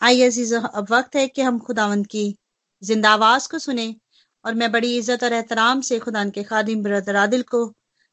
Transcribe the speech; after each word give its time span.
आइए 0.00 0.26
अज़ीज़ 0.26 0.54
अब 0.54 0.86
वक्त 0.90 1.16
है 1.16 1.26
कि 1.28 1.42
हम 1.42 1.58
खुदावंद 1.60 2.06
की 2.06 2.24
ज़िंदा 2.82 3.10
आवाज़ 3.10 3.48
को 3.50 3.58
सुने 3.58 3.94
और 4.44 4.54
मैं 4.54 4.70
बड़ी 4.72 4.96
इज़्ज़त 4.96 5.24
और 5.24 5.32
एहतराम 5.32 5.80
से 5.80 5.98
खुदान 5.98 6.30
के 6.30 6.42
खादिम 6.44 6.82
ब्रदर 6.82 7.16
आदिल 7.16 7.42
को 7.50 7.64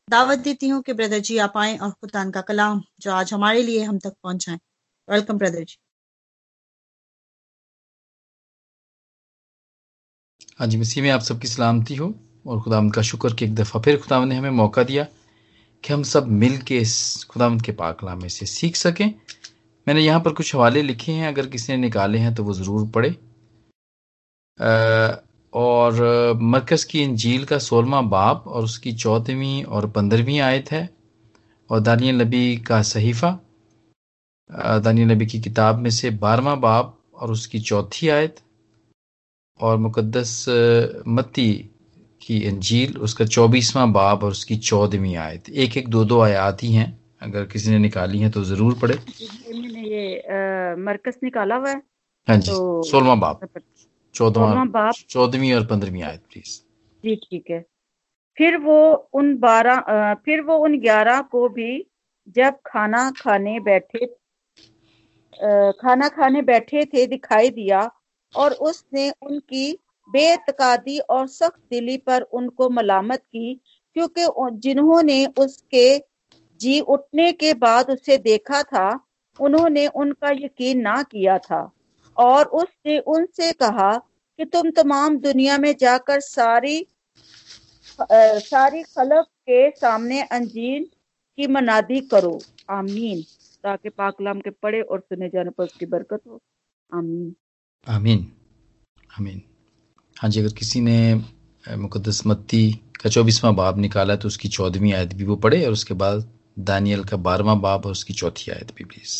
दावत 0.07 0.39
देती 0.39 0.67
हूँ 0.67 0.81
कि 0.83 0.93
ब्रदर 0.93 1.19
जी 1.21 1.37
आप 1.39 1.57
आए 1.57 1.77
और 1.77 1.91
खुदान 1.91 2.31
का 2.31 2.41
कलाम 2.41 2.81
जो 3.01 3.11
आज 3.13 3.33
हमारे 3.33 3.63
लिए 3.63 3.83
हम 3.83 3.99
तक 3.99 4.13
पहुंचाएँ। 4.23 4.59
वेलकम 5.07 5.37
ब्रदर 5.37 5.63
जी। 5.63 5.77
हाँ 10.59 10.67
जी, 10.67 10.77
मसीह 10.77 11.03
में 11.03 11.09
आप 11.11 11.21
सबकी 11.21 11.47
सलामती 11.47 11.95
हो 11.95 12.13
और 12.47 12.61
खुदावंद 12.61 12.93
का 12.93 13.01
शुक्र 13.03 13.33
कि 13.33 13.45
एक 13.45 13.55
दफ़ा 13.55 13.79
फिर 13.81 13.97
खुदावंद 14.01 14.29
ने 14.29 14.35
हमें 14.35 14.49
मौका 14.51 14.83
दिया 14.83 15.07
कि 15.83 15.93
हम 15.93 16.03
सब 16.05 16.27
मिल 16.41 16.57
के 16.61 16.77
इस 16.79 17.23
खुदावंद 17.29 17.61
के 17.61 17.71
पाकलाम 17.73 18.21
में 18.21 18.29
से 18.29 18.45
सीख 18.45 18.75
सकें। 18.75 19.09
मैंने 19.87 20.01
यहाँ 20.01 20.19
पर 20.19 20.33
कुछ 20.33 20.53
हवाले 20.55 20.81
लिखे 20.81 21.11
हैं, 21.11 21.27
अगर 21.27 21.47
किसी 21.47 21.73
ने 21.73 21.77
निकाले 21.77 22.17
हैं 22.17 22.33
तो 22.35 22.43
वो 22.43 22.53
ज़रूर 22.53 22.87
पढ़े। 22.89 23.15
और 25.53 26.37
मरकज़ 26.41 26.85
की 26.87 27.01
इंजील 27.03 27.43
का 27.45 27.57
सोलवा 27.59 28.01
बाप 28.03 28.47
और 28.47 28.63
उसकी 28.63 28.93
चौदहवीं 28.93 29.63
और 29.65 29.89
पंद्रहवीं 29.91 30.39
आयत 30.41 30.71
है, 30.71 30.89
और 31.69 31.79
दानियल 31.79 32.21
नबी 32.21 32.57
का 32.67 32.81
सहीफ़ा। 32.83 33.31
दानियल 34.79 35.11
नबी 35.11 35.25
की 35.25 35.39
किताब 35.41 35.79
में 35.79 35.89
से 35.89 36.09
बारहवा 36.23 36.55
बाप 36.57 36.97
और 37.15 37.31
उसकी 37.31 37.59
चौथी 37.61 38.07
आयत, 38.09 38.35
और 39.59 39.77
मुकद्दस 39.77 40.45
मत्ती 41.07 41.51
की 42.21 42.37
इंजील, 42.39 42.97
उसका 42.97 43.25
चौबीसवां 43.25 43.91
बाब 43.93 44.23
और 44.23 44.31
उसकी 44.31 44.55
चौदहवीं 44.57 45.15
आयत। 45.17 45.49
एक 45.49 45.77
एक 45.77 45.87
दो 45.89 46.03
दो 46.05 46.19
आयात 46.21 46.63
ही 46.63 46.73
हैं। 46.73 47.02
अगर 47.23 47.45
किसी 47.45 47.71
ने 47.71 47.77
निकाली 47.79 48.19
है 48.19 48.29
तो 48.31 48.43
ज़रूर 48.45 48.73
पढ़े। 48.81 48.95
ये 49.83 50.75
मरकज 50.77 51.17
निकाला 51.23 51.55
हुआ 51.55 51.69
है। 51.69 51.81
हाँ 52.27 52.37
जी 52.37 52.51
तो 52.51 52.83
सोलवा 52.83 53.15
बाप। 53.17 53.47
चौदवा 54.15 54.65
बाप। 54.67 54.93
चौदहवीं 55.09 55.53
और 55.53 55.65
पंद्रहवीं 55.67 56.03
आयत 56.03 56.21
प्लीज़ 56.31 56.59
जी 57.03 57.15
ठीक 57.15 57.49
है। 57.49 57.59
फिर 58.37 58.57
वो 58.57 58.79
उन 59.13 59.35
बारह 59.37 60.13
फिर 60.25 60.41
वो 60.41 60.57
उन 60.57 60.79
ग्यारह 60.79 61.21
को 61.31 61.47
भी 61.49 61.85
जब 62.35 62.55
खाना 62.65 63.09
खाने 63.17 63.59
बैठे 63.59 64.05
खाना 65.73 66.07
खाने 66.09 66.41
बैठे 66.43 66.85
थे 66.85 67.05
दिखाई 67.07 67.49
दिया 67.51 67.89
और 68.33 68.53
उसने 68.63 69.09
उनकी 69.21 69.71
बेतकादी 70.09 70.97
और 70.99 71.27
सख्त 71.27 71.59
दिली 71.71 71.97
पर 71.99 72.21
उनको 72.33 72.69
मलामत 72.69 73.19
की 73.19 73.53
क्योंकि 73.95 74.27
जिन्होंने 74.59 75.25
उसके 75.39 75.85
जी 76.63 76.79
उठने 76.79 77.31
के 77.31 77.53
बाद 77.53 77.89
उसे 77.91 78.17
देखा 78.17 78.61
था 78.63 78.87
उन्होंने 79.39 79.87
उनका 79.87 80.31
यकीन 80.31 80.81
ना 80.81 81.01
किया 81.03 81.37
था। 81.37 81.61
और 82.17 82.45
उसने 82.45 82.97
उनसे 82.99 83.51
कहा 83.51 83.91
कि 84.39 84.45
तुम 84.45 84.69
तमाम 84.71 85.17
दुनिया 85.19 85.57
में 85.57 85.73
जाकर 85.79 86.19
सारी 86.19 86.79
आ, 88.01 88.05
सारी 88.39 88.81
खलक 88.83 89.25
के 89.49 89.69
सामने 89.71 90.21
अंजीर 90.21 90.83
की 91.37 91.47
मनादी 91.47 91.99
करो। 92.01 92.39
आमीन। 92.69 93.21
ताकि 93.63 93.89
पाकलाम 93.89 94.39
के 94.39 94.49
पढ़े 94.49 94.81
और 94.81 94.99
सुने 94.99 95.27
जाने 95.29 95.49
पर 95.49 95.63
उसकी 95.63 95.85
बरकत 95.85 96.21
हो। 96.27 96.39
आमीन। 96.93 97.35
आमीन। 97.87 98.25
आमीन। 99.19 99.41
हाँ 100.15 100.29
जी 100.29 100.39
अगर 100.39 100.53
किसी 100.53 100.81
ने 100.81 100.97
मुकदस 101.77 102.21
मत्ती 102.27 102.63
का 103.01 103.09
चौबीसवा 103.09 103.51
बाब 103.51 103.77
निकाला 103.79 104.15
तो 104.15 104.27
उसकी 104.27 104.49
चौदहवीं 104.49 104.93
आयत 104.93 105.13
भी 105.13 105.23
वो 105.23 105.35
पढ़े 105.35 105.65
और 105.65 105.71
उसके 105.71 105.93
बाद 105.93 106.29
दानियल 106.57 107.03
का 107.03 107.17
बारहवां 107.19 107.59
बाब 107.61 107.85
और 107.85 107.91
उसकी 107.91 108.13
चौथी 108.13 108.51
आयत 108.51 108.73
भी 108.75 108.83
प्लीज़। 108.85 109.15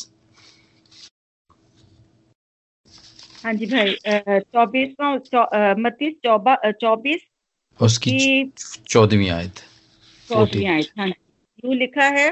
हाँ 3.43 3.53
जी 3.53 3.65
भाई 3.65 3.95
चौबीसवा 4.39 5.73
मतीस 5.79 6.13
चौबीस 6.25 7.21
उसकी 7.79 8.17
चौदहवीं 8.89 9.29
आयत। 9.29 9.55
चौदहवीं 10.29 10.67
आयत 10.67 10.91
हाँ 10.99 11.07
यू 11.07 11.73
लिखा 11.73 12.05
है 12.09 12.29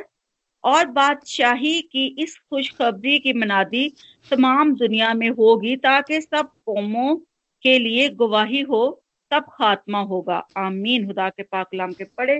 और 0.63 0.85
बादशाही 0.91 1.81
की 1.81 2.05
इस 2.19 2.37
खुशखबरी 2.49 3.17
की 3.19 3.33
मनादी 3.33 3.87
तमाम 4.31 4.73
दुनिया 4.75 5.13
में 5.13 5.29
होगी 5.29 5.75
ताकि 5.77 6.21
सब 6.21 6.51
कौमों 6.65 7.15
के 7.63 7.77
लिए 7.79 8.07
गवाही 8.15 8.61
हो 8.61 8.81
तब 9.31 9.45
खात्मा 9.51 9.99
होगा। 10.03 10.37
आमीन। 10.57 11.07
खुदा 11.07 11.29
के 11.29 11.43
पाकलाम 11.43 11.93
के 11.93 12.03
पढ़े 12.03 12.37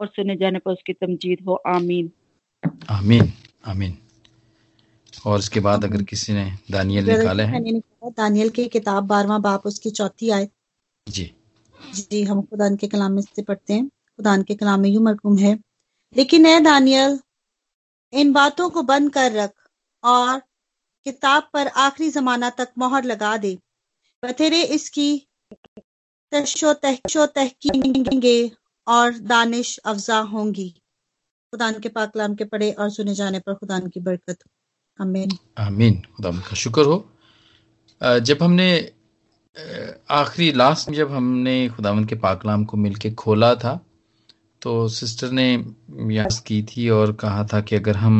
और 0.00 0.06
सुने 0.06 0.36
जाने 0.36 0.58
पर 0.58 0.72
उसकी 0.72 0.92
तमजीद 0.92 1.38
हो। 1.46 1.62
आमीन। 1.66 2.10
आमीन 2.90 3.32
आमीन। 3.66 3.98
और 5.26 5.38
इसके 5.38 5.60
बाद 5.60 5.84
अगर 5.84 6.02
किसी 6.02 6.32
ने 6.32 6.58
दानियल 6.70 7.10
निकाले 7.10 7.42
हैं? 7.42 7.80
दानियल 8.04 8.48
की 8.48 8.68
किताब 8.68 9.04
बारवा 9.04 9.38
बाप 9.38 9.66
उसकी 9.66 9.90
चौथी 9.90 10.30
आयत। 10.30 10.50
जी। 11.08 11.34
जी 11.94 12.22
हम 12.22 12.42
खुदा 12.42 12.76
के 12.76 12.88
कलाम 12.88 13.12
में 13.12 13.22
से 13.22 13.42
पढ़ते 13.42 13.74
हैं। 13.74 13.86
खुदा 13.86 14.42
के 14.42 14.54
कलाम 14.54 14.80
में 14.80 14.90
यू 14.90 15.00
मरकूम 15.00 15.38
है। 15.38 15.60
लेकिन 16.16 16.46
है 16.46 16.60
दानियल 16.60 17.20
इन 18.12 18.32
बातों 18.32 18.70
को 18.70 18.82
बंद 18.82 19.12
कर 19.12 19.32
रख 19.32 19.52
और 20.04 20.38
किताब 21.04 21.48
पर 21.52 21.68
आखिरी 21.68 22.10
जमाना 22.10 22.50
तक 22.50 22.68
मोहर 22.78 23.04
लगा 23.04 23.36
दे। 23.36 23.58
बथेरे 24.24 24.62
इसकी 24.62 25.26
तशो 26.32 26.72
तहशो 26.72 27.26
तहकीगे 27.26 28.59
और 28.90 29.18
दानिश 29.18 29.78
अफजा 29.78 30.18
होंगी। 30.18 30.70
खुदा 31.50 31.72
के 31.72 31.88
पाकलाम 31.88 32.34
के 32.34 32.44
पढ़े 32.44 32.70
और 32.72 32.90
सुने 32.90 33.14
जाने 33.14 33.38
पर 33.38 33.54
खुदा 33.54 33.78
की 33.78 34.00
बरकत 34.00 34.38
आमीन। 35.00 35.30
आमीन। 35.58 36.00
खुदा 36.16 36.30
का 36.30 36.54
शुक्र 36.54 36.82
हो। 36.82 37.12
जब 38.02 38.38
हमने 38.42 38.92
आखिरी, 40.10 40.52
लास्ट 40.52 40.88
में 40.88 40.96
जब 40.96 41.12
हमने 41.12 41.68
खुदावन 41.68 42.04
के 42.04 42.14
पाकलाम 42.14 42.64
को 42.64 42.76
मिलके 42.76 43.10
खोला 43.10 43.54
था 43.54 43.86
तो 44.62 44.88
सिस्टर 44.88 45.30
ने 45.30 45.74
याद 46.14 46.42
की 46.46 46.62
थी 46.62 46.88
और 46.90 47.12
कहा 47.12 47.44
था 47.44 47.60
कि 47.60 47.76
अगर 47.76 47.96
हम 47.96 48.16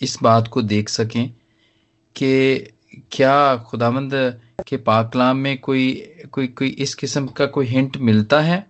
इस 0.00 0.18
बात 0.22 0.48
को 0.48 0.62
देख 0.62 0.88
सकें 0.88 1.30
कि 2.16 2.58
क्या 3.12 3.56
खुदावंद 3.56 4.40
के 4.68 4.76
पाकलाम 4.76 5.36
में 5.36 5.58
कोई 5.60 6.12
कोई 6.32 6.46
कोई 6.46 6.68
इस 6.68 6.94
किस्म 6.94 7.26
का 7.26 7.46
कोई 7.46 7.66
हिंट 7.66 7.96
मिलता 7.96 8.40
है? 8.40 8.69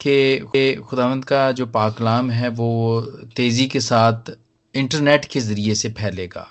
कि 0.00 0.74
खुदावंद 0.88 1.24
का 1.24 1.50
जो 1.52 1.66
पाकलाम 1.68 2.30
है 2.30 2.48
वो 2.58 3.00
तेज़ी 3.36 3.66
के 3.66 3.80
साथ 3.80 4.30
इंटरनेट 4.74 5.24
के 5.24 5.40
ज़रिए 5.40 5.74
से 5.74 5.88
फैलेगा। 5.92 6.46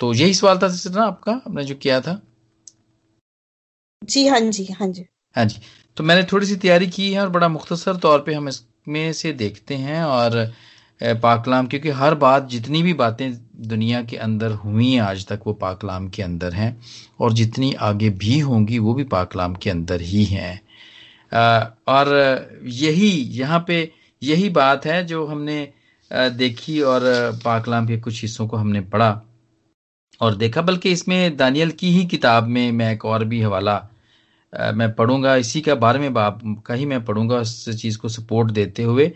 तो 0.00 0.12
यही 0.14 0.34
सवाल 0.34 0.58
था 0.58 0.68
ना 0.90 1.04
आपका 1.04 1.32
आपने 1.32 1.64
जो 1.64 1.74
किया 1.74 2.00
था? 2.00 2.20
जी 4.02 4.26
हाँ 4.26 4.40
जी 4.40 4.64
हाँ 4.72 4.88
जी। 4.88 5.04
हाँ 5.36 5.44
जी। 5.44 5.60
तो 5.96 6.04
मैंने 6.04 6.22
थोड़ी 6.32 6.46
सी 6.46 6.56
तैयारी 6.56 6.86
की 6.88 7.12
है 7.12 7.20
और 7.20 7.28
बड़ा 7.28 7.48
मुख्तसर 7.48 7.96
तौर 7.96 8.20
पे 8.22 8.34
हम 8.34 8.48
इसमें 8.48 9.12
से 9.12 9.32
देखते 9.32 9.74
हैं 9.76 10.02
और 10.02 10.44
पाकलाम 11.22 11.66
क्योंकि 11.66 11.90
हर 11.90 12.14
बात 12.14 12.48
जितनी 12.48 12.82
भी 12.82 12.92
बातें 12.94 13.32
दुनिया 13.68 14.02
के 14.02 14.16
अंदर 14.16 14.52
हुई 14.52 14.92
हैं 14.92 15.00
आज 15.02 15.26
तक 15.26 15.40
वो 15.46 15.52
पाकलाम 15.54 16.08
के 16.08 16.22
अंदर 16.22 16.54
हैं 16.54 16.70
और 17.20 17.32
जितनी 17.32 17.72
आगे 17.80 18.10
भी 18.22 18.38
होंगी 18.38 18.78
वो 18.78 18.94
भी 18.94 19.04
पाकलाम 19.12 19.54
के 19.54 19.70
अंदर 19.70 20.00
ही 20.00 20.24
हैं। 20.24 20.60
और 21.32 22.08
यही, 22.64 23.10
यहाँ 23.38 23.64
पे 23.68 23.90
यही 24.22 24.48
बात 24.50 24.86
है 24.86 25.02
जो 25.06 25.26
हमने 25.26 25.68
देखी 26.10 26.80
और 26.80 27.02
पाकलाम 27.44 27.86
के 27.86 27.96
कुछ 28.00 28.20
हिस्सों 28.22 28.46
को 28.48 28.56
हमने 28.56 28.80
पढ़ा 28.82 29.10
और 30.20 30.34
देखा। 30.34 30.62
बल्कि 30.62 30.92
इसमें 30.92 31.36
दानियल 31.36 31.70
की 31.70 31.90
ही 31.92 32.04
किताब 32.06 32.46
में 32.46 32.70
मैं 32.72 32.92
एक 32.92 33.04
और 33.04 33.24
भी 33.24 33.40
हवाला 33.42 33.76
मैं 34.74 34.92
पढ़ूँगा। 34.94 35.34
इसी 35.36 35.60
का 35.60 35.74
बारहवें 35.74 36.12
बाप, 36.14 36.40
का 36.66 36.74
ही 36.74 36.86
मैं 36.86 37.04
पढ़ूँगा 37.04 37.36
उस 37.36 37.80
चीज़ 37.80 37.98
को 37.98 38.08
सपोर्ट 38.08 38.50
देते 38.50 38.82
हुए, 38.82 39.10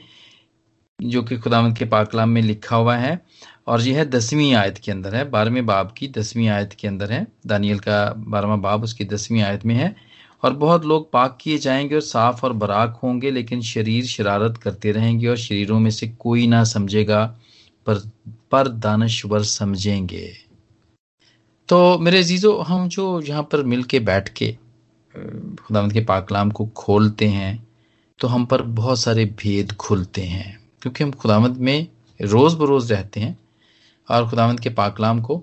जो 0.99 1.23
कि 1.23 1.37
खुदावंत 1.39 1.79
के 1.79 1.85
पाकलाम 1.85 2.29
में 2.29 2.43
लिखा 2.43 2.77
हुआ 2.77 2.97
है। 2.97 3.21
और 3.67 3.81
यह 3.81 3.99
है 3.99 4.05
दसवीं 4.11 4.53
आयत 4.55 4.79
के 4.79 4.93
अंदर 4.93 5.15
है। 5.15 5.29
बारहवें 5.31 5.65
बाब 5.67 5.93
की 5.99 6.09
दसवीं 6.09 6.49
आयत 6.49 6.73
के 6.73 6.89
अंदर 6.89 7.13
है। 7.13 7.27
दानियल 7.47 7.79
का 7.79 8.05
बारहवा 8.19 8.57
बाब 8.59 8.83
उसकी 8.85 9.05
दसवीं 9.05 9.43
आयत 9.43 9.65
में 9.67 9.75
है। 9.75 9.95
और 10.43 10.53
बहुत 10.55 10.85
लोग 10.85 11.11
पाक 11.13 11.37
किए 11.41 11.59
जाएँगे 11.59 11.95
और 11.95 12.01
साफ़ 12.01 12.45
और 12.47 12.53
बराक 12.55 12.99
होंगे, 13.03 13.31
लेकिन 13.31 13.61
शरीर 13.63 14.05
शरारत 14.07 14.57
करते 14.57 14.93
रहेंगे 14.93 15.29
और 15.29 15.37
शरीरों 15.39 15.79
में 15.81 15.91
से 15.91 16.09
कोई 16.19 16.47
ना 16.47 16.63
समझेगा, 16.65 17.25
पर 17.87 17.99
पर 18.53 18.69
दानश्वर 18.69 19.43
समझेंगे। 19.43 20.33
तो 21.69 21.99
मेरे 21.99 22.19
अजीजो, 22.19 22.57
हम 22.59 22.89
जो 22.89 23.21
यहाँ 23.21 23.43
पर 23.43 23.63
मिल 23.65 23.83
के 23.85 24.01
बैठ 24.01 24.29
के 24.29 24.53
खुदावंत 25.59 25.93
के 25.93 26.01
पाकलाम 26.01 26.51
को 26.51 26.67
खोलते 26.77 27.27
हैं 27.29 27.67
तो 28.21 28.29
हम 28.29 28.45
पर 28.47 28.63
बहुत 28.63 28.99
सारे 28.99 29.25
भेद 29.39 29.73
खुलते 29.73 30.23
हैं, 30.23 30.59
क्योंकि 30.83 31.05
हम 31.05 31.11
खुदावंत 31.13 31.59
में 31.59 31.87
रोज़ 32.21 32.57
बरोज़ 32.57 32.93
रहते 32.93 33.21
हैं 33.21 33.39
और 34.09 34.29
खुदावंत 34.31 34.61
के 34.61 34.71
पाकलाम 34.71 35.21
को 35.21 35.43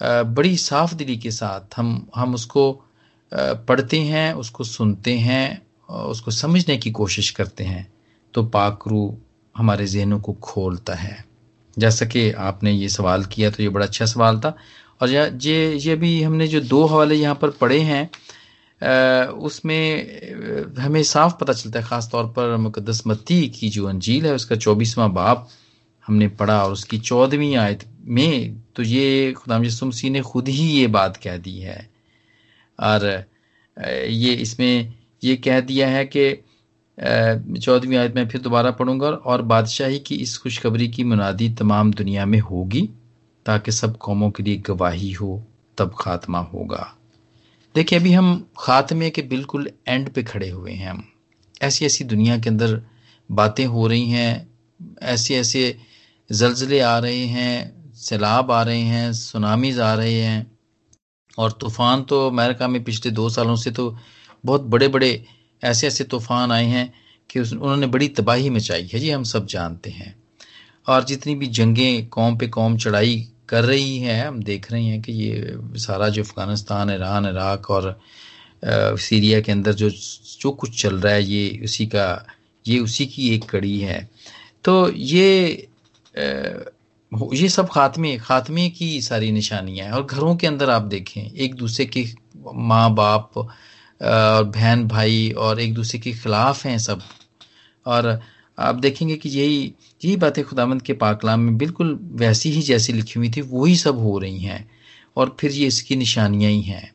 बड़ी 0.00 0.56
साफ़ 0.56 0.94
दिली 0.94 1.16
के 1.16 1.30
साथ 1.30 1.78
हम 1.78 2.06
हम 2.16 2.34
उसको 2.34 2.64
पढ़ते 3.32 4.00
हैं, 4.00 4.32
उसको 4.34 4.64
सुनते 4.64 5.16
हैं 5.18 5.62
उसको 5.88 6.30
समझने 6.32 6.76
की 6.76 6.90
कोशिश 6.92 7.30
करते 7.30 7.64
हैं 7.64 7.86
तो 8.34 8.42
पाकरू 8.46 9.16
हमारे 9.54 9.86
जहनों 9.86 10.18
को 10.20 10.32
खोलता 10.42 10.94
है। 10.94 11.24
जैसा 11.76 12.06
कि 12.06 12.30
आपने 12.32 12.72
ये 12.72 12.88
सवाल 12.88 13.24
किया 13.26 13.50
तो 13.50 13.62
ये 13.62 13.68
बड़ा 13.68 13.86
अच्छा 13.86 14.06
सवाल 14.06 14.38
था। 14.40 14.56
और 15.00 15.10
ये 15.10 15.76
ये 15.76 15.96
भी 15.96 16.22
हमने 16.22 16.46
जो 16.48 16.60
दो 16.62 16.84
हवाले 16.84 17.14
यहाँ 17.14 17.34
पर 17.34 17.50
पढ़े 17.60 17.80
हैं 17.82 18.08
उसमें 19.40 20.74
हमें 20.78 21.02
साफ़ 21.04 21.34
पता 21.40 21.52
चलता 21.52 21.78
है 21.78 21.84
ख़ास 21.86 22.08
तौर 22.12 22.24
पर 22.28 22.56
मुकदस 22.58 23.02
मत्ती 23.06 23.46
की 23.50 23.68
जो 23.68 23.86
अंजील 23.88 24.26
है, 24.26 24.32
उसका 24.34 24.56
चौबीसवां 24.56 25.12
बाप 25.14 25.48
हमने 26.04 26.28
पढ़ा 26.30 26.62
और 26.64 26.72
उसकी 26.72 26.98
चौदहवीं 27.00 27.54
आयत 27.56 27.84
में 28.06 28.62
तो 28.76 28.82
ये 28.82 29.32
खुदाम 29.32 29.64
यसुमसी 29.64 30.10
ने 30.10 30.20
खुद 30.22 30.48
ही 30.48 30.66
ये 30.70 30.86
बात 30.88 31.16
कह 31.16 31.36
दी 31.38 31.58
है 31.60 31.78
और 32.80 33.24
ये 34.06 34.32
इसमें 34.34 34.94
ये 35.24 35.36
कह 35.36 35.60
दिया 35.60 35.88
है 35.88 36.04
कि 36.06 36.32
चौदहवीं 36.98 37.96
आयत 37.96 38.14
में 38.16 38.28
फिर 38.28 38.40
दोबारा 38.40 38.70
पढ़ूँगा 38.70 39.06
और 39.06 39.42
बादशाही 39.42 39.98
की 39.98 40.14
इस 40.14 40.36
खुशखबरी 40.38 40.88
की 40.88 41.04
मुनादी 41.04 41.48
तमाम 41.50 41.92
दुनिया 41.92 42.26
में 42.26 42.38
होगी 42.40 42.88
ताकि 43.46 43.72
सब 43.72 43.96
कौमों 43.96 44.30
के 44.30 44.42
लिए 44.42 44.56
गवाही 44.56 45.12
हो, 45.12 45.42
तब 45.78 45.94
खात्मा 45.98 46.38
होगा। 46.38 46.96
देखिए, 47.74 47.98
अभी 47.98 48.12
हम 48.12 48.46
खात्मे 48.58 49.10
के 49.10 49.22
बिल्कुल 49.22 49.70
एंड 49.88 50.08
पे 50.10 50.22
खड़े 50.22 50.48
हुए 50.50 50.72
हैं 50.72 50.90
हम। 50.90 51.04
ऐसी 51.62 51.86
ऐसी 51.86 52.04
दुनिया 52.04 52.38
के 52.38 52.48
अंदर 52.48 52.80
बातें 53.30 53.64
हो 53.66 53.86
रही 53.86 54.10
हैं 54.10 54.48
ऐसे 55.02 55.36
ऐसे 55.36 55.76
जलजले 56.30 56.80
आ 56.80 56.98
रहे 56.98 57.24
हैं, 57.26 57.92
सैलाब 57.94 58.50
आ 58.50 58.62
रहे 58.62 58.80
हैं, 58.80 59.12
सुनामीज 59.12 59.80
आ 59.80 59.94
रहे 59.94 60.20
हैं 60.20 60.55
और 61.38 61.52
तूफ़ान 61.52 62.02
तो 62.02 62.26
अमेरिका 62.28 62.68
में 62.68 62.82
पिछले 62.84 63.12
दो 63.12 63.28
सालों 63.30 63.56
से 63.56 63.70
तो 63.70 63.96
बहुत 64.44 64.62
बड़े 64.62 64.88
बड़े 64.88 65.24
ऐसे 65.62 65.86
ऐसे 65.86 66.04
तूफ़ान 66.04 66.52
आए 66.52 66.64
हैं 66.64 66.92
कि 67.30 67.40
उस, 67.40 67.52
उन्होंने 67.52 67.86
बड़ी 67.86 68.08
तबाही 68.08 68.50
मचाई 68.50 68.86
है। 68.86 68.98
जी, 69.00 69.10
हम 69.10 69.22
सब 69.24 69.46
जानते 69.46 69.90
हैं। 69.90 70.14
और 70.86 71.04
जितनी 71.04 71.34
भी 71.34 71.46
जंगें 71.46 72.08
कौम 72.08 72.36
पे 72.36 72.46
कौम 72.48 72.76
चढ़ाई 72.78 73.28
कर 73.48 73.64
रही 73.64 73.98
हैं, 73.98 74.26
हम 74.26 74.42
देख 74.42 74.70
रहे 74.72 74.84
हैं 74.84 75.00
कि 75.02 75.12
ये 75.12 75.58
सारा 75.78 76.08
जो 76.08 76.22
अफ़गानिस्तान, 76.22 76.90
ईरान, 76.90 77.26
इराक 77.26 77.70
और 77.70 77.98
सीरिया 78.98 79.40
के 79.40 79.52
अंदर 79.52 79.72
जो 79.72 79.90
जो 80.40 80.50
कुछ 80.50 80.82
चल 80.82 80.96
रहा 81.00 81.12
है, 81.12 81.24
ये 81.24 81.60
उसी 81.64 81.86
का, 81.86 82.26
ये 82.66 82.78
उसी 82.78 83.06
की 83.06 83.34
एक 83.34 83.44
कड़ी 83.50 83.78
है। 83.80 84.08
तो 84.64 84.90
ये 84.90 85.68
ये 87.12 87.48
सब 87.48 87.68
खात्मे 87.68 88.16
खात्मे 88.18 88.68
की 88.70 89.00
सारी 89.02 89.30
निशानियाँ 89.32 89.86
हैं। 89.86 89.92
और 89.92 90.04
घरों 90.04 90.34
के 90.36 90.46
अंदर 90.46 90.70
आप 90.70 90.82
देखें, 90.82 91.22
एक 91.22 91.54
दूसरे 91.54 91.84
के 91.86 92.04
माँ 92.54 92.94
बाप 92.94 93.36
और 93.36 94.44
बहन 94.44 94.86
भाई 94.88 95.30
और 95.38 95.60
एक 95.60 95.74
दूसरे 95.74 96.00
के 96.00 96.12
खिलाफ 96.12 96.64
हैं 96.66 96.78
सब। 96.78 97.02
और 97.86 98.20
आप 98.58 98.74
देखेंगे 98.74 99.16
कि 99.16 99.28
यही 99.28 99.62
यही 100.02 100.16
बातें 100.16 100.42
खुदामंद 100.44 100.82
के 100.82 100.92
पाकलाम 100.94 101.40
में 101.40 101.56
बिल्कुल 101.58 101.98
वैसी 102.14 102.50
ही 102.50 102.62
जैसी 102.62 102.92
लिखी 102.92 103.18
हुई 103.18 103.30
थी, 103.30 103.40
वही 103.40 103.76
सब 103.76 103.98
हो 103.98 104.18
रही 104.18 104.38
हैं। 104.40 104.68
और 105.16 105.36
फिर 105.40 105.50
ये 105.50 105.66
इसकी 105.66 105.96
निशानियाँ 105.96 106.50
ही 106.52 106.62
हैं। 106.62 106.92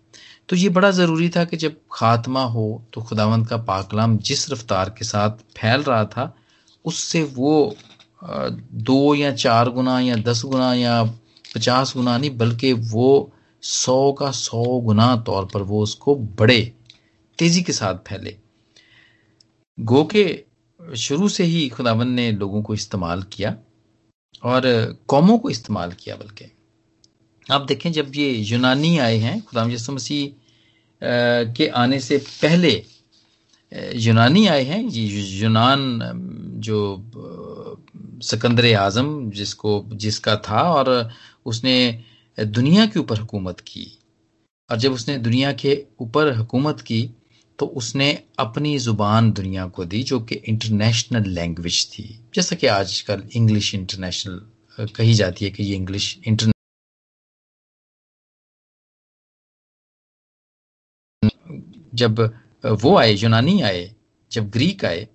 तो 0.49 0.55
ये 0.55 0.69
बड़ा 0.69 0.91
ज़रूरी 0.91 1.29
था 1.29 1.43
कि 1.45 1.57
जब 1.57 1.75
खात्मा 1.91 2.43
हो 2.45 2.83
तो 2.93 3.01
खुदावंद 3.01 3.47
का 3.47 3.57
पाकलाम 3.57 4.17
जिस 4.19 4.49
रफ्तार 4.51 4.89
के 4.89 5.05
साथ 5.05 5.43
फैल 5.57 5.83
रहा 5.83 6.05
था, 6.05 6.35
उससे 6.85 7.23
वो 7.23 7.75
दो 8.21 9.15
या 9.15 9.31
चार 9.35 9.69
गुना 9.69 9.99
या 9.99 10.15
दस 10.17 10.41
गुना 10.45 10.73
या 10.73 11.03
पचास 11.55 11.93
गुना 11.95 12.17
नहीं, 12.17 12.37
बल्कि 12.37 12.73
वो 12.73 13.31
सौ 13.63 14.11
का 14.11 14.29
सौ 14.31 14.63
गुना 14.81 15.15
तौर 15.17 15.45
पर 15.45 15.61
वो 15.61 15.81
उसको 15.83 16.15
बड़े 16.15 16.61
तेज़ी 17.39 17.61
के 17.61 17.73
साथ 17.73 17.95
फैले। 18.07 18.35
गो 19.77 20.03
के 20.05 20.23
शुरू 20.97 21.27
से 21.29 21.43
ही 21.43 21.67
खुदावन 21.69 22.07
ने 22.09 22.31
लोगों 22.31 22.61
को 22.61 22.73
इस्तेमाल 22.73 23.23
किया 23.33 23.55
और 24.43 24.63
कौमों 25.07 25.37
को 25.37 25.49
इस्तेमाल 25.49 25.91
किया 25.93 26.15
बल्कि। 26.15 26.51
आप 27.45 27.61
देखें, 27.61 27.91
जब 27.91 28.11
ये 28.15 28.29
यूनानी 28.29 28.97
आए 28.99 29.17
हैं, 29.17 29.41
खुदाम 29.41 29.71
यसु 29.71 29.93
मसीह 29.93 31.53
के 31.53 31.67
आने 31.67 31.99
से 31.99 32.17
पहले 32.17 32.71
यूनानी 33.95 34.45
आए 34.47 34.63
हैं, 34.63 34.83
ये 34.83 35.21
यूनान 35.39 36.59
जो 36.61 36.97
सिकंदर 38.21 38.73
आज़म 38.75 39.29
जिसको, 39.31 39.71
जिसका 39.93 40.35
था 40.47 40.61
और 40.73 41.11
उसने 41.45 42.03
दुनिया 42.37 42.85
के 42.85 42.99
ऊपर 42.99 43.19
हुकूमत 43.19 43.59
की। 43.61 43.85
और 44.69 44.77
जब 44.77 44.93
उसने 44.93 45.17
दुनिया 45.19 45.51
के 45.53 45.83
ऊपर 46.01 46.33
हुकूमत 46.37 46.81
की 46.81 47.01
तो 47.59 47.65
उसने 47.77 48.11
अपनी 48.39 48.77
ज़ुबान 48.79 49.31
दुनिया 49.31 49.67
को 49.67 49.85
दी, 49.85 50.01
जो 50.03 50.19
कि 50.19 50.35
इंटरनेशनल 50.35 51.29
लैंग्वेज 51.29 51.85
थी। 51.93 52.03
जैसा 52.35 52.55
कि 52.55 52.67
आजकल 52.67 53.27
इंग्लिश 53.35 53.73
इंटरनेशनल 53.75 54.87
कही 54.95 55.13
जाती 55.13 55.45
है 55.45 55.51
कि 55.51 55.63
ये 55.63 55.75
इंग्लिश 55.75 56.17
इंटर 56.27 56.51
जब 61.93 62.19
वो 62.63 62.95
आए, 62.97 63.11
यूनानी 63.13 63.61
आए, 63.61 63.93
जब 64.31 64.49
ग्रीक 64.49 64.85
आए 64.85 65.07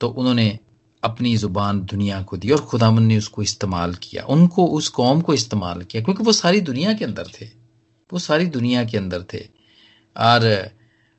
तो 0.00 0.08
उन्होंने 0.10 0.58
अपनी 1.04 1.36
ज़ुबान 1.36 1.80
दुनिया 1.80 2.22
को 2.22 2.36
दी 2.36 2.50
और 2.50 2.60
खुदामन 2.60 3.02
ने 3.02 3.18
उसको 3.18 3.42
इस्तेमाल 3.42 3.94
किया, 3.94 4.22
उनको, 4.24 4.66
उस 4.66 4.88
कौम 4.88 5.20
को 5.20 5.34
इस्तेमाल 5.34 5.82
किया, 5.82 6.02
क्योंकि 6.02 6.22
वो 6.22 6.32
सारी 6.32 6.60
दुनिया 6.60 6.92
के 6.92 7.04
अंदर 7.04 7.24
थे। 7.40 7.46
वो 8.12 8.18
सारी 8.18 8.46
दुनिया 8.46 8.84
के 8.84 8.98
अंदर 8.98 9.22
थे। 9.22 9.38
और 10.16 10.70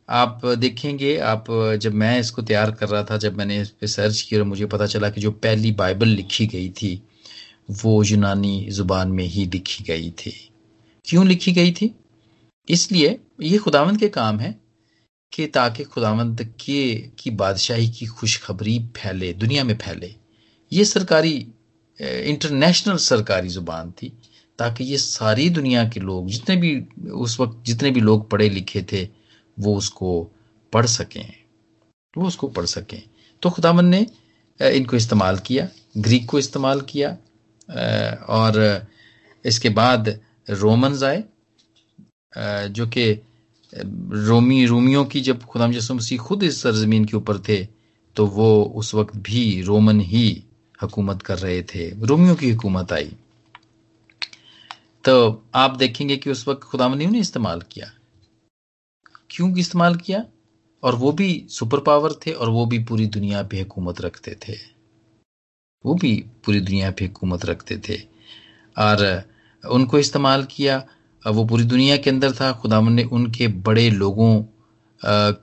आप 0.09 0.41
देखेंगे, 0.45 1.17
आप 1.17 1.45
जब 1.81 1.93
मैं 1.93 2.19
इसको 2.19 2.41
तैयार 2.41 2.71
कर 2.71 2.89
रहा 2.89 3.03
था, 3.03 3.17
जब 3.17 3.37
मैंने 3.37 3.61
इस 3.61 3.69
पर 3.69 3.87
सर्च 3.87 4.21
किया 4.21 4.41
और 4.41 4.47
मुझे 4.47 4.65
पता 4.65 4.85
चला 4.85 5.09
कि 5.09 5.21
जो 5.21 5.31
पहली 5.31 5.71
बाइबल 5.71 6.07
लिखी 6.07 6.47
गई 6.47 6.69
थी, 6.69 7.03
वो 7.71 8.03
यूनानी 8.03 8.67
ज़ुबान 8.69 9.11
में 9.11 9.23
ही 9.23 9.45
लिखी 9.45 9.83
गई 9.83 10.11
थी। 10.11 10.49
क्यों 11.05 11.27
लिखी 11.27 11.51
गई 11.51 11.71
थी? 11.71 11.95
इसलिए 12.69 13.19
ये 13.41 13.57
खुदावंद 13.57 13.99
के 13.99 14.09
काम 14.09 14.39
है 14.39 14.68
कि 15.33 15.45
ताकि 15.47 15.83
खुदावंद 15.83 16.41
के, 16.59 16.95
की 17.19 17.31
बादशाही 17.31 17.89
की 17.89 18.05
खुशखबरी 18.07 18.79
फैले, 18.97 19.33
दुनिया 19.33 19.63
में 19.63 19.77
फैले। 19.77 20.13
ये 20.71 20.85
सरकारी 20.85 21.35
इंटरनेशनल 21.99 22.97
सरकारी 22.97 23.49
ज़ुबान 23.49 23.91
थी, 23.91 24.11
ताकि 24.59 24.83
ये 24.83 24.97
सारी 24.97 25.49
दुनिया 25.49 25.87
के 25.89 25.99
लोग, 25.99 26.27
जितने 26.29 26.55
भी 26.55 27.09
उस 27.11 27.39
वक्त 27.39 27.63
जितने 27.65 27.91
भी 27.91 27.99
लोग 27.99 28.29
पढ़े 28.29 28.49
लिखे 28.49 28.85
थे, 28.91 29.07
वो 29.59 29.75
उसको 29.75 30.31
पढ़ 30.73 30.85
सकें। 30.85 31.33
वो 32.17 32.27
उसको 32.27 32.47
पढ़ 32.47 32.65
सकें। 32.65 33.01
तो 33.41 33.49
खुदावन 33.49 33.85
ने 33.85 34.05
इनको 34.59 34.95
इस्तेमाल 34.97 35.37
किया, 35.37 35.67
ग्रीक 35.97 36.29
को 36.29 36.39
इस्तेमाल 36.39 36.81
किया 36.81 37.09
और 38.29 38.87
इसके 39.45 39.69
बाद 39.69 40.19
रोमन्स 40.49 41.03
आए 41.03 41.23
जो 42.69 42.87
कि 42.87 43.13
रोमी, 43.73 44.65
रोमियों 44.65 45.05
की 45.05 45.21
जब 45.21 45.43
खुदाम 45.43 45.73
यसु 45.73 45.93
मसीह 45.93 46.19
खुद 46.19 46.43
इस 46.43 46.61
सरजमीन 46.61 47.05
के 47.05 47.17
ऊपर 47.17 47.39
थे 47.39 47.67
तो 48.15 48.25
वो 48.25 48.63
उस 48.63 48.95
वक्त 48.95 49.15
भी 49.15 49.61
रोमन 49.61 49.99
ही 49.99 50.43
हुकूमत 50.81 51.21
कर 51.21 51.37
रहे 51.37 51.63
थे। 51.63 52.05
रोमियों 52.05 52.35
की 52.35 52.51
हुकूमत 52.51 52.91
आई। 52.91 53.15
तो 55.05 55.45
आप 55.55 55.75
देखेंगे 55.75 56.17
कि 56.17 56.29
उस 56.29 56.47
वक्त 56.47 56.63
खुदाम 56.63 56.97
ने 56.97 57.05
उन्हें 57.05 57.21
इस्तेमाल 57.21 57.61
किया। 57.61 57.91
क्यों 59.29 59.57
इस्तेमाल 59.57 59.95
किया? 59.95 60.25
और 60.83 60.95
वो 60.95 61.11
भी 61.11 61.45
सुपर 61.49 61.79
पावर 61.79 62.13
थे 62.13 62.31
और 62.31 62.49
वो 62.49 62.65
भी 62.65 62.79
पूरी 62.79 63.07
दुनिया 63.07 63.43
पे 63.43 63.59
हुकूमत 63.59 64.01
रखते 64.01 64.37
थे। 64.47 64.53
वो 65.85 65.93
भी 65.93 66.25
पूरी 66.45 66.59
दुनिया 66.59 66.91
पे 66.91 67.05
हुकूमत 67.05 67.45
रखते 67.45 67.77
थे। 67.77 67.95
और 68.77 69.23
उनको 69.69 69.99
इस्तेमाल 69.99 70.43
किया 70.43 70.87
वो 71.23 71.45
पूरी 71.45 71.63
दुनिया 71.63 71.97
के 71.97 72.09
अंदर 72.09 72.31
था। 72.31 72.51
खुदावन 72.51 72.93
ने 72.93 73.03
उनके 73.03 73.47
बड़े 73.47 73.89
लोगों 73.89 74.31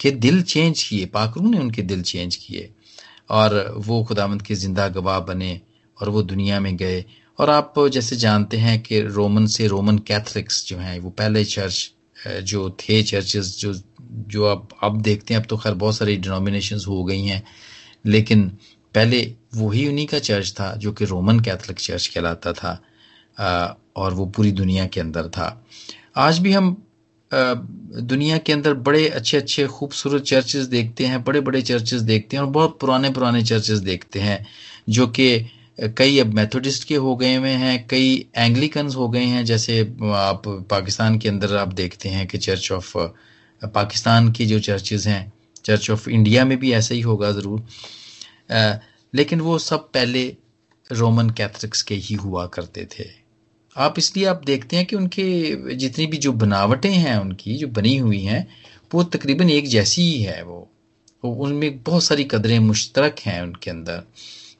के 0.00 0.10
दिल 0.10 0.42
चेंज 0.42 0.82
किए 0.82 1.06
पाकरू 1.06 1.50
ने 1.50 1.58
उनके 1.58 1.82
दिल 1.82 2.02
चेंज 2.02 2.36
किए। 2.36 2.70
और 3.30 3.74
वो 3.76 4.02
खुदावंद 4.04 4.42
के 4.42 4.54
ज़िंदा 4.54 4.88
गवाह 4.88 5.18
बने 5.20 5.60
और 5.98 6.08
वो 6.08 6.22
दुनिया 6.22 6.60
में 6.60 6.76
गए। 6.76 7.04
और 7.38 7.50
आप 7.50 7.74
जैसे 7.92 8.16
जानते 8.16 8.56
हैं 8.56 8.80
कि 8.82 9.00
रोमन 9.00 9.46
से 9.46 9.66
रोमन 9.66 9.98
कैथलिक्स 9.98 10.66
जो 10.68 10.76
हैं, 10.78 10.98
वो 11.00 11.10
पहले 11.10 11.44
चर्च 11.44 11.90
जो 12.42 12.70
थे 12.80 13.02
चर्चेस, 13.02 13.56
जो 13.60 13.74
जो 14.02 14.44
अब 14.44 14.68
अब 14.82 15.00
देखते 15.02 15.34
हैं, 15.34 15.40
अब 15.40 15.46
तो 15.46 15.56
खैर 15.56 15.74
बहुत 15.74 15.96
सारी 15.96 16.16
डिनोमिनेशन 16.16 16.78
हो 16.88 17.02
गई 17.04 17.24
हैं। 17.24 17.42
लेकिन 18.06 18.48
पहले 18.94 19.20
वही 19.54 19.86
उन्हीं 19.88 20.06
का 20.06 20.18
चर्च 20.18 20.52
था 20.52 20.74
जो 20.76 20.92
कि 20.92 21.04
रोमन 21.04 21.40
कैथलिक 21.40 21.78
चर्च 21.78 22.06
कहलाता 22.06 22.52
था। 22.52 22.72
और 23.96 24.14
वो 24.14 24.26
पूरी 24.26 24.52
दुनिया 24.52 24.86
के 24.86 25.00
अंदर 25.00 25.28
था। 25.28 25.48
आज 26.16 26.38
भी 26.38 26.52
हम 26.52 26.76
दुनिया 27.30 28.38
के 28.38 28.52
अंदर 28.52 28.74
बड़े 28.86 29.06
अच्छे 29.08 29.36
अच्छे 29.36 29.66
खूबसूरत 29.68 30.22
चर्चेस 30.22 30.66
देखते 30.66 31.06
हैं 31.06 31.22
बड़े 31.24 31.40
बड़े 31.40 31.62
चर्चेस 31.62 32.00
देखते 32.02 32.36
हैं 32.36 32.42
और 32.44 32.50
बहुत 32.50 32.78
पुराने 32.80 33.10
पुराने 33.10 33.42
चर्चेस 33.44 33.78
देखते 33.80 34.20
हैं, 34.20 34.46
जो 34.88 35.06
कि 35.08 35.46
कई 35.96 36.18
अब 36.18 36.34
मेथोडिस्ट 36.34 36.84
के 36.88 36.94
हो 36.96 37.14
गए 37.16 37.34
हुए 37.34 37.50
हैं, 37.50 37.86
कई 37.88 38.26
एंग्लिकन 38.36 38.88
हो 38.88 39.08
गए 39.08 39.24
हैं, 39.24 39.44
जैसे 39.44 39.80
आप 40.14 40.42
पाकिस्तान 40.70 41.18
के 41.18 41.28
अंदर 41.28 41.56
आप 41.56 41.72
देखते 41.74 42.08
हैं 42.08 42.26
कि 42.26 42.38
चर्च 42.38 42.70
ऑफ़ 42.72 42.96
पाकिस्तान 43.62 44.30
की 44.32 44.46
जो 44.46 44.60
चर्चेज 44.60 45.06
हैं 45.08 45.32
चर्च 45.64 45.90
ऑफ़ 45.90 46.08
इंडिया 46.10 46.44
में 46.44 46.58
भी 46.58 46.72
ऐसा 46.72 46.94
ही 46.94 47.00
होगा 47.00 47.30
ज़रूर। 47.32 47.62
लेकिन 49.14 49.40
वो 49.40 49.58
सब 49.58 49.88
पहले 49.92 50.26
रोमन 50.90 51.30
कैथलिक्स 51.30 51.82
के 51.82 51.94
ही 51.96 52.14
हुआ 52.14 52.46
करते 52.46 52.86
थे। 52.92 53.04
आप 53.76 53.98
इसलिए 53.98 54.24
आप 54.26 54.42
देखते 54.44 54.76
हैं 54.76 54.86
कि 54.86 54.96
उनके 54.96 55.74
जितनी 55.76 56.06
भी 56.06 56.16
जो 56.16 56.32
बनावटें 56.32 56.90
हैं, 56.90 57.16
उनकी 57.18 57.54
जो 57.54 57.68
बनी 57.68 57.96
हुई 57.96 58.20
हैं, 58.20 58.46
वो 58.94 59.02
तकरीबन 59.04 59.50
एक 59.50 59.68
जैसी 59.68 60.02
ही 60.02 60.22
है 60.22 60.42
वो। 60.42 60.68
तो 61.22 61.30
उनमें 61.44 61.82
बहुत 61.82 62.04
सारी 62.04 62.24
कदरें 62.24 62.58
मुश्तरक 62.58 63.18
हैं 63.18 63.40
उनके 63.42 63.70
अंदर। 63.70 64.02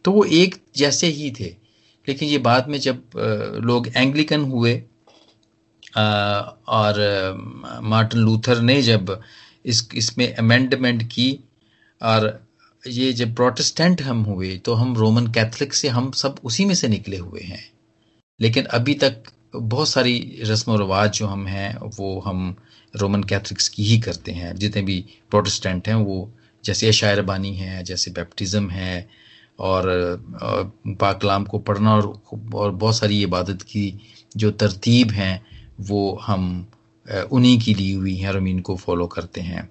तो 0.05 0.13
वो 0.13 0.25
एक 0.25 0.57
जैसे 0.77 1.07
ही 1.07 1.31
थे। 1.31 1.55
लेकिन 2.09 2.29
ये 2.29 2.39
बाद 2.39 2.69
में 2.69 2.79
जब 2.81 3.03
लोग 3.65 3.89
एंग्लिकन 3.97 4.41
हुए 4.41 4.75
और 6.69 6.99
मार्टिन 7.83 8.21
लूथर 8.21 8.61
ने 8.61 8.83
जब 8.83 9.21
इस, 9.67 9.89
इसमें 9.95 10.35
अमेंडमेंट 10.35 11.03
की, 11.03 11.39
और 12.03 12.47
ये 12.87 13.13
जब 13.13 13.35
प्रोटेस्टेंट 13.35 14.03
हम 14.03 14.23
हुए 14.23 14.57
तो 14.59 14.75
हम 14.75 14.97
रोमन 14.97 15.27
कैथलिक 15.27 15.75
से 15.75 15.89
हम 15.89 16.11
सब 16.13 16.37
उसी 16.45 16.65
में 16.65 16.75
से 16.75 16.89
निकले 16.89 17.17
हुए 17.17 17.41
हैं। 17.41 17.65
लेकिन 18.41 18.65
अभी 18.65 18.95
तक 18.95 19.23
बहुत 19.55 19.89
सारी 19.89 20.41
रस्म 20.43 20.73
व 20.73 20.77
रवाज 20.81 21.11
जो 21.11 21.27
हम 21.27 21.47
हैं, 21.47 21.77
वो 21.99 22.21
हम 22.21 22.57
रोमन 22.95 23.23
कैथलिक्स 23.23 23.69
की 23.69 23.85
ही 23.85 23.99
करते 23.99 24.33
हैं। 24.33 24.55
जितने 24.57 24.83
भी 24.83 25.05
प्रोटेस्टेंट 25.31 25.89
हैं, 25.89 25.95
वो 25.95 26.31
जैसे 26.65 26.93
शायर 26.93 27.23
बानी 27.23 27.55
है, 27.57 27.83
जैसे 27.85 28.11
बैप्टिज़म 28.11 28.69
है, 28.71 29.09
और 29.59 29.85
पाकलाम 31.01 31.45
को 31.45 31.59
पढ़ना 31.59 31.95
और 31.97 32.13
और 32.55 32.71
बहुत 32.71 32.97
सारी 32.97 33.23
इबादत 33.23 33.63
की 33.63 33.93
जो 34.37 34.51
तरतीब 34.51 35.11
हैं, 35.11 35.47
वो 35.81 36.19
हम 36.27 36.67
उन्हीं 37.33 37.59
की 37.61 37.75
ली 37.75 37.93
हुई 37.93 38.17
हैं 38.17 38.29
और 38.29 38.37
हम 38.37 38.49
इनको 38.49 38.77
फॉलो 38.77 39.07
करते 39.07 39.41
हैं। 39.41 39.69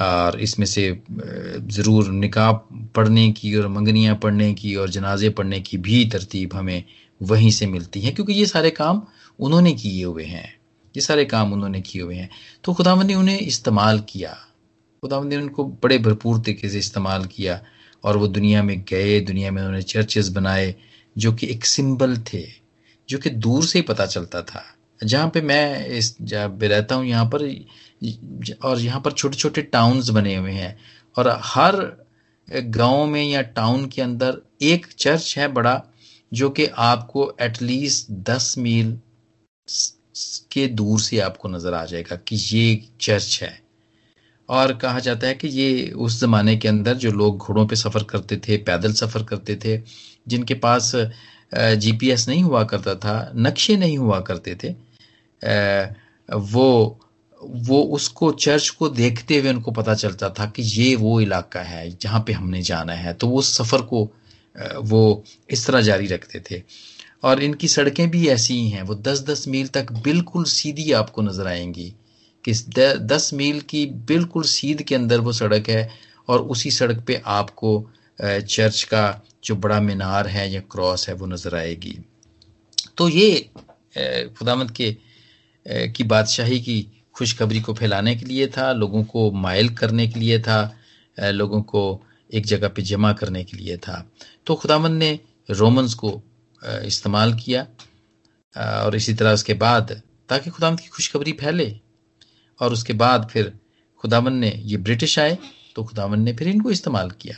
और 0.00 0.38
इसमें 0.40 0.66
से 0.66 0.82
ज़रूर 1.10 2.08
निकाह 2.08 2.52
पढ़ने 2.96 3.30
की 3.32 3.54
और 3.56 3.68
मंगनियाँ 3.68 4.16
पढ़ने 4.16 4.52
की 4.54 4.74
और 4.76 4.90
जनाजे 4.90 5.30
पढ़ने 5.30 5.60
की 5.60 5.78
भी 5.78 6.04
तरतीब 6.04 6.54
हमें 6.54 6.82
वहीं 7.20 7.50
से 7.50 7.66
मिलती 7.66 8.00
है, 8.00 8.12
क्योंकि 8.12 8.32
ये 8.32 8.46
सारे 8.46 8.70
काम 8.70 9.02
उन्होंने 9.38 9.72
किए 9.72 10.04
हुए 10.04 10.24
हैं। 10.24 10.54
ये 10.94 11.00
सारे 11.00 11.24
काम 11.24 11.52
उन्होंने 11.52 11.80
किए 11.80 12.02
हुए 12.02 12.14
हैं। 12.14 12.28
तो 12.64 12.74
खुदावन 12.74 13.06
ने 13.06 13.14
उन्हें 13.14 13.38
इस्तेमाल 13.38 14.00
किया। 14.00 14.30
खुदावन 15.02 15.26
ने 15.26 15.36
उनको 15.36 15.64
बड़े 15.82 15.98
भरपूर 15.98 16.38
तरीके 16.38 16.68
से 16.68 16.78
इस्तेमाल 16.78 17.24
किया, 17.24 17.60
और 18.04 18.16
वो 18.16 18.26
दुनिया 18.26 18.62
में 18.62 18.78
गए, 18.90 19.20
दुनिया 19.20 19.50
में 19.50 19.62
उन्होंने 19.62 19.82
चर्चेस 19.82 20.28
बनाए, 20.28 20.74
जो 21.16 21.32
कि 21.32 21.46
एक 21.46 21.64
सिंबल 21.64 22.16
थे, 22.32 22.44
जो 23.08 23.18
कि 23.18 23.30
दूर 23.30 23.64
से 23.64 23.78
ही 23.78 23.82
पता 23.82 24.06
चलता 24.06 24.42
था। 24.42 24.64
जहाँ 25.04 25.28
पे 25.28 25.40
मैं 25.40 25.86
इस 25.86 26.16
पे 26.22 26.68
रहता 26.68 26.94
हूँ, 26.94 27.06
यहाँ 27.06 27.30
पर, 27.34 27.42
और 28.64 28.80
यहाँ 28.80 29.00
पर 29.00 29.12
छोटे 29.12 29.36
छोटे 29.36 29.62
टाउन्स 29.62 30.08
बने 30.08 30.34
हुए 30.36 30.52
हैं, 30.52 30.76
और 31.16 31.40
हर 31.44 32.06
गाँव 32.48 33.06
में 33.06 33.24
या 33.24 33.42
टाउन 33.42 33.86
के 33.86 34.02
अंदर 34.02 34.40
एक 34.62 34.86
चर्च 34.86 35.34
है 35.38 35.48
बड़ा 35.48 35.82
जो 36.32 36.48
कि 36.50 36.66
आपको 36.66 37.32
एटलीस्ट 37.40 38.10
दस 38.30 38.54
मील 38.58 38.98
के 40.52 40.66
दूर 40.68 41.00
से 41.00 41.18
आपको 41.20 41.48
नज़र 41.48 41.74
आ 41.74 41.84
जाएगा 41.84 42.16
कि 42.18 42.36
ये 42.36 42.82
चर्च 43.00 43.38
है। 43.42 43.58
और 44.48 44.72
कहा 44.76 44.98
जाता 45.00 45.26
है 45.26 45.34
कि 45.34 45.48
ये 45.48 45.90
उस 45.90 46.20
जमाने 46.20 46.56
के 46.56 46.68
अंदर 46.68 46.94
जो 46.96 47.10
लोग 47.12 47.38
घोड़ों 47.38 47.66
पे 47.66 47.76
सफ़र 47.76 48.02
करते 48.04 48.36
थे, 48.38 48.56
पैदल 48.58 48.92
सफ़र 48.92 49.22
करते 49.24 49.56
थे, 49.64 49.80
जिनके 50.26 50.54
पास 50.56 50.92
जीपीएस 51.54 52.28
नहीं 52.28 52.42
हुआ 52.42 52.62
करता 52.64 52.94
था, 52.94 53.32
नक्शे 53.36 53.76
नहीं 53.76 53.98
हुआ 53.98 54.20
करते 54.20 54.56
थे 54.64 54.74
वो 56.28 56.98
वो 57.40 57.82
उसको, 57.94 58.30
चर्च 58.32 58.68
को 58.70 58.88
देखते 58.88 59.38
हुए 59.38 59.50
उनको 59.50 59.70
पता 59.72 59.94
चलता 59.94 60.28
था 60.30 60.46
कि 60.46 60.62
ये 60.62 60.94
वो 60.96 61.20
इलाका 61.20 61.60
है 61.62 61.88
जहाँ 61.92 62.22
पे 62.26 62.32
हमने 62.32 62.62
जाना 62.62 62.92
है। 62.94 63.12
तो 63.14 63.28
वो 63.28 63.42
सफ़र 63.42 63.82
को 63.82 64.08
वो 64.56 65.24
इस 65.50 65.66
तरह 65.66 65.80
जारी 65.80 66.06
रखते 66.06 66.40
थे। 66.50 66.62
और 67.24 67.42
इनकी 67.42 67.68
सड़कें 67.68 68.08
भी 68.10 68.26
ऐसी 68.28 68.54
ही 68.54 68.68
हैं, 68.68 68.82
वो 68.82 68.94
दस 68.94 69.20
दस 69.20 69.46
मील 69.48 69.68
तक 69.68 69.92
बिल्कुल 70.04 70.44
सीधी 70.46 70.90
आपको 70.92 71.22
नज़र 71.22 71.46
आएँगी। 71.46 71.92
कि 72.44 72.52
दस 72.72 73.30
मील 73.34 73.60
की 73.60 73.84
बिल्कुल 74.06 74.42
सीध 74.42 74.82
के 74.82 74.94
अंदर 74.94 75.20
वो 75.20 75.32
सड़क 75.32 75.68
है 75.68 75.88
और 76.28 76.40
उसी 76.44 76.70
सड़क 76.70 77.02
पे 77.06 77.20
आपको 77.26 77.70
चर्च 78.18 78.82
का 78.82 79.22
जो 79.44 79.56
बड़ा 79.56 79.80
मीनार 79.80 80.26
है 80.26 80.50
या 80.52 80.60
क्रॉस 80.70 81.08
है 81.08 81.14
वो 81.14 81.26
नज़र 81.26 81.54
आएगी। 81.56 81.98
तो 82.96 83.08
ये 83.08 83.48
खुदामद 84.30 84.70
के 84.70 84.96
की 85.88 86.04
बादशाही 86.04 86.60
की 86.60 86.80
खुशखबरी 87.14 87.60
को 87.60 87.74
फैलाने 87.74 88.14
के 88.16 88.24
लिए 88.24 88.46
था, 88.46 88.72
लोगों 88.72 89.02
को 89.04 89.30
माइल 89.32 89.68
करने 89.74 90.06
के 90.08 90.20
लिए 90.20 90.38
था 90.40 90.76
लोगों 91.16 91.60
को 91.62 91.82
एक 92.30 92.46
जगह 92.46 92.68
पे 92.68 92.82
जमा 92.82 93.12
करने 93.12 93.44
के 93.44 93.56
लिए 93.56 93.76
था। 93.78 94.04
तो 94.46 94.54
खुदामंद 94.54 94.98
ने 94.98 95.18
रोमन्स 95.48 95.94
को 95.94 96.20
इस्तेमाल 96.62 97.34
किया 97.34 97.66
और 98.54 98.96
इसी 98.96 99.14
तरह 99.14 99.32
उसके 99.32 99.54
बाद, 99.56 100.00
ताकि 100.28 100.50
खुदामंद 100.50 100.80
की 100.80 100.88
खुशखबरी 100.88 101.32
फैले, 101.34 101.74
और 102.60 102.72
उसके 102.72 102.92
बाद 102.94 103.28
फिर 103.30 103.52
खुदावन 104.04 104.32
ने, 104.34 104.52
ये 104.56 104.76
ब्रिटिश 104.78 105.18
आए 105.18 105.36
तो 105.76 105.84
खुदावन 105.84 106.20
ने 106.20 106.32
फिर 106.32 106.48
इनको 106.48 106.70
इस्तेमाल 106.70 107.10
किया। 107.20 107.36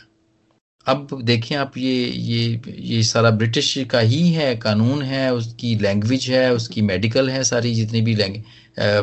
अब 0.85 1.19
देखें 1.23 1.55
आप 1.55 1.77
ये 1.77 2.05
ये 2.05 2.61
ये 2.67 3.01
सारा 3.03 3.29
ब्रिटिश 3.31 3.73
का 3.91 3.99
ही 3.99 4.31
है, 4.31 4.55
कानून 4.57 5.01
है, 5.01 5.33
उसकी 5.33 5.75
लैंग्वेज 5.75 6.29
है, 6.29 6.53
उसकी 6.53 6.81
मेडिकल 6.81 7.29
है, 7.29 7.43
सारी 7.43 7.73
जितनी 7.75 8.01
भी 8.01 8.15
लैंग 8.15 8.35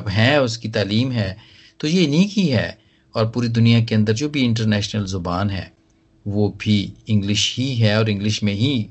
हैं, 0.08 0.38
उसकी 0.38 0.68
तालीम 0.68 1.12
है 1.12 1.36
तो 1.80 1.88
ये 1.88 2.02
इन्हीं 2.04 2.28
की 2.28 2.46
है, 2.48 2.78
और 3.14 3.30
पूरी 3.30 3.48
दुनिया 3.50 3.84
के 3.84 3.94
अंदर 3.94 4.12
जो 4.12 4.28
भी 4.28 4.42
इंटरनेशनल 4.42 5.04
ज़ुबान 5.06 5.50
है 5.50 5.72
वो 6.26 6.48
भी 6.48 6.92
इंग्लिश 7.08 7.54
ही 7.58 7.74
है 7.74 7.98
और 7.98 8.10
इंग्लिश 8.10 8.42
में 8.42 8.52
ही 8.52 8.90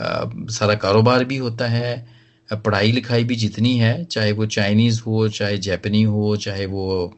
आ, 0.00 0.24
सारा 0.50 0.74
कारोबार 0.74 1.24
भी 1.24 1.36
होता 1.36 1.66
है 1.66 2.20
पढ़ाई 2.52 2.92
लिखाई 2.92 3.24
भी 3.24 3.36
जितनी 3.36 3.76
है 3.78 4.04
चाहे 4.04 4.32
वो 4.32 4.46
चाइनीज़ 4.46 5.00
हो 5.00 5.28
चाहे 5.28 5.58
जैपनी 5.58 6.02
हो 6.02 6.36
चाहे 6.36 6.66
वो 6.66 7.14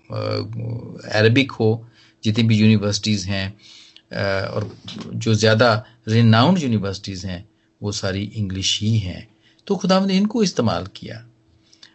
अरबिक 1.12 1.52
हो 1.52 1.88
जितनी 2.24 2.44
भी 2.44 2.56
यूनिवर्सिटीज़ 2.56 3.28
हैं 3.28 3.58
और 4.48 4.76
जो 5.14 5.34
ज़्यादा 5.34 5.86
रिनाउंड 6.08 6.58
यूनिवर्सिटीज़ 6.58 7.26
हैं 7.26 7.48
वो 7.82 7.92
सारी 7.92 8.22
इंग्लिश 8.22 8.80
ही 8.80 8.98
हैं। 8.98 9.28
तो 9.66 9.76
खुदा 9.76 10.00
ने 10.06 10.16
इनको 10.16 10.42
इस्तेमाल 10.42 10.86
किया। 10.96 11.26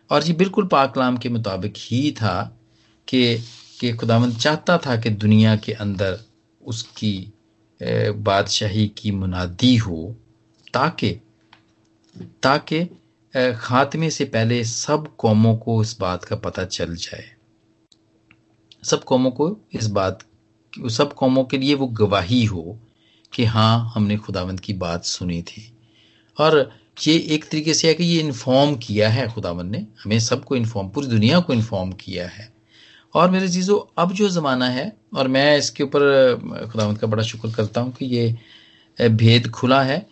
और 0.09 0.23
ये 0.23 0.33
बिल्कुल 0.33 0.65
पाकलाम 0.67 1.17
के 1.17 1.29
मुताबिक 1.29 1.73
ही 1.77 2.11
था 2.11 2.59
कि 3.07 3.37
कि 3.79 3.93
खुदावंद 3.93 4.37
चाहता 4.37 4.77
था 4.77 4.95
कि 4.95 5.09
दुनिया 5.09 5.55
के 5.55 5.71
अंदर 5.71 6.19
उसकी 6.65 7.33
बादशाही 7.81 8.87
की 8.97 9.11
मुनादी 9.11 9.75
हो, 9.77 10.15
ताकि 10.73 11.19
ताकि 12.43 12.83
खात्मे 13.57 14.09
से 14.09 14.25
पहले 14.25 14.63
सब 14.63 15.15
कौमों 15.17 15.55
को 15.55 15.81
इस 15.81 15.97
बात 15.99 16.23
का 16.23 16.35
पता 16.35 16.65
चल 16.65 16.95
जाए। 16.95 17.25
सब 18.83 19.03
कौमों 19.03 19.31
को 19.31 19.57
इस 19.73 19.87
बात, 19.87 20.23
सब 20.91 21.13
कौमों 21.13 21.43
के 21.43 21.57
लिए 21.57 21.73
वो 21.73 21.87
गवाही 21.87 22.43
हो 22.45 22.79
कि 23.33 23.45
हाँ 23.45 23.91
हमने 23.95 24.17
खुदावंद 24.17 24.59
की 24.59 24.73
बात 24.73 25.05
सुनी 25.05 25.41
थी। 25.41 25.71
और 26.37 26.71
ये 27.07 27.17
एक 27.35 27.45
तरीके 27.49 27.73
से 27.73 27.87
है 27.87 27.93
कि 27.93 28.03
ये 28.03 28.19
इन्फॉर्म 28.19 28.75
किया 28.75 29.09
है 29.09 29.27
खुदावंद 29.33 29.71
ने, 29.71 29.85
हमें 30.03 30.19
सबको 30.19 30.55
इन्फॉर्म 30.55 30.89
पूरी 30.89 31.07
दुनिया 31.07 31.39
को 31.39 31.53
इन्फॉर्म 31.53 31.91
किया 31.91 32.27
है। 32.27 32.56
और 33.13 33.29
मेरे 33.31 33.49
चीज़ों 33.49 33.79
अब 33.97 34.11
जो 34.13 34.29
ज़माना 34.29 34.67
है, 34.69 34.91
और 35.15 35.27
मैं 35.27 35.57
इसके 35.57 35.83
ऊपर 35.83 36.67
खुदावंद 36.71 36.97
का 36.97 37.07
बड़ा 37.07 37.23
शुक्र 37.23 37.51
करता 37.51 37.81
हूँ 37.81 37.91
कि 37.93 38.05
ये 38.07 39.09
भेद 39.09 39.49
खुला 39.51 39.81
है। 39.83 40.05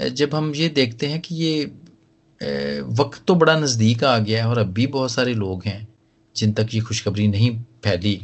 जब 0.00 0.34
हम 0.34 0.52
ये 0.54 0.68
देखते 0.70 1.06
हैं 1.06 1.20
कि 1.20 1.34
ये 1.34 1.64
वक्त 2.92 3.22
तो 3.26 3.34
बड़ा 3.34 3.58
नज़दीक 3.58 4.04
आ 4.04 4.16
गया 4.18 4.42
है 4.44 4.50
और 4.50 4.58
अब 4.58 4.72
भी 4.72 4.86
बहुत 4.88 5.10
सारे 5.12 5.34
लोग 5.34 5.64
हैं, 5.66 5.86
जिन 6.36 6.52
तक 6.52 6.74
ये 6.74 6.80
खुशखबरी 6.80 7.26
नहीं 7.28 7.50
फैली। 7.84 8.20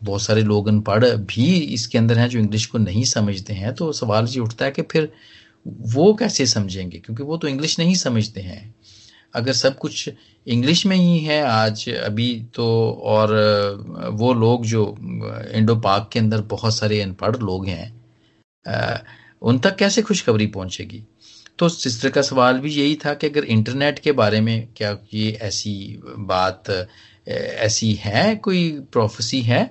बहुत 0.00 0.22
सारे 0.22 0.42
लोग 0.42 0.68
अनपढ़ 0.68 1.04
भी 1.04 1.46
इसके 1.74 1.98
अंदर 1.98 2.18
हैं 2.18 2.28
जो 2.28 2.38
इंग्लिश 2.38 2.66
को 2.66 2.78
नहीं 2.78 3.04
समझते 3.04 3.52
हैं। 3.52 3.74
तो 3.74 3.92
सवाल 3.92 4.26
ये 4.26 4.40
उठता 4.40 4.64
है 4.64 4.70
कि 4.70 4.82
फिर 4.82 5.10
वो 5.66 6.12
कैसे 6.14 6.46
समझेंगे? 6.46 6.98
क्योंकि 6.98 7.22
वो 7.22 7.36
तो 7.36 7.48
इंग्लिश 7.48 7.78
नहीं 7.78 7.94
समझते 7.94 8.40
हैं। 8.40 8.74
अगर 9.34 9.52
सब 9.52 9.76
कुछ 9.78 10.08
इंग्लिश 10.46 10.84
में 10.86 10.96
ही 10.96 11.18
है, 11.18 11.42
आज 11.42 11.88
अभी 11.88 12.34
तो 12.54 12.66
और 13.04 13.32
वो 14.12 14.32
लोग 14.34 14.64
जो 14.66 14.84
इंडो 15.54 15.76
पाक 15.76 16.08
के 16.12 16.18
अंदर 16.18 16.40
बहुत 16.50 16.76
सारे 16.76 17.00
अनपढ़ 17.00 17.36
लोग 17.38 17.66
हैं 17.66 17.92
उन 19.42 19.58
तक 19.58 19.76
कैसे 19.76 20.02
खुशखबरी 20.02 20.46
पहुंचेगी? 20.48 21.02
तो 21.58 21.68
सिस्टर 21.68 22.10
का 22.10 22.22
सवाल 22.22 22.58
भी 22.60 22.70
यही 22.70 22.94
था 23.04 23.12
कि 23.14 23.26
अगर 23.26 23.44
इंटरनेट 23.46 23.98
के 23.98 24.12
बारे 24.12 24.40
में 24.40 24.68
क्या 24.76 24.96
ये 25.14 25.30
ऐसी 25.42 26.00
बात 26.18 26.70
ऐसी 27.28 27.92
है, 27.94 28.34
कोई 28.36 28.70
प्रोफेसी 28.92 29.40
है 29.42 29.62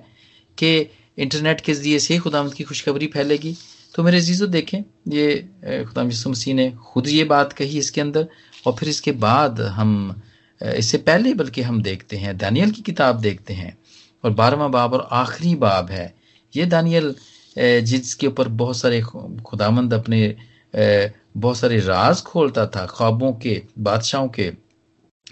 कि 0.58 0.78
इंटरनेट 1.18 1.60
के 1.60 1.74
ज़रिए 1.74 1.98
से 1.98 2.18
खुदामद 2.18 2.54
की 2.54 2.64
खुशखबरी 2.64 3.06
फैलेगी? 3.06 3.56
तो 3.94 4.02
मेरे 4.02 4.18
अजीज़ो, 4.18 4.46
देखें, 4.46 4.78
ये 5.08 5.84
खुदाम 5.84 6.10
खुदा 6.10 6.30
मसीह 6.30 6.54
ने 6.54 6.70
खुद 6.92 7.08
ये 7.08 7.24
बात 7.24 7.52
कही 7.52 7.78
इसके 7.78 8.00
अंदर 8.00 8.28
और 8.66 8.74
फिर 8.78 8.88
इसके 8.88 9.12
बाद 9.18 9.60
हम 9.60 10.22
इससे 10.60 10.98
पहले 10.98 11.32
बल्कि 11.34 11.62
हम 11.62 11.82
देखते 11.82 12.16
हैं, 12.16 12.36
दानियल 12.38 12.70
की 12.70 12.82
किताब 12.82 13.20
देखते 13.20 13.54
हैं, 13.54 13.76
और 14.24 14.30
बारहवा 14.32 14.68
बाब 14.68 14.94
और 14.94 15.08
आखिरी 15.12 15.54
बाब 15.56 15.90
है। 15.90 16.14
ये 16.54 16.66
दानियल 16.66 17.14
जिसके 17.56 18.26
ऊपर 18.26 18.48
बहुत 18.60 18.76
सारे 18.76 19.00
खुदामंद 19.02 19.94
अपने 19.94 20.36
बहुत 20.74 21.56
सारे 21.56 21.78
राज 21.80 22.22
खोलता 22.22 22.66
था, 22.66 22.84
ख्वाबों 22.86 23.32
के, 23.32 23.62
बादशाहों 23.78 24.28
के, 24.28 24.52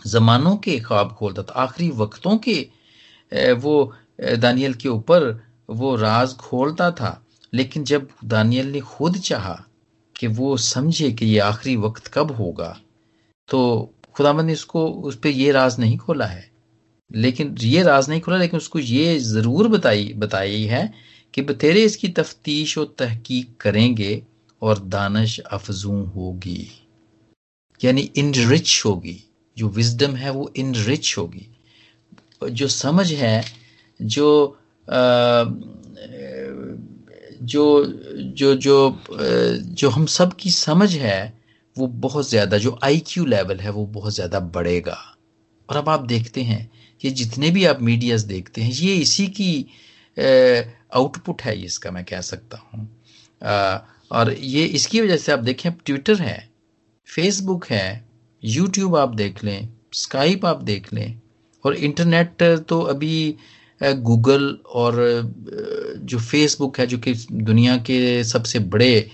जमानों 0.06 0.56
के 0.56 0.78
ख्वाब 0.80 1.12
खोलता 1.18 1.42
था, 1.42 1.52
आखिरी 1.52 1.90
वक्तों 1.90 2.36
के 2.38 2.60
वो 3.54 3.92
दानियल 4.38 4.74
के 4.74 4.88
ऊपर 4.88 5.32
वो 5.68 5.94
राज 5.96 6.34
खोलता 6.36 6.90
था। 6.90 7.20
लेकिन 7.52 7.84
जब 7.84 8.08
दानियल 8.24 8.66
ने 8.66 8.80
खुद 8.80 9.16
चाहा 9.18 9.54
कि 10.16 10.26
वो 10.28 10.56
समझे 10.56 11.10
कि 11.12 11.26
ये 11.26 11.38
आखिरी 11.40 11.76
वक्त 11.76 12.06
कब 12.14 12.30
होगा 12.30 12.76
तो 13.48 13.94
खुदामद 14.16 14.44
ने 14.44 14.52
उसको 14.52 14.86
उस 14.88 15.16
पर 15.16 15.28
यह 15.28 15.52
राज 15.52 15.78
नहीं 15.80 15.98
खोला 15.98 16.26
है। 16.26 16.50
लेकिन 17.10 17.54
ये 17.58 17.82
राज 17.82 18.08
नहीं 18.08 18.20
खोला 18.20 18.36
लेकिन 18.38 18.56
उसको 18.56 18.78
ये 18.78 19.18
ज़रूर 19.18 19.68
बताई 19.68 20.12
बताई 20.16 20.62
है 20.62 20.92
कि 21.34 21.42
बतेरे 21.42 21.84
इसकी 21.84 22.08
तफ्तीश 22.08 22.76
और 22.78 22.94
तहकीक 22.98 23.56
करेंगे 23.60 24.22
और 24.62 24.78
दानश 24.78 25.38
अफजू 25.40 26.02
होगी। 26.04 26.70
यानी 27.80 28.10
इनरिच 28.16 28.82
होगी। 28.86 29.24
जो 29.56 29.68
विजडम 29.68 30.14
है 30.16 30.30
वो 30.30 30.50
इनरिच 30.56 31.14
होगी। 31.18 31.46
जो 32.50 32.68
समझ 32.68 33.12
है 33.12 33.44
जो 34.00 34.56
आ, 34.88 35.44
जो 37.42 37.84
जो 38.36 38.54
जो 38.54 38.98
जो 39.74 39.88
हम 39.90 40.06
सब 40.06 40.32
की 40.32 40.50
समझ 40.50 40.94
है 40.96 41.37
वो 41.78 41.86
बहुत 41.86 42.28
ज़्यादा, 42.28 42.58
जो 42.58 42.78
आईक्यू 42.84 43.24
लेवल 43.26 43.58
है, 43.58 43.70
वो 43.70 43.84
बहुत 43.88 44.14
ज़्यादा 44.14 44.40
बढ़ेगा। 44.40 44.98
और 45.68 45.76
अब 45.76 45.88
आप 45.88 46.04
देखते 46.06 46.42
हैं 46.42 46.70
कि 47.00 47.10
जितने 47.12 47.50
भी 47.50 47.64
आप 47.64 47.80
मीडियाज 47.82 48.22
देखते 48.24 48.62
हैं, 48.62 48.70
ये 48.72 48.94
इसी 48.96 49.26
की 49.30 49.66
आउटपुट 50.96 51.42
है 51.42 51.56
इसका, 51.58 51.90
मैं 51.90 52.04
कह 52.04 52.20
सकता 52.22 52.58
हूँ। 52.58 52.88
और 54.10 54.32
ये 54.32 54.64
इसकी 54.66 55.00
वजह 55.00 55.16
से 55.16 55.32
आप 55.32 55.38
देखें 55.40 55.72
ट्विटर 55.76 56.22
है 56.22 56.48
फेसबुक 57.08 57.66
है 57.66 58.04
यूट्यूब 58.42 58.96
आप 58.96 59.14
देख 59.14 59.42
लें 59.44 59.68
स्काइप 59.94 60.44
आप 60.46 60.62
देख 60.62 60.92
लें, 60.94 61.20
और 61.64 61.74
इंटरनेट 61.76 62.42
तो 62.68 62.80
अभी 62.82 63.36
गूगल 63.80 64.46
और 64.74 64.94
जो 66.02 66.18
फेसबुक 66.20 66.78
है, 66.78 66.86
जो 66.86 66.98
कि 66.98 67.14
दुनिया 67.32 67.76
के 67.80 68.24
सबसे 68.24 68.58
बड़े 68.58 69.10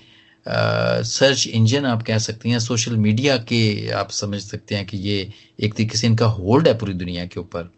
सर्च 0.46 1.46
इंजन 1.46 1.84
आप 1.86 2.02
कह 2.02 2.18
सकते 2.18 2.48
हैं 2.48 2.58
सोशल 2.58 2.96
मीडिया 2.96 3.36
के 3.50 3.90
आप 3.90 4.10
समझ 4.10 4.40
सकते 4.42 4.74
हैं 4.74 4.86
कि 4.86 4.98
ये 4.98 5.32
एक 5.60 5.74
तरीके 5.74 5.98
से 5.98 6.06
इनका 6.06 6.26
होल्ड 6.28 6.68
है 6.68 6.78
पूरी 6.78 6.92
दुनिया 6.94 7.24
के 7.26 7.40
ऊपर। 7.40 7.70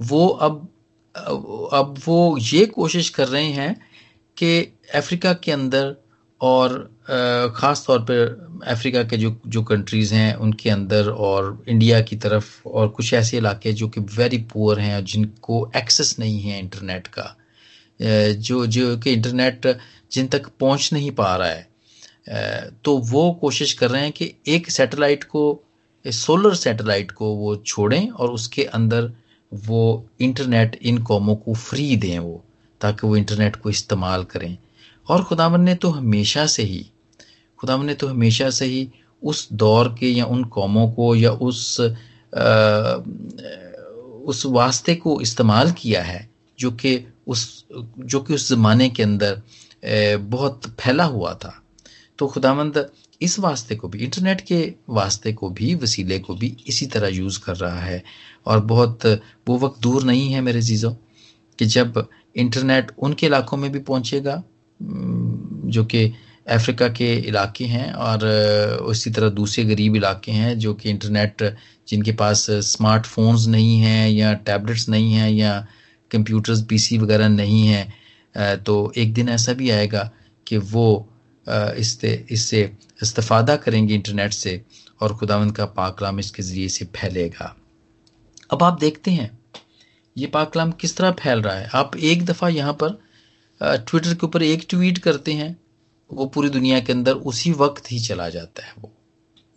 वो 0.00 0.26
अब 0.28 0.68
अब 1.14 1.94
वो 2.06 2.38
ये 2.38 2.64
कोशिश 2.66 3.08
कर 3.10 3.28
रहे 3.28 3.50
हैं 3.52 3.74
कि 4.36 4.60
अफ्रीका 4.94 5.32
के 5.34 5.52
अंदर 5.52 5.94
और 6.40 6.76
ख़ास 7.56 7.84
तौर 7.86 7.98
पर 8.00 8.60
अफ्रीका 8.66 9.02
के 9.02 9.16
जो 9.16 9.34
जो 9.46 9.62
कंट्रीज़ 9.62 10.14
हैं, 10.14 10.34
उनके 10.34 10.70
अंदर 10.70 11.08
और 11.08 11.64
इंडिया 11.68 12.00
की 12.00 12.16
तरफ़ 12.16 12.68
और 12.68 12.88
कुछ 12.88 13.12
ऐसे 13.14 13.36
इलाके 13.36 13.72
जो 13.72 13.88
कि 13.88 14.00
वेरी 14.16 14.38
पुअर 14.52 14.80
हैं 14.80 15.04
जिनको 15.04 15.70
एक्सेस 15.76 16.16
नहीं 16.18 16.40
है 16.40 16.58
इंटरनेट 16.58 17.06
का। 17.06 17.34
जो 18.00 18.66
जो 18.66 18.96
कि 18.96 19.12
इंटरनेट 19.12 19.66
जिन 20.12 20.26
तक 20.26 20.46
पहुँच 20.60 20.90
नहीं 20.92 21.10
पा 21.10 21.36
रहा 21.36 21.48
है 21.48 21.68
तो 22.84 22.96
वो 22.98 23.30
कोशिश 23.40 23.72
कर 23.72 23.90
रहे 23.90 24.02
हैं 24.02 24.12
कि 24.12 24.34
एक 24.46 24.70
सैटेलाइट 24.70 25.24
को 25.24 25.62
सोलर 26.04 26.54
सैटेलाइट 26.54 27.10
को 27.10 27.34
वो 27.34 27.56
छोड़ें 27.56 28.10
और 28.10 28.30
उसके 28.30 28.64
अंदर 28.64 29.12
वो 29.52 30.06
इंटरनेट 30.20 30.78
इन 30.82 30.98
कौमों 31.02 31.36
को 31.36 31.54
फ्री 31.54 31.96
दें 31.96 32.18
वो 32.18 32.44
ताकि 32.80 33.06
वो 33.06 33.16
इंटरनेट 33.16 33.56
को 33.56 33.70
इस्तेमाल 33.70 34.24
करें। 34.24 34.56
और 35.08 35.24
खुदावन 35.24 35.60
ने 35.60 35.74
तो 35.74 35.90
हमेशा 35.90 36.46
से 36.46 36.62
ही 36.62 36.86
खुदावन 37.58 37.86
ने 37.86 37.94
तो 37.94 38.06
हमेशा 38.06 38.50
से 38.50 38.64
ही 38.64 38.88
उस 39.22 39.48
दौर 39.52 39.96
के 40.00 40.10
या 40.10 40.26
उन 40.26 40.44
कौमों 40.44 40.90
को 40.92 41.14
या 41.16 41.30
उस 41.30 41.80
आ, 41.80 42.92
उस 44.28 44.42
वास्ते 44.46 44.94
को 44.94 45.20
इस्तेमाल 45.20 45.72
किया 45.72 46.02
है 46.02 46.30
जो 46.58 46.70
कि 46.70 47.06
उस 47.26 47.64
जो 47.98 48.20
कि 48.20 48.34
उस 48.34 48.48
ज़माने 48.48 48.88
के 48.88 49.02
अंदर 49.02 49.42
बहुत 49.84 50.66
फैला 50.80 51.04
हुआ 51.04 51.34
था। 51.34 51.62
तो 52.18 52.26
खुदावंद 52.26 52.90
इस 53.22 53.38
वास्ते 53.38 53.76
को 53.76 53.88
भी, 53.88 53.98
इंटरनेट 53.98 54.40
के 54.40 54.72
वास्ते 54.88 55.32
को 55.32 55.50
भी, 55.50 55.74
वसीले 55.74 56.18
को 56.18 56.34
भी 56.34 56.56
इसी 56.66 56.86
तरह 56.86 57.08
यूज़ 57.08 57.40
कर 57.40 57.56
रहा 57.56 57.80
है। 57.80 58.02
और 58.46 58.60
बहुत, 58.60 59.06
वो 59.48 59.58
वक्त 59.58 59.80
दूर 59.80 60.04
नहीं 60.04 60.32
है 60.32 60.40
मेरे 60.40 60.62
चीज़ों 60.62 60.92
कि 61.58 61.66
जब 61.66 62.08
इंटरनेट 62.36 62.90
उनके 62.98 63.26
इलाकों 63.26 63.56
में 63.56 63.72
भी 63.72 63.78
पहुंचेगा 63.78 64.42
जो 64.82 65.84
कि 65.84 66.12
अफ्रीका 66.48 66.88
के 66.88 67.14
इलाके 67.14 67.64
हैं, 67.64 67.92
और 67.92 68.24
उसी 68.82 69.10
तरह 69.10 69.28
दूसरे 69.28 69.64
गरीब 69.64 69.96
इलाके 69.96 70.32
हैं, 70.32 70.58
जो 70.58 70.74
कि 70.74 70.90
इंटरनेट, 70.90 71.56
जिनके 71.88 72.12
पास 72.12 72.46
स्मार्टफोन्स 72.50 73.46
नहीं 73.46 73.80
हैं, 73.80 74.10
या 74.10 74.32
टैबलेट्स 74.32 74.88
नहीं 74.88 75.12
हैं, 75.12 75.30
या 75.30 75.66
कंप्यूटर्स, 76.10 76.62
पीसी 76.62 76.98
वगैरह 76.98 77.28
नहीं 77.28 77.66
हैं 77.66 77.97
तो 78.38 78.92
एक 78.96 79.12
दिन 79.14 79.28
ऐसा 79.28 79.52
भी 79.52 79.70
आएगा 79.70 80.10
कि 80.46 80.56
वो 80.56 81.08
इससे 81.46 82.12
इससे 82.30 82.60
इस्तफादा 83.02 83.56
करेंगे 83.56 83.94
इंटरनेट 83.94 84.32
से 84.32 84.60
और 85.00 85.14
खुदावंद 85.16 85.56
का 85.56 85.64
पाकलाम 85.74 86.18
इसके 86.18 86.42
ज़रिए 86.42 86.68
से 86.68 86.84
फैलेगा। 86.96 87.54
अब 88.50 88.62
आप 88.62 88.78
देखते 88.80 89.10
हैं, 89.10 89.38
ये 90.16 90.26
पाकलाम 90.28 90.72
किस 90.72 90.96
तरह 90.96 91.10
फैल 91.20 91.42
रहा 91.42 91.54
है। 91.54 91.68
आप 91.74 91.96
एक 91.96 92.24
दफ़ा 92.24 92.48
यहाँ 92.48 92.72
पर 92.82 92.98
ट्विटर 93.60 94.14
के 94.14 94.26
ऊपर 94.26 94.42
एक 94.42 94.66
ट्वीट 94.70 94.98
करते 94.98 95.32
हैं, 95.32 95.56
वो 96.10 96.26
पूरी 96.26 96.48
दुनिया 96.50 96.80
के 96.80 96.92
अंदर 96.92 97.12
उसी 97.12 97.52
वक्त 97.54 97.90
ही 97.92 97.98
चला 98.00 98.28
जाता 98.28 98.66
है 98.66 98.72
वो। 98.78 98.92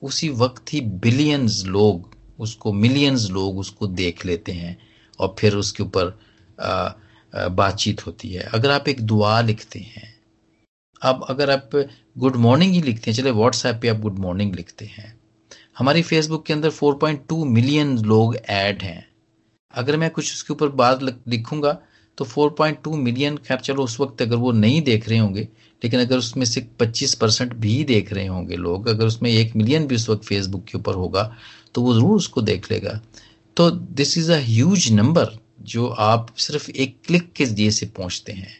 उसी 0.02 0.30
वक्त 0.32 0.74
ही 0.74 0.82
बिलियंस 0.82 1.64
लोग 1.66 2.10
उसको, 2.40 2.74
मिलियंस 2.74 3.28
लोग 3.32 3.58
उसको 3.60 3.88
देख 3.88 4.26
लेते 4.26 4.52
हैं 4.52 4.78
और 5.20 5.36
फिर 5.40 5.56
उसके 5.56 5.84
ऊपर 5.84 6.18
बातचीत 7.34 8.06
होती 8.06 8.30
है। 8.30 8.50
अगर 8.54 8.72
आप 8.72 8.88
एक 8.90 9.02
दुआ 9.02 9.40
लिखते 9.42 9.80
हैं 9.80 10.10
अब 11.02 11.26
अगर 11.30 11.50
आप 11.50 11.70
गुड 12.18 12.36
मॉर्निंग 12.38 12.74
ही 12.74 12.82
लिखते 12.82 13.12
हैं 13.12 13.18
चले 13.18 13.32
व्हाट्सएप 13.32 13.80
पे 13.82 13.88
आप 13.88 14.00
गुड 14.00 14.18
मॉर्निंग 14.20 14.56
लिखते 14.56 14.86
हैं। 14.88 15.14
हमारी 15.78 16.02
फेसबुक 16.02 16.46
के 16.46 16.54
अंदर 16.54 16.72
4.2 16.72 17.44
मिलियन 17.46 17.98
लोग 18.00 18.36
ऐड 18.38 18.82
हैं। 18.82 19.06
अगर 19.74 19.98
मैं 19.98 20.10
कुछ 20.10 20.34
उसके 20.34 20.54
ऊपर 20.54 20.70
बात 20.76 21.04
लिखूँगा 21.04 21.72
तो 22.18 22.26
4.2 22.28 22.96
मिलियन 22.98 23.38
खैर 23.38 23.58
चलो 23.60 23.84
उस 23.84 24.00
वक्त 24.00 24.22
अगर 24.22 24.36
वो 24.36 24.52
नहीं 24.52 24.82
देख 24.82 25.08
रहे 25.10 25.18
होंगे, 25.18 25.48
लेकिन 25.82 26.00
अगर 26.00 26.18
उसमें 26.18 26.46
से 26.46 26.62
25 26.80 27.14
परसेंट 27.16 27.54
भी 27.56 27.84
देख 27.84 28.12
रहे 28.14 28.26
होंगे 28.28 28.56
लोग, 28.56 28.88
अगर 28.88 29.06
उसमें 29.06 29.30
एक 29.32 29.56
मिलियन 29.56 29.88
भी 29.88 29.96
उस 29.96 30.10
वक्त 30.10 30.26
फेसबुक 30.26 30.66
के 30.66 30.78
ऊपर 30.78 30.96
होगा 30.96 31.24
तो 31.76 31.82
वो 31.82 31.94
ज़रूर 31.94 32.16
उसको 32.16 32.42
देख 32.44 32.72
लेगा। 32.72 33.00
तो 33.58 33.70
दिस 33.72 34.18
इज़ 34.18 34.32
अ 34.32 34.40
नंबर 34.94 35.38
जो 35.64 35.88
आप 35.88 36.34
सिर्फ़ 36.38 36.70
एक 36.72 36.96
क्लिक 37.06 37.32
के 37.34 37.46
ज़रिए 37.46 37.72
से 37.72 37.86
पहुँचते 37.98 38.32
हैं, 38.32 38.58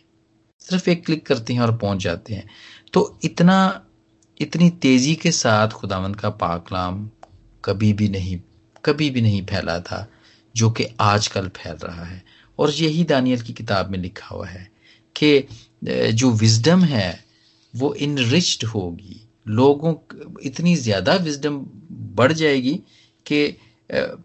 सिर्फ़ 0.62 0.90
एक 0.90 1.06
क्लिक 1.06 1.26
करते 1.26 1.54
हैं 1.54 1.62
और 1.62 1.76
पहुँच 1.78 2.04
जाते 2.04 2.34
हैं। 2.34 2.48
तो 2.94 3.18
इतना, 3.24 3.86
इतनी 4.38 4.70
तेज़ी 4.82 5.16
के 5.16 5.32
साथ 5.32 5.70
खुदावंद 5.70 6.16
का 6.16 6.30
पाकलाम 6.30 7.10
कभी 7.64 7.92
भी 7.94 8.10
नहीं, 8.10 8.40
कभी 8.86 9.10
भी 9.10 9.22
नहीं 9.22 9.46
फैला 9.46 9.80
था, 9.80 10.08
जो 10.56 10.70
कि 10.70 10.86
आजकल 11.02 11.48
फैल 11.48 11.76
रहा 11.84 12.06
है। 12.06 12.24
और 12.60 12.72
यही 12.72 13.04
दानियल 13.04 13.42
की 13.42 13.54
किताब 13.54 13.90
में 13.92 14.00
लिखा 14.00 14.36
हुआ 14.36 14.48
है 14.48 14.70
कि 15.16 16.12
जो 16.14 16.32
विजडम 16.32 16.84
है, 16.84 17.24
वो 17.74 17.94
इनरिच्ड 17.96 18.66
होगी। 18.66 19.22
लोगों 19.50 19.94
इतनी 20.44 20.76
ज़्यादा 20.76 21.14
विजडम 21.18 21.58
बढ़ 22.16 22.32
जाएगी 22.34 22.74
कि 23.26 23.46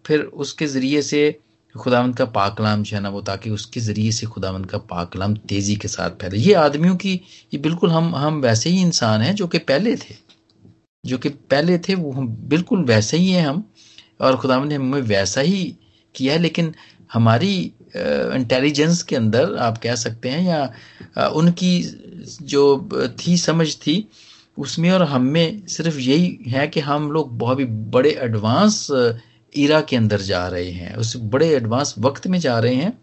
फिर 0.05 0.21
उसके 0.21 0.65
ज़रिए 0.67 1.01
से 1.01 1.39
खुदावंद 1.77 2.15
का 2.17 2.25
पाकलाम 2.33 2.83
जो 2.83 2.95
है 2.95 3.01
ना 3.03 3.09
वो 3.09 3.21
ताकि 3.21 3.49
उसके 3.49 3.79
ज़रिए 3.79 4.11
से 4.11 4.25
खुदावंद 4.27 4.65
का 4.65 4.77
पाकलाम 4.89 5.35
तेज़ी 5.49 5.75
के 5.75 5.87
साथ 5.87 6.09
फैले। 6.21 6.37
ये 6.39 6.53
आदमियों 6.55 6.95
की, 6.95 7.13
ये 7.53 7.59
बिल्कुल 7.59 7.91
हम 7.91 8.15
हम 8.15 8.41
वैसे 8.41 8.69
ही 8.69 8.81
इंसान 8.81 9.21
हैं 9.21 9.33
जो 9.35 9.47
कि 9.47 9.57
पहले 9.59 9.95
थे। 9.95 10.15
जो 11.03 11.17
कि 11.17 11.29
पहले 11.29 11.77
थे, 11.77 11.95
वो 11.95 12.11
हम 12.11 12.27
बिल्कुल 12.49 12.83
वैसे 12.85 13.17
ही 13.17 13.29
हैं 13.31 13.47
हम, 13.47 13.63
और 14.21 14.37
खुदावंद 14.37 14.69
ने 14.69 14.75
हमें 14.75 15.01
वैसा 15.03 15.41
ही 15.41 15.63
किया 16.15 16.33
है, 16.33 16.39
लेकिन 16.39 16.73
हमारी 17.13 17.55
इंटेलिजेंस 17.95 19.01
के 19.03 19.15
अंदर 19.15 19.55
आप 19.57 19.77
कह 19.77 19.95
सकते 19.95 20.29
हैं 20.29 20.41
या 20.43 21.27
उनकी 21.29 21.79
जो 22.43 22.63
थी, 23.19 23.37
समझ 23.37 23.75
थी, 23.77 24.07
उसमें 24.57 24.89
और 24.91 25.03
हम 25.03 25.21
में 25.23 25.67
सिर्फ़ 25.67 25.97
यही 25.99 26.37
है 26.47 26.67
कि 26.67 26.79
हम 26.79 27.11
लोग 27.11 27.37
बहुत 27.37 27.59
ही 27.59 27.65
बड़े 27.95 28.11
एडवांस 28.21 28.87
इरा 29.53 29.81
के 29.81 29.95
अंदर 29.95 30.21
जा 30.21 30.47
रहे 30.47 30.71
हैं, 30.71 30.95
उस 30.95 31.15
बड़े 31.17 31.49
एडवांस 31.49 31.93
वक्त 31.99 32.27
में 32.27 32.39
जा 32.39 32.57
रहे 32.59 32.75
हैं 32.75 32.93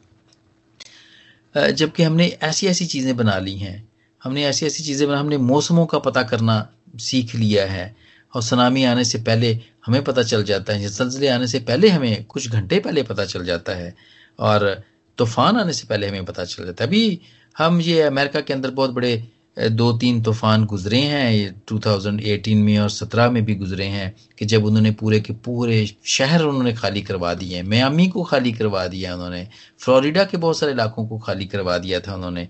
जबकि 1.55 2.03
हमने 2.03 2.27
ऐसी 2.43 2.67
ऐसी 2.67 2.87
चीज़ें 2.87 3.17
बना 3.17 3.39
ली 3.39 3.57
हैं। 3.59 3.89
हमने 4.23 4.45
ऐसी 4.45 4.67
ऐसी 4.67 4.83
चीज़ें 4.83 5.07
बना, 5.09 5.19
हमने 5.21 5.37
मौसमों 5.39 5.85
का 5.87 5.99
पता 5.99 6.23
करना 6.23 6.57
सीख 7.01 7.35
लिया 7.35 7.67
है, 7.67 7.95
और 8.35 8.43
सुनामी 8.43 8.85
आने 8.85 9.05
से 9.05 9.19
पहले 9.19 9.59
हमें 9.87 10.03
पता 10.05 10.23
चल 10.23 10.45
जाता 10.45 10.73
है, 10.73 10.89
जलजले 10.89 11.29
आने 11.29 11.47
से 11.47 11.59
पहले 11.61 11.89
हमें, 11.89 12.25
कुछ 12.25 12.49
घंटे 12.49 12.79
पहले 12.81 13.03
पता 13.03 13.25
चल 13.25 13.45
जाता 13.45 13.73
है, 13.73 13.95
और 14.39 14.83
तूफ़ान 15.19 15.57
आने 15.57 15.73
से 15.73 15.87
पहले 15.87 16.09
हमें 16.09 16.25
पता 16.25 16.45
चल 16.45 16.65
जाता 16.65 16.85
है। 16.85 16.89
अभी 16.89 17.21
हम 17.57 17.81
ये 17.81 18.01
अमेरिका 18.03 18.41
के 18.41 18.53
अंदर 18.55 18.71
बहुत 18.71 18.91
बड़े 18.91 19.23
दो 19.57 19.93
तीन 19.93 20.23
तूफ़ान 20.23 20.65
गुजरे 20.65 21.01
हैं 21.01 21.63
2018 21.65 22.55
में 22.57 22.79
और 22.79 22.89
17 22.91 23.31
में 23.31 23.45
भी 23.45 23.55
गुजरे 23.55 23.85
हैं 23.87 24.15
कि 24.39 24.45
जब 24.45 24.65
उन्होंने 24.65 24.91
पूरे 24.93 25.21
के 25.21 25.33
पूरे 25.45 25.87
शहर 26.07 26.43
उन्होंने 26.43 26.73
खाली 26.75 27.03
करवा 27.03 27.35
दिए 27.35 27.57
हैं, 27.57 27.63
मियामी 27.65 28.09
को 28.09 28.23
खाली 28.23 28.53
करवा 28.53 28.87
दिया 28.87 29.15
उन्होंने, 29.15 29.47
फ्लोरिडा 29.81 30.25
के 30.25 30.37
बहुत 30.37 30.59
सारे 30.59 30.73
इलाकों 30.73 31.07
को 31.09 31.19
खाली 31.19 31.47
करवा 31.47 31.77
दिया 31.79 32.01
था 32.01 32.15
उन्होंने। 32.15 32.49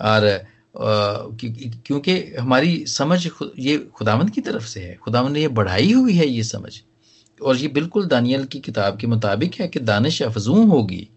और 0.00 0.44
क्योंकि 0.74 2.16
हमारी 2.38 2.84
समझ 2.86 3.26
ये 3.58 3.76
खुदावंद 3.94 4.30
की 4.30 4.40
तरफ़ 4.40 4.66
से 4.66 4.80
है 4.80 4.94
खुदावंद 4.94 5.32
ने 5.32 5.40
ये 5.40 5.48
बढ़ाई 5.50 5.92
हुई 5.92 6.14
है 6.14 6.26
ये 6.28 6.42
समझ। 6.44 6.72
और 7.40 7.56
ये 7.56 7.68
बिल्कुल 7.70 8.06
दानियल 8.06 8.44
की 8.44 8.60
किताब 8.60 8.98
के 8.98 9.06
मुताबिक 9.06 9.54
है 9.54 9.68
कि 9.68 9.80
दानिश 9.80 10.22
अफजू 10.22 10.54
होगी, 10.66 11.08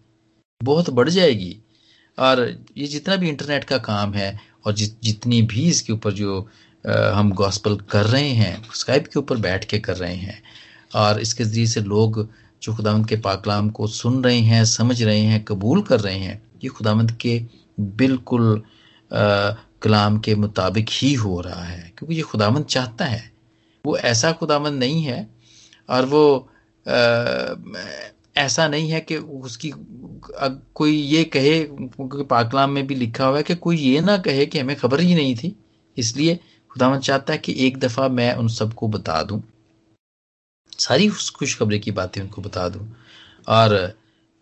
बहुत 0.60 0.90
बढ़ 0.90 1.08
जाएगी। 1.08 1.56
और 2.18 2.40
ये 2.76 2.86
जितना 2.86 3.16
भी 3.16 3.28
इंटरनेट 3.28 3.64
का 3.64 3.78
काम 3.78 4.14
है 4.14 4.30
और 4.68 4.74
जि, 4.74 4.86
जितनी 5.02 5.42
भी 5.42 5.68
इसके 5.68 5.92
ऊपर 5.92 6.12
जो 6.12 6.48
आ, 6.88 7.10
हम 7.10 7.32
गॉस्पल 7.32 7.76
कर 7.76 8.04
रहे 8.06 8.28
हैं 8.28 8.68
स्काइप 8.74 9.06
के 9.06 9.18
ऊपर 9.18 9.36
बैठ 9.36 9.64
के 9.64 9.78
कर 9.78 9.96
रहे 9.96 10.14
हैं 10.14 10.42
और 10.94 11.20
इसके 11.20 11.44
ज़रिए 11.44 11.66
से 11.66 11.80
लोग 11.80 12.28
जो 12.62 12.74
खुदावंद 12.74 13.08
के 13.08 13.16
पाकलाम 13.16 13.70
को 13.70 13.86
सुन 13.86 14.24
रहे 14.24 14.38
हैं 14.38 14.64
समझ 14.64 15.02
रहे 15.02 15.20
हैं 15.20 15.44
कबूल 15.44 15.82
कर 15.82 16.00
रहे 16.00 16.18
हैं 16.18 16.42
ये 16.64 16.68
खुदावंद 16.68 17.12
के 17.12 17.40
बिल्कुल 17.80 18.62
आ, 19.12 19.50
कलाम 19.82 20.18
के 20.18 20.34
मुताबिक 20.34 20.86
ही 20.92 21.14
हो 21.14 21.40
रहा 21.40 21.64
है 21.64 21.92
क्योंकि 21.98 22.14
ये 22.14 22.22
खुदावंद 22.22 22.64
चाहता 22.64 23.04
है। 23.04 23.32
वो 23.86 23.96
ऐसा 23.96 24.32
खुदावंद 24.32 24.78
नहीं 24.78 25.02
है 25.02 25.30
और 25.90 26.04
वो 26.04 26.48
आ, 26.88 26.90
ऐसा 28.38 28.66
नहीं 28.68 28.90
है 28.90 29.00
कि 29.00 29.16
उसकी 29.16 29.72
कोई 30.74 30.92
ये 30.92 31.22
कहे, 31.26 31.58
क्योंकि 31.64 32.24
पाकलाम 32.24 32.70
में 32.70 32.86
भी 32.86 32.94
लिखा 32.94 33.26
हुआ 33.26 33.36
है 33.36 33.42
कि 33.42 33.54
कोई 33.56 33.76
ये 33.76 34.00
ना 34.00 34.16
कहे 34.18 34.46
कि 34.46 34.58
हमें 34.58 34.76
खबर 34.76 35.00
ही 35.00 35.14
नहीं 35.14 35.34
थी। 35.36 35.54
इसलिए 35.96 36.38
खुदावन 36.70 36.98
चाहता 37.00 37.32
है 37.32 37.38
कि 37.38 37.54
एक 37.66 37.78
दफ़ा 37.78 38.08
मैं 38.10 38.32
उन 38.34 38.48
सबको 38.50 38.88
बता 38.88 39.22
दूँ। 39.22 39.42
सारी 40.78 41.08
खुशखबरी 41.08 41.78
की 41.78 41.90
बातें 41.92 42.20
उनको 42.22 42.42
बता 42.42 42.68
दूँ। 42.68 42.86
और 43.48 43.76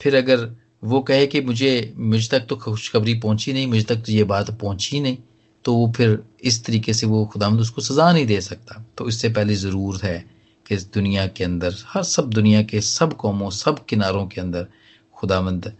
फिर 0.00 0.16
अगर 0.16 0.48
वो 0.84 1.00
कहे 1.02 1.26
कि 1.26 1.40
मुझे, 1.40 1.94
मुझ 1.96 2.30
तक 2.30 2.46
तो 2.48 2.56
खुशखबरी 2.56 3.14
पहुँची 3.20 3.52
नहीं, 3.52 3.66
मुझ 3.66 3.86
तक 3.86 3.96
तो 3.96 4.12
ये 4.12 4.24
बात 4.26 4.50
पहुँची 4.60 5.00
नहीं 5.00 5.18
तो 5.64 5.74
वो 5.74 5.92
फिर 5.96 6.18
इस 6.44 6.64
तरीके 6.64 6.92
से 6.94 7.06
वो 7.06 7.24
खुदामंद 7.26 7.60
उसको 7.60 7.82
सजा 7.82 8.12
नहीं 8.12 8.26
दे 8.26 8.40
सकता। 8.40 8.84
तो 8.98 9.08
इससे 9.08 9.28
पहले 9.28 9.54
ज़रूर 9.56 10.00
है 10.02 10.18
इस 10.74 10.92
दुनिया 10.92 11.26
के 11.26 11.44
अंदर, 11.44 11.74
हर 11.86 12.02
सब 12.02 12.30
दुनिया 12.30 12.62
के 12.62 12.80
सब 12.80 13.16
कौमों, 13.16 13.50
सब 13.50 13.84
किनारों 13.86 14.26
के 14.26 14.40
अंदर 14.40 14.66
खुदामंद 15.14 15.76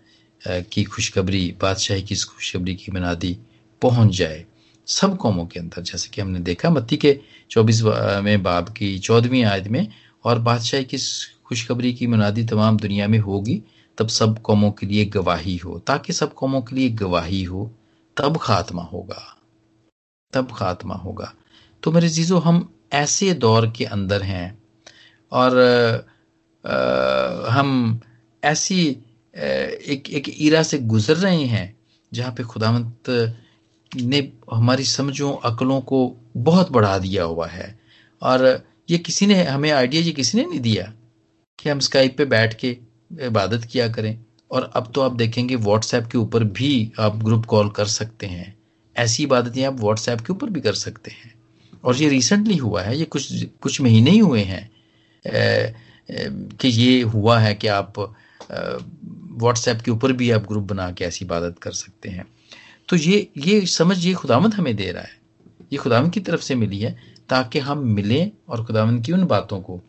की 0.49 0.85
खुशखबरी, 0.85 1.55
बादशाही 1.63 2.03
की 2.03 2.15
खुशखबरी 2.15 2.75
की 2.75 2.93
मनादी 2.93 3.39
पहुँच 3.83 4.17
जाए 4.17 4.47
सब 4.87 5.17
कौमों 5.17 5.47
के 5.47 5.61
अंदर। 5.61 5.83
जैसे 5.83 6.09
कि 6.09 6.21
हमने 6.21 6.39
देखा 6.39 6.71
मत्ती 6.71 6.97
के 6.97 7.21
चौबीस 7.51 7.83
में 8.23 8.43
बाब 8.43 8.69
की 8.69 8.99
चौदहवीं 8.99 9.45
आयत 9.45 9.69
में, 9.69 9.89
और 10.25 10.39
बादशाही 10.39 10.85
की 10.85 10.99
खुशखबरी 11.47 11.93
की 11.93 12.07
मनादी 12.07 12.45
तमाम 12.45 12.77
दुनिया 12.77 13.09
में 13.09 13.19
होगी, 13.19 13.63
तब 13.99 14.09
सब 14.09 14.43
कौमों 14.43 14.71
के 14.71 14.87
लिए 14.87 15.05
गवाही 15.05 15.57
हो। 15.57 15.79
ताकि 15.79 16.13
सब 16.13 16.35
कौमों 16.35 16.63
के 16.63 16.77
लिए 16.77 16.91
गवाही 16.91 17.43
हो, 17.45 17.75
तब 18.17 18.39
खात्मा 18.39 18.83
होगा। 18.83 19.37
तब 20.33 20.53
खात्मा 20.53 20.95
होगा। 20.95 21.35
तो 21.83 21.93
मेरे 21.93 22.11
चीज़ों 22.11 22.43
हम 22.43 22.73
ऐसे 22.93 23.35
दौर 23.35 23.71
के 23.71 23.85
अंदर 23.85 24.23
हैं 24.23 24.59
और 25.37 25.59
आ, 26.65 27.51
हम 27.51 28.01
ऐसी 28.43 28.81
एक 29.35 30.09
एक 30.11 30.35
ईरा 30.39 30.63
से 30.63 30.79
गुजर 30.79 31.17
रहे 31.17 31.45
हैं 31.47 31.67
जहाँ 32.13 32.33
पे 32.33 32.43
खुदावंत 32.43 33.11
ने 33.93 34.19
हमारी 34.53 34.85
समझों 34.85 35.33
अकलों 35.45 35.81
को 35.81 35.99
बहुत 36.37 36.71
बढ़ा 36.73 36.97
दिया 36.99 37.25
हुआ 37.25 37.47
है। 37.47 37.79
और 38.23 38.45
ये 38.91 38.99
किसी 38.99 39.27
ने 39.27 39.43
हमें 39.45 39.71
आइडिया 39.71 40.03
ये 40.03 40.13
किसी 40.13 40.39
ने 40.39 40.45
नहीं 40.45 40.61
दिया 40.61 40.93
कि 41.59 41.69
हम 41.69 41.79
स्काइप 41.81 42.17
पे 42.19 42.25
बैठ 42.25 42.55
के 42.55 42.77
इबादत 43.23 43.65
किया 43.65 43.89
करें। 43.89 44.19
और 44.51 44.71
अब 44.75 44.91
तो 44.95 45.01
आप 45.01 45.13
देखेंगे 45.13 45.57
व्हाट्सएप 45.57 46.07
के 46.07 46.19
ऊपर 46.19 46.45
भी 46.45 46.93
आप 47.01 47.17
ग्रुप 47.25 47.45
कॉल 47.47 47.69
कर 47.71 47.87
सकते 47.87 48.27
हैं। 48.27 48.55
ऐसी 48.97 49.23
इबादतें 49.23 49.65
आप 49.65 49.81
व्हाट्सएप 49.81 50.21
के 50.21 50.33
ऊपर 50.33 50.51
भी 50.51 50.61
कर 50.61 50.75
सकते 50.75 51.11
हैं। 51.11 51.35
और 51.85 51.97
ये 51.97 52.09
रिसेंटली 52.09 52.57
हुआ 52.57 52.83
है 52.83 52.97
ये 52.99 53.05
कुछ 53.05 53.45
कुछ 53.63 53.81
महीने 53.81 54.11
ही 54.11 54.19
हुए 54.19 54.43
हैं। 54.43 54.71
कि 55.27 56.69
ये 56.69 57.03
हुआ 57.03 57.39
है 57.39 57.55
कि 57.55 57.67
आप 57.67 57.99
व्हाट्सएप 57.99 59.81
के 59.81 59.91
ऊपर 59.91 60.13
भी 60.13 60.31
आप 60.31 60.47
ग्रुप 60.49 60.65
बना 60.65 60.91
के 60.93 61.05
ऐसी 61.05 61.25
इबादत 61.25 61.59
कर 61.59 61.73
सकते 61.73 62.09
हैं। 62.09 62.27
तो 62.89 62.97
ये 62.97 63.29
ये 63.39 63.67
समझ, 63.67 64.07
ये 64.07 64.15
खुदावंद 64.15 64.55
हमें 64.55 64.77
दे 64.77 64.91
रहा 64.93 65.03
है। 65.03 65.19
ये 65.73 65.79
खुदावंद 65.79 66.13
की 66.13 66.21
तरफ़ 66.21 66.41
से 66.41 66.55
मिली 66.55 66.79
है 66.81 66.97
ताकि 67.29 67.59
हम 67.59 67.79
मिलें 67.79 68.31
और 68.49 68.65
खुदावंद 68.65 69.05
की 69.05 69.13
उन 69.13 69.25
बातों 69.25 69.61
को 69.61 69.81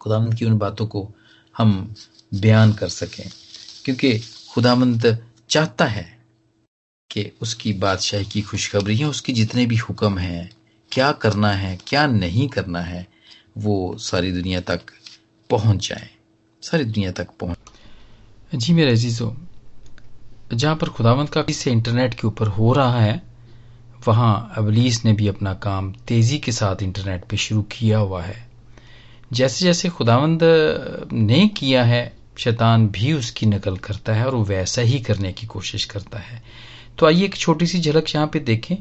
खुदावंद 0.00 0.34
की 0.34 0.44
उन 0.44 0.58
बातों 0.58 0.86
को 0.86 1.08
हम 1.58 1.94
बयान 2.34 2.72
कर 2.72 2.88
सकें। 2.88 3.30
क्योंकि 3.84 4.18
खुदावंद 4.50 5.18
चाहता 5.50 5.84
है 5.84 6.18
कि 7.10 7.30
उसकी 7.40 7.72
बादशाह 7.72 8.22
की 8.22 8.42
खुशखबरी 8.42 8.96
है, 8.96 9.06
उसके 9.06 9.32
जितने 9.32 9.66
भी 9.66 9.76
हुक्म 9.76 10.18
हैं, 10.18 10.50
क्या 10.92 11.12
करना 11.12 11.52
है, 11.52 11.78
क्या 11.86 12.06
नहीं 12.06 12.48
करना 12.48 12.80
है 12.80 13.06
वो 13.58 13.96
सारी 13.98 14.32
दुनिया 14.32 14.60
तक 14.60 14.80
पहुँच 15.50 15.88
जाए। 15.88 16.08
सारी 16.62 16.84
दुनिया 16.84 17.12
तक 17.12 17.28
पहुँच। 17.40 17.56
जी 18.54 18.72
मेरे 18.72 18.90
अजीज़ो, 18.90 19.36
जहाँ 20.54 20.76
पर 20.76 20.88
खुदावंत 20.88 21.28
का 21.28 21.44
से 21.50 21.70
इंटरनेट 21.70 22.14
के 22.14 22.26
ऊपर 22.26 22.46
हो 22.46 22.72
रहा 22.72 23.00
है, 23.00 23.22
वहाँ 24.08 24.52
अबलीस 24.56 25.04
ने 25.04 25.12
भी 25.12 25.28
अपना 25.28 25.54
काम 25.54 25.92
तेज़ी 25.92 26.38
के 26.38 26.52
साथ 26.52 26.82
इंटरनेट 26.82 27.24
पे 27.24 27.36
शुरू 27.36 27.62
किया 27.62 27.98
हुआ 27.98 28.22
है। 28.22 28.48
जैसे 29.32 29.64
जैसे 29.64 29.88
खुदावंद 29.88 30.40
ने 31.12 31.48
किया 31.48 31.84
है, 31.84 32.16
शैतान 32.38 32.88
भी 32.88 33.12
उसकी 33.12 33.46
नकल 33.46 33.76
करता 33.76 34.14
है 34.14 34.26
और 34.26 34.34
वो 34.34 34.44
वैसा 34.44 34.82
ही 34.82 35.00
करने 35.00 35.32
की 35.32 35.46
कोशिश 35.46 35.84
करता 35.84 36.18
है। 36.18 36.42
तो 36.98 37.06
आइए 37.06 37.24
एक 37.24 37.36
छोटी 37.36 37.66
सी 37.66 37.80
झलक 37.80 38.04
यहाँ 38.14 38.26
पे 38.26 38.38
देखें 38.38 38.76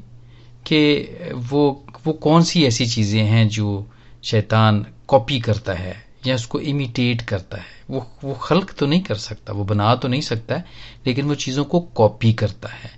कि 0.66 1.10
वो 1.34 1.86
वो 2.06 2.14
कौन 2.14 2.44
सी 2.44 2.66
ऐसी 2.66 2.86
चीज़ें 2.86 3.24
हैं 3.24 3.48
जो 3.50 3.90
शैतान 4.28 4.86
कॉपी 5.08 5.40
करता 5.40 5.74
है 5.74 5.96
या 6.28 6.36
उसको 6.36 6.60
इमिटेट 6.62 7.22
करता 7.22 7.58
है। 7.58 7.76
वो 7.90 8.06
वो 8.24 8.34
खल्क 8.36 8.72
तो 8.80 8.86
नहीं 8.86 9.02
कर 9.02 9.16
सकता, 9.18 9.54
वो 9.54 9.64
बना 9.66 9.94
तो 9.96 10.08
नहीं 10.08 10.22
सकता, 10.24 10.62
लेकिन 11.08 11.26
वो 11.26 11.36
चीज़ों 11.38 11.66
को 11.66 11.80
कॉपी 11.96 12.34
करता 12.34 12.70
है। 12.70 12.92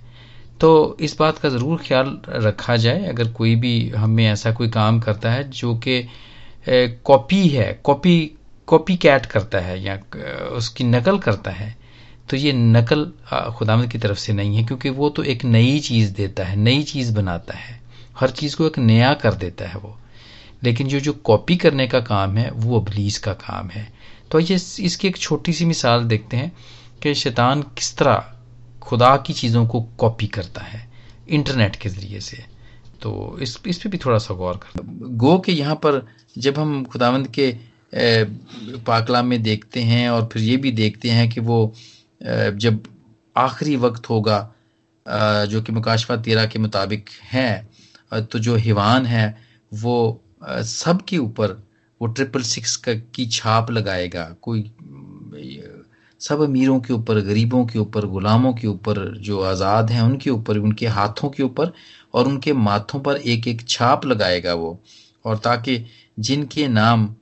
तो 0.60 0.96
इस 1.00 1.16
बात 1.18 1.38
का 1.38 1.48
ज़रूर 1.48 1.78
ख्याल 1.78 2.18
रखा 2.28 2.76
जाए, 2.76 3.04
अगर 3.06 3.30
कोई 3.32 3.54
भी 3.56 3.88
हमें 3.90 4.26
ऐसा 4.26 4.52
कोई 4.52 4.68
काम 4.70 5.00
करता 5.00 5.30
है 5.32 5.48
जो 5.50 5.74
कि 5.78 6.02
कॉपी 6.66 7.46
है 7.48 7.72
कॉपी 7.84 8.18
कॉपी 8.68 8.96
कैट 8.96 9.26
करता 9.26 9.58
है 9.58 9.80
या 9.82 9.98
उसकी 10.52 10.84
नकल 10.84 11.18
करता 11.18 11.50
है 11.50 11.74
तो 12.28 12.36
ये 12.36 12.52
नकल 12.52 13.04
खुदामद 13.56 13.90
की 13.90 13.98
तरफ़ 13.98 14.18
से 14.18 14.32
नहीं 14.32 14.56
है, 14.56 14.64
क्योंकि 14.64 14.90
वो 14.90 15.08
तो 15.10 15.22
एक 15.24 15.44
नई 15.44 15.78
चीज़ 15.80 16.12
देता 16.14 16.44
है, 16.44 16.56
नई 16.56 16.82
चीज़ 16.82 17.12
बनाता 17.14 17.56
है। 17.56 17.80
हर 18.20 18.30
चीज़ 18.30 18.56
को 18.56 18.66
एक 18.66 18.78
नया 18.78 19.12
कर 19.14 19.34
देता 19.36 19.68
है 19.68 19.78
वो। 19.78 19.96
लेकिन 20.62 20.88
जो 20.88 21.00
जो 21.00 21.12
कॉपी 21.24 21.56
करने 21.56 21.86
का 21.88 22.00
काम 22.02 22.36
है, 22.38 22.50
वो 22.50 22.80
अबलीस 22.80 23.18
का 23.18 23.32
काम 23.34 23.68
है। 23.68 23.86
तो 24.30 24.40
ये 24.40 24.54
इसकी 24.54 25.08
एक 25.08 25.16
छोटी 25.18 25.52
सी 25.52 25.64
मिसाल 25.64 26.04
देखते 26.04 26.36
हैं 26.36 26.52
कि 27.02 27.14
शैतान 27.14 27.62
किस 27.76 27.96
तरह 27.98 28.32
खुदा 28.82 29.16
की 29.16 29.32
चीज़ों 29.32 29.66
को 29.66 29.80
कॉपी 29.98 30.26
करता 30.28 30.62
है 30.62 30.88
इंटरनेट 31.28 31.76
के 31.76 31.88
ज़रिए 31.88 32.20
से। 32.20 32.44
तो 33.02 33.38
इस 33.42 33.58
इस 33.66 33.78
पे 33.78 33.88
भी 33.88 33.98
थोड़ा 33.98 34.18
सा 34.18 34.34
गौर 34.34 34.56
कर। 34.56 34.82
गो 35.16 35.38
के 35.38 35.52
यहाँ 35.52 35.74
पर 35.76 36.06
जब 36.38 36.58
हम 36.58 36.84
खुदावंद 36.84 37.28
के 37.38 37.50
पाकलाम 38.86 39.26
में 39.26 39.42
देखते 39.42 39.80
हैं 39.82 40.08
और 40.10 40.28
फिर 40.32 40.42
ये 40.42 40.56
भी 40.56 40.70
देखते 40.72 41.10
हैं 41.10 41.28
कि 41.30 41.40
वो 41.40 41.72
जब 42.20 42.82
आखिरी 43.36 43.76
वक्त 43.76 44.08
होगा 44.10 44.38
जो 45.46 45.62
कि 45.62 45.72
मुकाशवा 45.72 46.16
तेरह 46.16 46.46
के 46.46 46.58
मुताबिक 46.58 47.08
है 47.22 47.68
तो 48.12 48.38
जो 48.38 48.56
हिवान 48.56 49.06
है, 49.06 49.36
वो 49.72 50.22
सब 50.64 51.02
के 51.08 51.18
ऊपर 51.18 51.62
वो 52.00 52.06
ट्रिपल 52.08 52.42
सिक्स 52.42 52.76
का, 52.76 52.94
की 52.94 53.26
छाप 53.28 53.70
लगाएगा। 53.70 54.24
कोई 54.42 54.70
सब 56.20 56.40
अमीरों 56.42 56.78
के 56.80 56.92
ऊपर, 56.92 57.20
गरीबों 57.20 57.64
के 57.66 57.78
ऊपर, 57.78 58.06
गुलामों 58.06 58.52
के 58.54 58.66
ऊपर 58.66 58.98
जो 59.18 59.40
आज़ाद 59.42 59.90
हैं, 59.90 60.02
उनके 60.02 60.30
ऊपर, 60.30 60.58
उनके 60.58 60.86
हाथों 60.88 61.28
के 61.30 61.42
ऊपर 61.42 61.72
और 62.14 62.28
उनके 62.28 62.52
माथों 62.54 63.00
पर 63.00 63.16
एक 63.16 63.48
एक 63.48 63.68
छाप 63.68 64.06
लगाएगा 64.06 64.54
वो। 64.54 64.78
और 65.24 65.38
ताकि 65.38 65.84
जिनके 66.18 66.68
नाम 66.68 67.14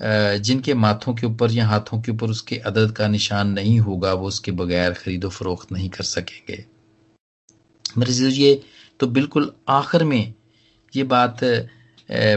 जिनके 0.00 0.74
माथों 0.74 1.14
के 1.14 1.26
ऊपर 1.26 1.50
या 1.52 1.66
हाथों 1.66 2.00
के 2.02 2.12
ऊपर 2.12 2.30
उसके 2.30 2.56
अदद 2.66 2.92
का 2.92 3.06
निशान 3.08 3.50
नहीं 3.50 3.78
होगा, 3.80 4.12
वो 4.12 4.26
उसके 4.28 4.52
बगैर 4.52 4.92
खरीदो 4.92 5.28
फरोख्त 5.28 5.72
नहीं 5.72 5.88
कर 5.90 6.04
सकेंगे। 6.04 6.64
मेरे 7.98 8.12
ये 8.12 8.60
तो 9.00 9.06
बिल्कुल 9.08 9.52
आखिर 9.68 10.04
में 10.04 10.32
ये 10.92 11.02
बात 11.04 11.44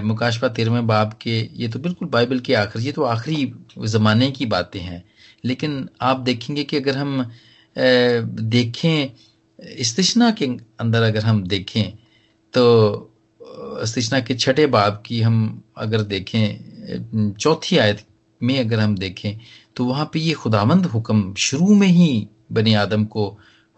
मुकाशफा 0.04 0.48
तेरहवें 0.48 0.88
बाब 0.88 1.14
के, 1.22 1.40
ये 1.54 1.68
तो 1.68 1.80
बिल्कुल 1.80 2.08
बाइबल 2.08 2.40
के 2.40 2.54
आखिर, 2.56 2.82
ये 2.82 2.92
तो 2.92 3.04
आखिरी 3.04 3.54
ज़माने 3.88 4.30
की 4.32 4.46
बातें 4.46 4.80
हैं। 4.80 5.04
लेकिन 5.46 5.88
आप 6.02 6.20
देखेंगे 6.20 6.64
कि 6.64 6.78
अगर 6.78 6.98
हम 6.98 7.32
देखें 7.76 9.10
इस्तना 9.60 10.30
के 10.32 10.46
अंदर 10.80 11.02
अगर 11.02 11.24
हम 11.24 11.44
देखें 11.44 11.92
तो 12.54 13.12
स्तिष्णा 13.86 14.20
के 14.20 14.36
छठे 14.36 14.66
बाब 14.68 15.02
की 15.06 15.22
हम 15.22 15.64
अगर 15.78 16.02
देखें 16.04 17.34
चौथी 17.34 17.78
आयत 17.78 18.06
में 18.42 18.60
अगर 18.60 18.80
हम 18.80 18.96
देखें 18.98 19.38
तो 19.76 19.86
वहाँ 19.86 20.10
पे 20.14 20.20
ये 20.20 20.34
खुदामंद 20.34 20.86
हुक्म 20.86 21.34
शुरू 21.38 21.74
में 21.76 21.88
ही 21.88 22.28
बनी 22.52 22.74
आदम 22.74 23.06
को 23.06 23.28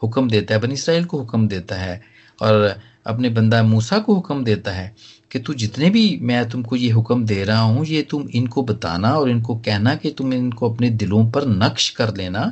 हुक्म 0.02 0.30
देता 0.30 0.54
है, 0.54 0.60
बनी 0.62 0.74
इसराइल 0.74 1.06
को 1.06 1.18
हुक्म 1.18 1.48
देता 1.48 1.76
है। 1.76 2.02
और 2.42 2.80
अपने 3.08 3.30
बंदा 3.30 3.62
मूसा 3.64 4.00
को 4.00 4.14
हुक्म 4.16 4.44
देता 4.44 4.72
है 4.72 4.96
कि 5.32 5.40
तू 5.40 5.54
जितने 5.54 5.90
भी 5.90 6.20
मैं 6.22 6.48
तुमको 6.50 6.76
ये 6.76 6.90
हुक्म 6.92 7.26
दे 7.26 7.44
रहा 7.44 7.60
हूँ, 7.60 7.86
ये 7.86 8.02
तुम 8.02 8.28
इनको 8.30 8.62
बताना 8.64 9.14
और 9.14 9.30
इनको 9.30 9.56
कहना 9.58 9.96
कि 9.96 10.12
तुम 10.12 10.34
इनको 10.34 10.70
अपने 10.70 10.90
दिलों 10.92 11.24
पर 11.32 11.46
नक्श 11.48 11.90
कर 11.90 12.16
लेना 12.16 12.52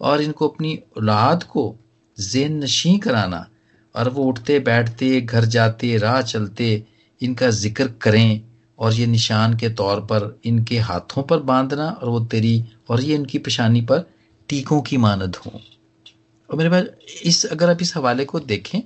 और 0.00 0.22
इनको 0.22 0.48
अपनी 0.48 0.78
औलाद 0.98 1.42
को 1.44 1.74
जेन 2.18 2.62
नशी 2.62 2.96
कराना 2.98 3.46
और 3.94 4.08
वो 4.08 4.24
उठते, 4.24 4.58
बैठते, 4.60 5.20
घर 5.20 5.44
जाते, 5.46 5.96
राह 5.98 6.20
चलते, 6.22 6.82
इनका 7.20 7.50
ज़िक्र 7.50 7.88
करें 8.02 8.40
और 8.78 8.92
ये 8.92 9.06
निशान 9.06 9.56
के 9.58 9.68
तौर 9.70 10.00
पर 10.02 10.40
इनके 10.44 10.78
हाथों 10.80 11.22
पर 11.22 11.38
बांधना 11.44 11.88
और 11.90 12.08
वो 12.08 12.20
तेरी 12.26 12.64
और 12.90 13.00
ये 13.00 13.14
इनकी 13.14 13.38
पेशानी 13.38 13.80
पर 13.82 14.04
टीकों 14.48 14.80
की 14.82 14.96
मानद 14.96 15.36
हो। 15.36 15.50
और 15.50 16.56
मेरे 16.56 16.70
पास 16.70 16.84
इस, 17.24 17.44
अगर 17.46 17.70
आप 17.70 17.82
इस 17.82 17.96
हवाले 17.96 18.24
को 18.24 18.40
देखें 18.40 18.80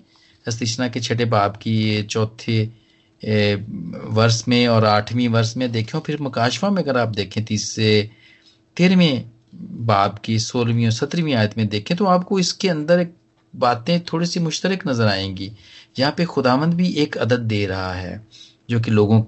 हस्तिशना 0.47 0.89
के 0.89 1.01
छठे 1.01 1.25
बाप 1.25 1.57
की 1.57 2.03
चौथे 2.03 2.63
वर्ष 4.13 4.43
में 4.49 4.67
और 4.69 4.85
आठवीं 4.85 5.29
वर्ष 5.29 5.57
में 5.57 5.71
देखें 5.73 5.99
फिर 5.99 6.21
मुकाशवा 6.21 6.71
में 6.71 6.83
अगर 6.83 6.99
आप 6.99 7.09
देखें 7.09 7.45
तीस 7.45 7.71
से 7.71 8.11
तेरहवें 8.77 9.25
बाप 9.87 10.19
की 10.19 10.39
सोलहवीं 10.39 10.85
और 10.87 10.93
सत्रहवीं 10.93 11.35
आयत 11.35 11.57
में 11.59 11.67
देखें 11.69 11.97
तो 11.97 12.05
आपको 12.07 12.39
इसके 12.39 12.69
अंदर 12.69 13.07
बातें 13.55 14.01
थोड़ी 14.05 14.27
सी 14.27 14.41
मुश्तरक 14.41 14.87
नज़र 14.89 15.07
आएँगी। 15.07 15.51
यहाँ 15.99 16.15
पे 16.17 16.25
खुदामंद 16.25 16.75
भी 16.75 16.89
एक 16.93 17.17
अदद 17.17 17.41
दे 17.41 17.65
रहा 17.67 17.93
है, 17.93 18.21
जो 18.71 18.81
कि 18.81 18.91
लोगों 18.91 19.21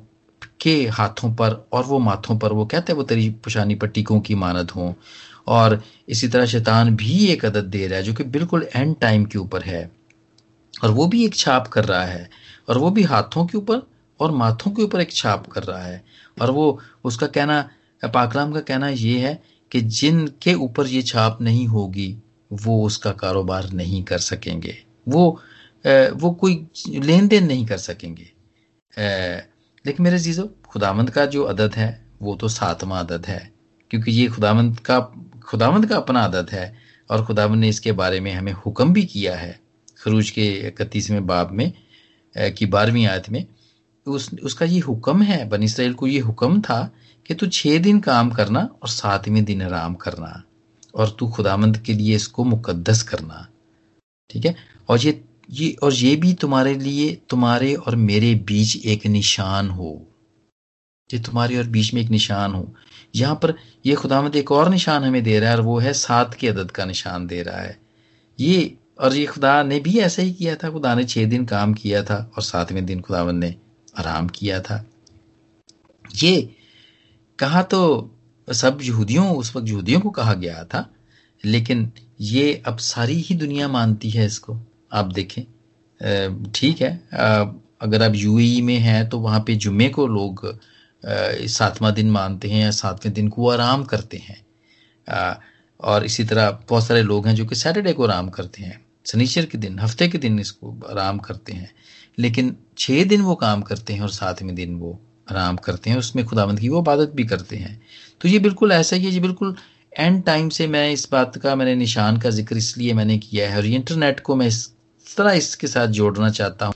के 0.60 0.74
हाथों 0.88 1.32
पर 1.34 1.52
और 1.72 1.84
वो 1.84 1.98
माथों 1.98 2.38
पर, 2.38 2.52
वो 2.52 2.66
कहते 2.66 2.92
हैं 2.92 2.96
वो 2.96 3.04
तेरी 3.04 3.28
पुशानी 3.44 3.74
पर 3.74 3.88
टीकों 3.88 4.20
की 4.20 4.34
मानद 4.34 4.70
हो। 4.70 4.94
और 5.48 5.82
इसी 6.08 6.28
तरह 6.28 6.46
शैतान 6.46 6.94
भी 6.96 7.26
एक 7.26 7.44
अदद 7.44 7.64
दे 7.64 7.86
रहा 7.86 7.98
है, 7.98 8.04
जो 8.04 8.14
कि 8.14 8.24
बिल्कुल 8.24 8.66
एंड 8.76 8.96
टाइम 9.00 9.24
के 9.24 9.38
ऊपर 9.38 9.62
है। 9.62 9.90
और 10.84 10.90
वो 10.90 11.06
भी 11.06 11.24
एक 11.24 11.34
छाप 11.34 11.66
कर 11.66 11.84
रहा 11.84 12.04
है 12.04 12.28
और 12.68 12.78
वो 12.78 12.90
भी 12.90 13.02
हाथों 13.02 13.46
के 13.46 13.58
ऊपर 13.58 13.82
और 14.20 14.30
माथों 14.30 14.70
के 14.70 14.82
ऊपर 14.82 15.00
एक 15.00 15.12
छाप 15.12 15.46
कर 15.46 15.62
रहा 15.62 15.82
है। 15.82 16.04
और 16.42 16.50
वो, 16.50 16.80
उसका 17.04 17.26
कहना, 17.26 17.68
पाकलाम 18.04 18.52
का 18.52 18.60
कहना 18.60 18.88
ये 18.88 19.18
है 19.18 19.42
कि 19.72 19.80
जिनके 19.80 20.54
ऊपर 20.54 20.86
ये 20.86 21.02
छाप 21.02 21.38
नहीं 21.42 21.66
होगी, 21.66 22.16
वो 22.52 22.84
उसका 22.86 23.10
कारोबार 23.12 23.70
नहीं 23.72 24.02
कर 24.04 24.18
सकेंगे। 24.18 24.76
वो 25.08 25.40
वो 25.86 26.30
कोई 26.30 26.66
लेन 26.88 27.28
देन 27.28 27.46
नहीं 27.46 27.66
कर 27.66 27.78
सकेंगे। 27.78 28.30
लेकिन 29.86 30.04
मेरे 30.04 30.18
जीजो 30.18 30.48
खुदामंद 30.68 31.10
का 31.10 31.26
जो 31.26 31.42
अदद 31.42 31.74
है, 31.74 32.06
वो 32.22 32.34
तो 32.36 32.48
सातवां 32.48 33.04
अदद 33.04 33.26
है। 33.26 33.52
क्योंकि 33.90 34.12
ये 34.12 34.26
खुदामंद 34.28 34.80
का 34.80 35.00
खुदामंद 35.44 35.86
का 35.86 35.96
अपना 35.96 36.24
अदद 36.24 36.50
है 36.50 36.74
और 37.10 37.24
खुदावंद 37.24 37.60
ने 37.60 37.68
इसके 37.68 37.92
बारे 37.92 38.20
में 38.20 38.32
हमें 38.32 38.52
हुक्म 38.52 38.92
भी 38.92 39.04
किया 39.04 39.36
है। 39.36 39.60
खरूज 40.06 40.30
के 40.30 40.46
इकतीसवें 40.68 41.26
बाब 41.26 41.50
में 41.52 41.72
की 42.36 42.66
बारहवीं 42.66 43.06
आयत 43.06 43.28
में 43.30 43.44
उस, 44.06 44.30
उसका 44.42 44.66
ये 44.66 44.78
हुक्म 44.78 45.22
है, 45.22 45.48
बन 45.48 45.62
इसराइल 45.62 45.94
को 45.94 46.06
ये 46.06 46.18
हुक्म 46.20 46.60
था 46.60 46.90
कि 47.26 47.34
तू 47.34 47.46
छह 47.46 47.78
दिन 47.78 47.98
काम 48.00 48.30
करना 48.30 48.60
और 48.82 48.88
सातवें 48.88 49.44
दिन 49.44 49.62
आराम 49.62 49.94
करना 49.94 50.42
और 50.94 51.16
तू 51.18 51.28
खुदामंद 51.28 51.78
के 51.78 51.92
लिए 51.92 52.14
इसको 52.16 52.44
मुकद्दस 52.44 53.02
करना। 53.02 53.46
ठीक 54.30 54.44
है? 54.44 54.54
और 54.88 54.98
ये 55.00 55.22
ये, 55.50 55.70
और 55.82 55.92
ये 55.92 56.14
भी 56.16 56.32
तुम्हारे 56.34 56.74
लिए, 56.74 57.14
तुम्हारे 57.28 57.74
और 57.74 57.96
मेरे 57.96 58.34
बीच 58.46 58.76
एक 58.86 59.06
निशान 59.06 59.68
हो। 59.70 59.90
ये 61.10 61.18
तुम्हारे 61.18 61.58
और 61.58 61.66
बीच 61.66 61.92
में 61.94 62.00
एक 62.02 62.08
निशान 62.10 62.52
हो। 62.52 62.74
यहाँ 63.14 63.34
पर 63.34 63.54
ये 63.86 63.94
खुदामंद 63.94 64.36
एक 64.36 64.52
और 64.52 64.70
निशान 64.70 65.04
हमें 65.04 65.22
दे 65.22 65.38
रहा 65.40 65.50
है 65.50 65.56
और 65.56 65.62
वो 65.62 65.78
है 65.78 65.92
सात 65.92 66.34
की 66.34 66.48
अदद 66.48 66.70
का 66.70 66.84
निशान 66.84 67.26
दे 67.26 67.42
रहा 67.42 67.60
है। 67.60 67.78
ये 68.38 68.76
और 68.98 69.14
ये 69.14 69.24
खुदा 69.26 69.62
ने 69.62 69.78
भी 69.80 69.98
ऐसा 69.98 70.22
ही 70.22 70.32
किया 70.32 70.54
था, 70.56 70.70
खुदा 70.70 70.94
ने 70.94 71.04
छः 71.04 71.26
दिन 71.26 71.44
काम 71.46 71.74
किया 71.74 72.02
था 72.04 72.16
और 72.36 72.42
सातवें 72.42 72.84
दिन 72.86 73.00
खुदावंद 73.00 73.44
ने 73.44 73.54
आराम 73.98 74.28
किया 74.28 74.60
था। 74.60 74.84
ये 76.04 76.54
कहा 77.38 77.62
तो 77.64 78.10
सब 78.48 78.78
यहूदियों, 78.82 79.30
उस 79.36 79.54
वक्त 79.56 79.68
यहूदियों 79.68 80.00
को 80.00 80.10
कहा 80.10 80.34
गया 80.34 80.64
था, 80.64 80.88
लेकिन 81.44 81.90
ये 82.20 82.62
अब 82.66 82.78
सारी 82.78 83.20
ही 83.20 83.34
दुनिया 83.34 83.68
मानती 83.68 84.10
है 84.10 84.26
इसको। 84.26 84.58
आप 84.92 85.12
देखें 85.12 85.44
ठीक 86.54 86.80
है 86.80 86.90
अगर 87.80 88.02
आप 88.02 88.12
यूएई 88.14 88.60
में 88.60 88.76
हैं 88.78 89.08
तो 89.08 89.18
वहाँ 89.20 89.40
पे 89.40 89.54
जुम्मे 89.56 89.88
को 89.88 90.06
लोग 90.06 90.46
सातवां 91.48 91.92
दिन 91.94 92.10
मानते 92.10 92.48
हैं 92.48 92.62
या 92.62 92.70
सातवें 92.70 93.12
दिन 93.14 93.28
को 93.28 93.48
आराम 93.50 93.84
करते 93.84 94.16
हैं। 94.18 94.44
और 95.80 96.04
इसी 96.04 96.24
तरह 96.24 96.50
बहुत 96.68 96.86
सारे 96.86 97.02
लोग 97.02 97.26
हैं 97.26 97.34
जो 97.34 97.46
कि 97.46 97.54
सैटरडे 97.54 97.92
को 97.92 98.04
आराम 98.04 98.28
करते 98.28 98.62
हैं। 98.62 98.85
शनिचर 99.06 99.46
के 99.46 99.58
दिन, 99.58 99.78
हफ़्ते 99.78 100.08
के 100.08 100.18
दिन 100.18 100.38
इसको 100.38 100.76
आराम 100.90 101.18
करते 101.18 101.52
हैं। 101.52 101.70
लेकिन 102.18 102.56
छः 102.78 103.04
दिन 103.04 103.20
वो 103.20 103.34
काम 103.34 103.62
करते 103.62 103.92
हैं 103.92 104.00
और 104.00 104.10
सातवें 104.10 104.54
दिन 104.54 104.74
वो 104.74 104.98
आराम 105.30 105.56
करते 105.56 105.90
हैं, 105.90 105.96
उसमें 105.96 106.24
खुदावंद 106.24 106.60
की 106.60 106.68
वो 106.68 106.80
इबादत 106.80 107.12
भी 107.14 107.24
करते 107.24 107.56
हैं। 107.56 107.80
तो 108.20 108.28
ये 108.28 108.38
बिल्कुल 108.38 108.72
ऐसा 108.72 108.96
ही 108.96 109.04
है, 109.04 109.10
ये 109.10 109.20
बिल्कुल 109.20 109.56
एंड 109.92 110.22
टाइम 110.24 110.48
से 110.48 110.66
मैं 110.66 110.90
इस 110.92 111.08
बात 111.12 111.36
का, 111.38 111.54
मैंने 111.54 111.74
निशान 111.74 112.16
का 112.16 112.30
ज़िक्र 112.30 112.56
इसलिए 112.56 112.94
मैंने 112.94 113.18
किया 113.18 113.50
है 113.50 113.56
और 113.56 113.66
इंटरनेट 113.66 114.20
को 114.20 114.34
मैं 114.34 114.46
इस 114.46 114.66
तरह 115.06 115.32
इसके 115.32 115.66
साथ 115.66 115.86
जोड़ना 115.88 116.30
चाहता 116.30 116.66
हूँ। 116.66 116.74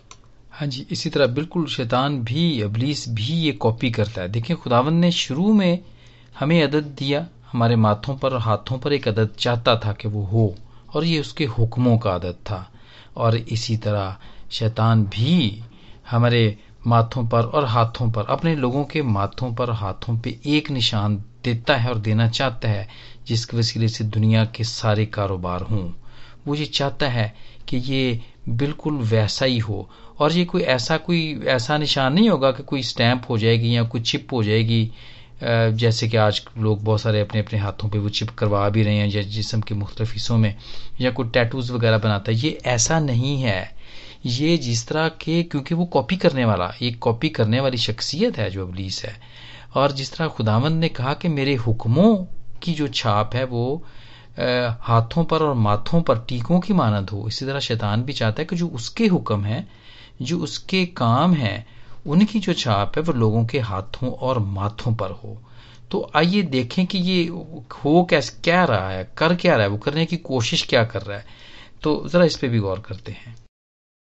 हाँ 0.52 0.68
जी, 0.68 0.86
इसी 0.90 1.10
तरह 1.10 1.26
बिल्कुल 1.26 1.66
शैतान 1.66 2.18
भी, 2.22 2.60
अबलीस 2.62 3.08
भी 3.08 3.32
ये 3.34 3.52
कॉपी 3.52 3.90
करता 3.90 4.22
है। 4.22 4.28
देखिए 4.28 4.56
खुदावंद 4.56 5.00
ने 5.00 5.12
शुरू 5.12 5.52
में 5.52 5.78
हमें 6.38 6.62
अदद 6.62 6.94
दिया, 6.98 7.26
हमारे 7.52 7.76
माथों 7.76 8.16
पर 8.16 8.36
हाथों 8.36 8.78
पर 8.78 8.92
एक 8.92 9.08
अदद 9.08 9.34
चाहता 9.38 9.76
था 9.76 9.92
कि 9.92 10.08
वो 10.08 10.22
हो। 10.22 10.54
और 10.94 11.04
ये 11.04 11.20
उसके 11.20 11.44
हुक्मों 11.44 11.98
का 11.98 12.10
आदत 12.10 12.34
था। 12.34 12.72
और 13.16 13.36
इसी 13.36 13.76
तरह 13.76 14.16
शैतान 14.50 15.04
भी 15.04 15.62
हमारे 16.10 16.58
माथों 16.86 17.26
पर 17.26 17.42
और 17.42 17.64
हाथों 17.64 18.10
पर, 18.10 18.24
अपने 18.24 18.56
लोगों 18.56 18.84
के 18.84 19.02
माथों 19.02 19.54
पर 19.54 19.70
हाथों 19.70 20.18
पे 20.18 20.38
एक 20.46 20.70
निशान 20.70 21.16
देता 21.16 21.76
है 21.76 21.90
और 21.90 21.98
देना 21.98 22.28
चाहता 22.28 22.68
है, 22.68 22.88
जिसके 23.26 23.56
वसीले 23.56 23.88
से 23.88 24.04
दुनिया 24.04 24.44
के 24.44 24.64
सारे 24.64 25.06
कारोबार 25.06 25.60
हों। 25.60 25.90
वो 26.46 26.54
ये 26.54 26.66
चाहता 26.66 27.08
है 27.08 27.36
कि 27.68 27.76
ये 27.76 28.20
बिल्कुल 28.48 28.94
वैसा 28.94 29.44
ही 29.44 29.58
हो। 29.58 29.90
और 30.18 30.32
ये 30.32 30.44
कोई 30.44 30.62
ऐसा 30.62 30.96
कोई, 30.96 31.40
ऐसा 31.44 31.78
निशान 31.78 32.12
नहीं 32.12 32.28
होगा 32.28 32.52
कि 32.52 32.62
कोई 32.62 32.82
स्टैंप 32.82 33.22
हो 33.30 33.38
जाएगी 33.38 33.76
या 33.76 33.82
कोई 33.82 34.00
चिप 34.00 34.28
हो 34.32 34.42
जाएगी। 34.42 34.92
जैसे 35.42 36.08
कि 36.08 36.16
आज 36.16 36.42
लोग 36.58 36.82
बहुत 36.84 37.00
सारे 37.00 37.20
अपने 37.20 37.40
अपने 37.40 37.58
हाथों 37.58 37.88
पे 37.88 37.98
वो 37.98 38.08
चिप 38.08 38.30
करवा 38.30 38.68
भी 38.68 38.82
रहे 38.82 38.96
हैं, 38.96 39.08
या 39.08 39.22
जिसम 39.22 39.60
के 39.60 39.74
मुख्तलिफ़ 39.74 40.12
हिस्सों 40.12 40.38
में, 40.38 40.54
या 41.00 41.10
कोई 41.10 41.28
टैटूज 41.28 41.70
वगैरह 41.70 41.98
बनाता 41.98 42.32
है, 42.32 42.38
ये 42.38 42.58
ऐसा 42.66 42.98
नहीं 43.00 43.40
है। 43.42 43.74
ये 44.26 44.56
जिस 44.56 44.86
तरह 44.88 45.08
के, 45.08 45.42
क्योंकि 45.42 45.74
वो 45.74 45.84
कॉपी 45.86 46.16
करने 46.16 46.44
वाला 46.44 46.72
एक 46.82 46.98
कॉपी 46.98 47.28
करने 47.28 47.60
वाली 47.60 47.76
शख्सियत 47.76 48.38
है 48.38 48.50
जो 48.50 48.66
अबलीस 48.66 49.04
है। 49.04 49.16
और 49.74 49.92
जिस 49.92 50.12
तरह 50.12 50.28
खुदावंद 50.28 50.80
ने 50.80 50.88
कहा 50.88 51.14
कि 51.14 51.28
मेरे 51.28 51.54
हुक्मों 51.54 52.14
की 52.62 52.72
जो 52.72 52.88
छाप 52.88 53.34
है 53.34 53.44
वो 53.44 53.84
हाथों 54.82 55.24
पर 55.24 55.42
और 55.42 55.54
माथों 55.54 56.00
पर 56.02 56.18
टीकों 56.18 56.60
की 56.60 56.72
मानद 56.72 57.10
हो। 57.10 57.26
इसी 57.28 57.46
तरह 57.46 57.60
शैतान 57.60 58.02
भी 58.02 58.12
चाहता 58.12 58.42
है 58.42 58.46
कि 58.46 58.56
जो 58.56 58.68
उसके 58.68 59.06
हुक्म 59.06 59.44
है, 59.44 59.66
जो 60.22 60.38
उसके 60.38 60.84
काम 60.86 61.34
है 61.34 61.79
उनकी 62.06 62.40
जो 62.40 62.52
छाप 62.52 62.92
है 62.96 63.02
वो 63.02 63.12
लोगों 63.12 63.44
के 63.44 63.58
हाथों 63.58 64.10
और 64.10 64.38
माथों 64.38 64.94
पर 64.94 65.10
हो। 65.10 65.42
तो 65.90 66.10
आइए 66.16 66.42
देखें 66.42 66.86
कि 66.86 66.98
ये 66.98 67.24
हो 67.24 68.04
कैसे, 68.10 68.36
क्या 68.44 68.64
रहा 68.64 68.90
है? 68.90 69.12
कर 69.18 69.34
क्या 69.34 69.54
रहा 69.54 69.64
है? 69.64 69.70
वो 69.70 69.78
करने 69.78 70.06
की 70.06 70.16
कोशिश 70.16 70.62
क्या 70.62 70.84
कर 70.84 71.02
रहा 71.02 71.18
है? 71.18 71.24
तो 71.82 72.08
जरा 72.08 72.24
इस 72.24 72.36
पे 72.36 72.48
भी 72.48 72.58
गौर 72.58 72.80
करते 72.80 73.12
हैं। 73.12 73.36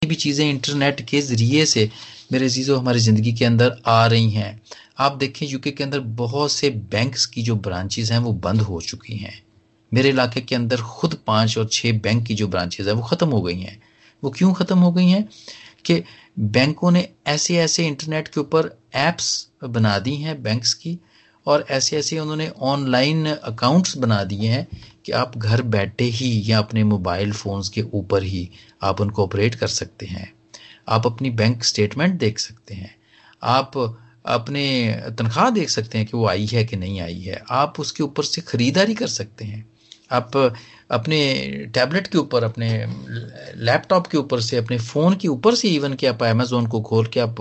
भी 0.02 0.14
चीज़ें 0.14 0.48
इंटरनेट 0.50 1.00
के 1.00 1.20
ज़रिए 1.20 1.64
से 1.66 1.90
मेरे 2.32 2.48
चीज़ों 2.50 2.78
हमारी 2.78 2.98
ज़िंदगी 2.98 3.32
के 3.32 3.44
अंदर 3.44 3.76
आ 3.86 4.06
रही 4.06 4.30
हैं। 4.30 4.60
आप 4.98 5.12
देखें 5.12 5.46
यूके 5.46 5.70
के 5.70 5.84
अंदर 5.84 6.00
बहुत 6.00 6.52
से 6.52 6.70
बैंक्स 6.70 7.26
की 7.26 7.42
जो 7.42 7.56
ब्रांचेस 7.56 8.10
हैं 8.12 8.18
वो 8.18 8.32
बंद 8.32 8.60
हो 8.60 8.80
चुकी 8.80 9.16
हैं। 9.16 9.42
मेरे 9.92 10.08
इलाके 10.08 10.40
के 10.40 10.54
अंदर 10.54 10.80
खुद 10.80 11.16
पाँच 11.26 11.58
और 11.58 11.68
छह 11.72 11.92
बैंक 11.92 12.26
की 12.26 12.34
जो 12.34 12.48
ब्रांचेज 12.48 12.88
है 12.88 12.94
वो 12.94 13.02
ख़त्म 13.02 13.28
हो 13.28 13.42
गई 13.42 13.60
हैं। 13.60 13.80
वो 14.22 14.30
क्यों 14.30 14.52
ख़त्म 14.52 14.78
हो 14.78 14.92
गई 14.92 15.08
हैं? 15.08 15.28
कि 15.84 16.02
बैंकों 16.38 16.90
ने 16.90 17.08
ऐसे 17.26 17.56
ऐसे 17.56 17.86
इंटरनेट 17.86 18.28
के 18.28 18.40
ऊपर 18.40 18.78
ऐप्स 18.94 19.48
बना 19.64 19.98
दी 19.98 20.14
हैं 20.16 20.42
बैंक्स 20.42 20.74
की, 20.74 20.98
और 21.46 21.66
ऐसे 21.70 21.96
ऐसे 21.96 22.18
उन्होंने 22.18 22.48
ऑनलाइन 22.48 23.26
अकाउंट्स 23.26 23.96
बना 23.96 24.24
दिए 24.24 24.48
हैं 24.48 24.68
कि 25.06 25.12
आप 25.12 25.38
घर 25.38 25.62
बैठे 25.62 26.04
ही 26.04 26.42
या 26.46 26.58
अपने 26.58 26.84
मोबाइल 26.84 27.32
फ़ोन्स 27.32 27.68
के 27.68 27.82
ऊपर 27.82 28.22
ही 28.22 28.50
आप 28.82 29.00
उनको 29.00 29.22
ऑपरेट 29.22 29.54
कर 29.54 29.66
सकते 29.66 30.06
हैं। 30.06 30.32
आप 30.88 31.06
अपनी 31.06 31.30
बैंक 31.30 31.64
स्टेटमेंट 31.64 32.14
देख 32.14 32.38
सकते 32.38 32.74
हैं। 32.74 32.94
आप 33.42 33.98
अपने 34.26 34.92
तनख्वाह 35.18 35.50
देख 35.50 35.70
सकते 35.70 35.98
हैं 35.98 36.06
कि 36.06 36.16
वो 36.16 36.26
आई 36.26 36.46
है 36.46 36.64
कि 36.64 36.76
नहीं 36.76 37.00
आई 37.00 37.20
है। 37.20 37.42
आप 37.50 37.80
उसके 37.80 38.02
ऊपर 38.02 38.24
से 38.24 38.40
ख़रीदारी 38.40 38.94
कर 38.94 39.06
सकते 39.06 39.44
हैं। 39.44 39.70
आप 40.10 40.36
अपने 40.90 41.18
टैबलेट 41.74 42.06
के 42.06 42.18
ऊपर 42.18 42.44
अपने 42.44 42.68
लैपटॉप 43.56 44.06
के 44.06 44.18
ऊपर 44.18 44.40
से 44.40 44.56
अपने 44.56 44.78
फ़ोन 44.78 45.16
के 45.16 45.28
ऊपर 45.28 45.54
से 45.54 45.68
इवन 45.68 45.94
कि 45.94 46.06
आप 46.06 46.22
अमेजोन 46.22 46.66
को 46.66 46.80
खोल 46.82 47.06
के 47.06 47.20
आप 47.20 47.40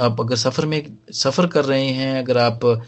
आप 0.00 0.20
अगर 0.20 0.36
सफ़र 0.36 0.66
में 0.66 0.82
सफ़र 1.14 1.46
कर 1.46 1.64
रहे 1.64 1.88
हैं 1.88 2.18
अगर 2.18 2.38
आप 2.38 2.64
आ, 2.64 2.78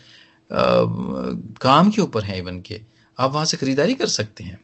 काम 1.63 1.91
के 1.91 2.03
ऊपर 2.03 2.25
हैं 2.25 2.37
इवन 2.39 2.61
के 2.61 2.81
आप 3.19 3.33
वहाँ 3.33 3.45
से 3.45 3.57
ख़रीदारी 3.57 3.95
कर 3.95 4.07
सकते 4.07 4.45
हैं। 4.45 4.59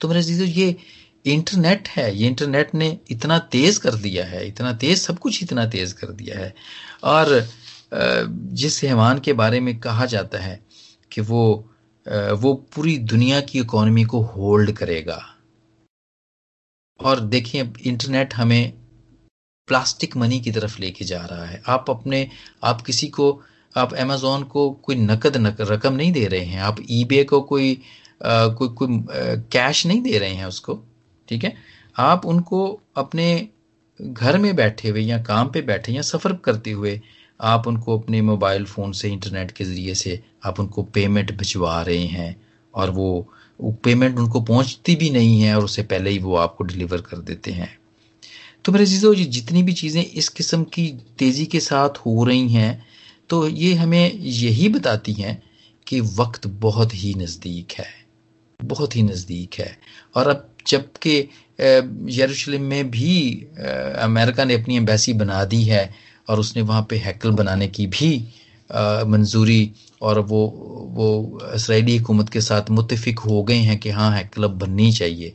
तो 0.00 0.08
मेरे 0.08 0.22
चीज़ों 0.22 0.46
ये 0.46 0.74
इंटरनेट 1.24 1.88
है 1.88 2.14
ये 2.16 2.26
इंटरनेट 2.28 2.74
ने 2.74 2.98
इतना 3.10 3.38
तेज़ 3.52 3.80
कर 3.80 3.94
दिया 3.96 4.24
है 4.24 4.46
इतना 4.48 4.72
तेज़ 4.72 5.00
सब 5.00 5.18
कुछ 5.18 5.42
इतना 5.42 5.64
तेज़ 5.66 5.94
कर 5.94 6.12
दिया 6.12 6.38
है। 6.38 6.54
और 7.04 7.46
जिस 7.94 8.82
हैवान 8.84 9.18
के 9.18 9.32
बारे 9.32 9.60
में 9.60 9.78
कहा 9.80 10.06
जाता 10.06 10.38
है 10.38 10.60
कि 11.12 11.20
वो 11.20 11.42
वो 12.08 12.54
पूरी 12.74 12.96
दुनिया 12.98 13.40
की 13.40 13.58
इकोनॉमी 13.60 14.04
को 14.04 14.20
होल्ड 14.24 14.72
करेगा। 14.72 15.22
और 17.00 17.20
देखिए 17.20 17.72
इंटरनेट 17.86 18.34
हमें 18.34 18.72
प्लास्टिक 19.68 20.16
मनी 20.16 20.40
की 20.40 20.50
तरफ़ 20.52 20.80
लेके 20.80 21.04
जा 21.04 21.24
रहा 21.26 21.44
है। 21.44 21.62
आप 21.68 21.90
अपने 21.90 22.28
आप 22.64 22.80
किसी 22.80 23.08
को 23.08 23.30
आप 23.76 23.94
अमेजोन 23.94 24.42
को 24.42 24.70
कोई 24.70 24.96
नकद 24.96 25.36
नक, 25.36 25.60
रकम 25.60 25.94
नहीं 25.94 26.12
दे 26.12 26.26
रहे 26.26 26.44
हैं। 26.44 26.60
आप 26.60 26.76
ईबे 26.90 27.22
को 27.24 27.40
कोई 27.42 27.72
आ, 28.24 28.46
कोई 28.48 28.68
कोई 28.68 28.88
कैश 29.52 29.86
नहीं 29.86 30.00
दे 30.02 30.18
रहे 30.18 30.34
हैं 30.34 30.46
उसको 30.46 30.78
ठीक 31.28 31.44
है? 31.44 31.52
आप 31.96 32.26
उनको 32.26 32.80
अपने 32.96 33.48
घर 34.00 34.38
में 34.38 34.54
बैठे 34.56 34.88
हुए 34.88 35.00
या 35.00 35.18
काम 35.22 35.48
पे 35.48 35.62
बैठे 35.62 35.92
या 35.92 36.02
सफ़र 36.02 36.32
करते 36.36 36.70
हुए 36.70 37.00
आप 37.40 37.66
उनको 37.66 37.98
अपने 37.98 38.20
मोबाइल 38.22 38.64
फ़ोन 38.64 38.92
से, 38.92 39.08
इंटरनेट 39.08 39.50
के 39.50 39.64
ज़रिए 39.64 39.94
से 39.94 40.20
आप 40.44 40.60
उनको 40.60 40.82
पेमेंट 40.94 41.36
भिजवा 41.38 41.80
रहे 41.82 42.04
हैं 42.06 42.36
और 42.74 42.90
वो 42.90 43.26
पेमेंट 43.84 44.18
उनको 44.18 44.40
पहुँचती 44.42 44.94
भी 44.96 45.10
नहीं 45.10 45.40
है 45.40 45.56
और 45.56 45.64
उससे 45.64 45.82
पहले 45.84 46.10
ही 46.10 46.18
वो 46.18 46.36
आपको 46.36 46.64
डिलीवर 46.64 47.00
कर 47.00 47.16
देते 47.18 47.52
हैं। 47.52 47.68
तो 48.64 48.72
मेरे 48.72 48.86
चीज़ों 48.86 49.14
जितनी 49.14 49.62
भी 49.62 49.72
चीज़ें 49.72 50.02
इस 50.02 50.28
किस्म 50.28 50.64
की 50.64 50.88
तेज़ी 51.18 51.46
के 51.46 51.60
साथ 51.60 51.98
हो 51.98 52.24
रही 52.24 52.48
हैं 52.48 52.84
तो 53.30 53.46
ये 53.48 53.74
हमें 53.74 54.12
यही 54.12 54.68
बताती 54.68 55.12
हैं 55.12 55.42
कि 55.86 56.00
वक्त 56.00 56.46
बहुत 56.46 56.94
ही 56.94 57.14
नज़दीक 57.14 57.72
है, 57.72 57.86
बहुत 58.60 58.96
ही 58.96 59.02
नज़दीक 59.02 59.54
है। 59.54 59.76
और 60.14 60.28
अब 60.28 60.48
जबकि 60.66 61.18
यरूशलेम 62.12 62.62
में 62.62 62.90
भी 62.90 63.32
अमेरिका 63.98 64.44
ने 64.44 64.54
अपनी 64.54 64.76
एम्बेसी 64.76 65.12
बना 65.14 65.44
दी 65.44 65.62
है 65.64 65.84
और 66.28 66.40
उसने 66.40 66.62
वहाँ 66.62 66.86
पे 66.90 66.96
हैकल 66.98 67.30
बनाने 67.32 67.68
की 67.68 67.86
भी 67.88 68.16
मंजूरी 69.06 69.70
और 70.02 70.18
वो 70.20 70.46
वो 70.94 71.40
इसराइली 71.54 71.96
हुकूमत 71.96 72.28
के 72.28 72.40
साथ 72.40 72.70
मुतफिक 72.70 73.18
हो 73.18 73.42
गए 73.42 73.58
हैं 73.58 73.78
कि 73.80 73.90
हाँ 73.90 74.10
हैकल 74.12 74.44
अब 74.44 74.58
बननी 74.58 74.90
चाहिए। 74.92 75.32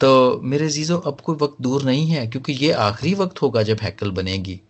तो 0.00 0.40
मेरे 0.44 0.68
जीज़ो 0.68 0.96
अब 0.98 1.20
कोई 1.20 1.36
वक्त 1.36 1.56
दूर 1.62 1.82
नहीं 1.82 2.06
है, 2.06 2.26
क्योंकि 2.26 2.52
ये 2.54 2.70
आखिरी 2.72 3.14
वक्त 3.14 3.42
होगा 3.42 3.62
जब 3.62 3.78
हैकल 3.82 4.10
बनेगी। 4.10 4.60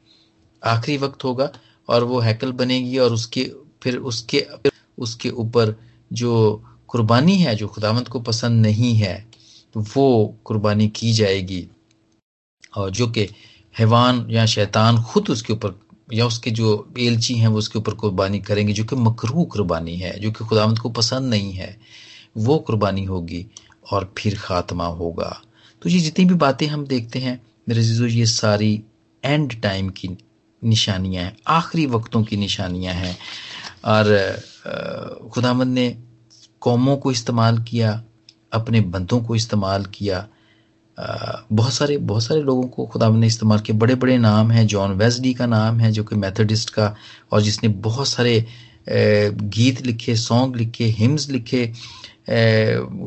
आखिरी 0.63 0.97
वक्त 0.99 1.25
होगा 1.25 1.51
और 1.89 2.05
वो 2.05 2.21
हैकल 2.21 2.53
बनेगी 2.53 2.99
और 2.99 3.13
उसके, 3.13 3.45
फिर 3.83 3.97
उसके 3.97 4.41
फिर 4.41 4.73
उसके 4.99 5.31
ऊपर 5.31 5.75
जो 6.13 6.63
कुर्बानी 6.89 7.37
है, 7.37 7.55
जो 7.55 7.69
खुदावंत 7.69 8.09
को 8.09 8.21
पसंद 8.21 8.67
नहीं 8.67 8.95
है, 8.95 9.15
वो 9.75 10.37
कुर्बानी 10.45 10.89
की 10.89 11.13
जाएगी। 11.13 11.67
और 12.77 12.91
जो 12.91 13.07
कि 13.09 13.29
हैवान 13.79 14.27
या 14.31 14.47
शैतान 14.47 15.03
खुद 15.03 15.31
उसके 15.31 15.53
ऊपर 15.53 15.81
या 16.13 16.27
उसके 16.27 16.51
जो 16.51 16.93
एलची 16.99 17.35
हैं, 17.35 17.49
वो 17.49 17.59
उसके 17.59 17.79
ऊपर 17.79 17.95
कुर्बानी 17.95 18.41
करेंगे, 18.41 18.73
जो 18.73 18.85
कि 18.85 18.97
मकरू 18.97 19.45
कुर्बानी 19.45 19.97
है, 19.97 20.19
जो 20.21 20.31
कि 20.31 20.45
खुदावंत 20.45 20.79
को 20.79 20.89
पसंद 20.89 21.31
नहीं 21.31 21.53
है, 21.53 21.77
वो 22.37 22.59
कुर्बानी 22.59 23.05
होगी 23.05 23.47
और 23.93 24.13
फिर 24.19 24.39
खात्मा 24.39 24.87
होगा। 24.87 25.43
तो 25.83 25.91
ये 25.91 25.99
जितनी 25.99 26.25
भी 26.25 26.35
बातें 26.35 26.67
हम 26.67 26.87
देखते 26.87 27.19
हैं, 27.19 27.41
मेरे 27.69 27.83
जीजो 27.83 28.07
ये 28.07 28.27
सारी 28.27 28.83
एंड 29.25 29.61
टाइम 29.63 29.89
की 29.89 30.09
निशानियाँ 30.65 31.25
हैं, 31.25 31.37
आखिरी 31.47 31.87
वक्तों 31.87 32.23
की 32.23 32.37
निशानियाँ 32.37 32.95
हैं। 32.95 33.17
और 33.85 35.29
खुदामंद 35.33 35.75
ने 35.75 35.99
कौमों 36.61 36.97
को 36.97 37.13
इस्तेमाल 37.13 37.59
किया, 37.59 38.03
अपने 38.53 38.81
बंदों 38.81 39.21
को 39.21 39.37
इस्तेमाल 39.37 39.85
किया 39.85 40.29
बहुत 41.53 41.73
सारे 41.73 41.97
बहुत 41.99 42.23
सारे 42.23 42.41
लोगों 42.43 42.67
को 42.69 42.87
खुदा 42.87 43.09
ने 43.09 43.27
इस्तेमाल 43.27 43.61
किया 43.61 43.77
बड़े 43.79 43.95
बड़े 43.95 44.17
नाम 44.19 44.51
हैं, 44.51 44.67
जॉन 44.67 44.93
वेस्डी 44.93 45.33
का 45.35 45.47
नाम 45.47 45.81
है, 45.81 45.91
जो 45.93 46.05
कि 46.05 46.17
मैथडिस्ट 46.17 46.71
का, 46.71 46.95
और 47.33 47.43
जिसने 47.43 47.69
बहुत 47.69 48.09
सारे 48.09 48.45
गीत 48.89 49.81
लिखे, 49.87 50.17
सॉन्ग 50.17 50.57
लिखे 50.57 50.85
हिम्स 50.99 51.29
लिखे। 51.31 51.67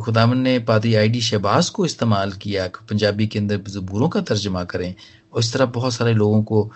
खुदावन 0.03 0.37
ने 0.37 0.57
पादरी 0.59 0.95
आई 0.95 1.07
डी 1.09 1.21
शहबाज 1.21 1.69
को 1.69 1.85
इस्तेमाल 1.85 2.31
किया, 2.33 2.67
पंजाबी 2.89 3.27
के 3.27 3.39
अंदर 3.39 3.61
जबूरों 3.69 4.09
का 4.09 4.21
तर्जमा 4.21 4.63
करें, 4.63 4.93
और 5.33 5.39
इस 5.39 5.53
तरह 5.53 5.65
बहुत 5.65 5.93
सारे 5.93 6.13
लोगों 6.13 6.43
को 6.43 6.69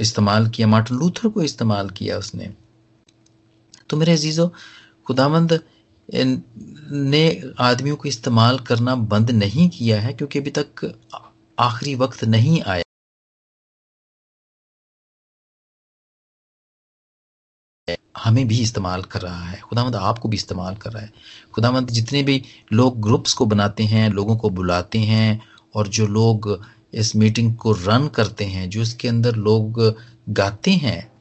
इस्तेमाल 0.00 0.48
किया, 0.48 0.66
मार्टिन 0.66 0.98
लूथर 0.98 1.28
को 1.28 1.42
इस्तेमाल 1.42 1.90
किया 1.90 2.18
उसने। 2.18 2.52
तो 3.90 3.96
मेरे 3.96 4.12
अजीज़ों, 4.12 4.48
खुदावंद 5.06 5.60
ने 6.10 7.42
आदमियों 7.58 7.96
को 7.96 8.08
इस्तेमाल 8.08 8.58
करना 8.58 8.94
बंद 8.94 9.30
नहीं 9.30 9.68
किया 9.70 10.00
है 10.00 10.12
क्योंकि 10.12 10.38
अभी 10.38 10.50
तक 10.50 10.98
आखिरी 11.58 11.94
वक्त 11.94 12.24
नहीं 12.24 12.62
आया। 12.62 12.82
हमें 18.18 18.48
भी 18.48 18.60
इस्तेमाल 18.62 19.02
कर 19.02 19.20
रहा 19.22 19.44
है। 19.44 19.60
खुदामंद 19.60 19.96
आपको 19.96 20.28
भी 20.28 20.36
इस्तेमाल 20.36 20.76
कर 20.76 20.92
रहा 20.92 21.02
है। 21.02 21.12
खुदामंद 21.54 21.90
जितने 21.90 22.22
भी 22.22 22.42
लोग 22.72 23.00
ग्रुप्स 23.00 23.34
को 23.34 23.46
बनाते 23.46 23.84
हैं, 23.84 24.08
लोगों 24.10 24.36
को 24.36 24.50
बुलाते 24.50 24.98
हैं 24.98 25.42
और 25.74 25.88
जो 25.88 26.06
लोग 26.06 26.66
इस 26.94 27.16
मीटिंग 27.16 27.56
को 27.56 27.72
रन 27.72 28.08
करते 28.08 28.44
हैं, 28.44 28.70
जो 28.70 28.82
इसके 28.82 29.08
अंदर 29.08 29.36
लोग 29.36 29.80
गाते 30.28 30.70
हैं 30.70 31.12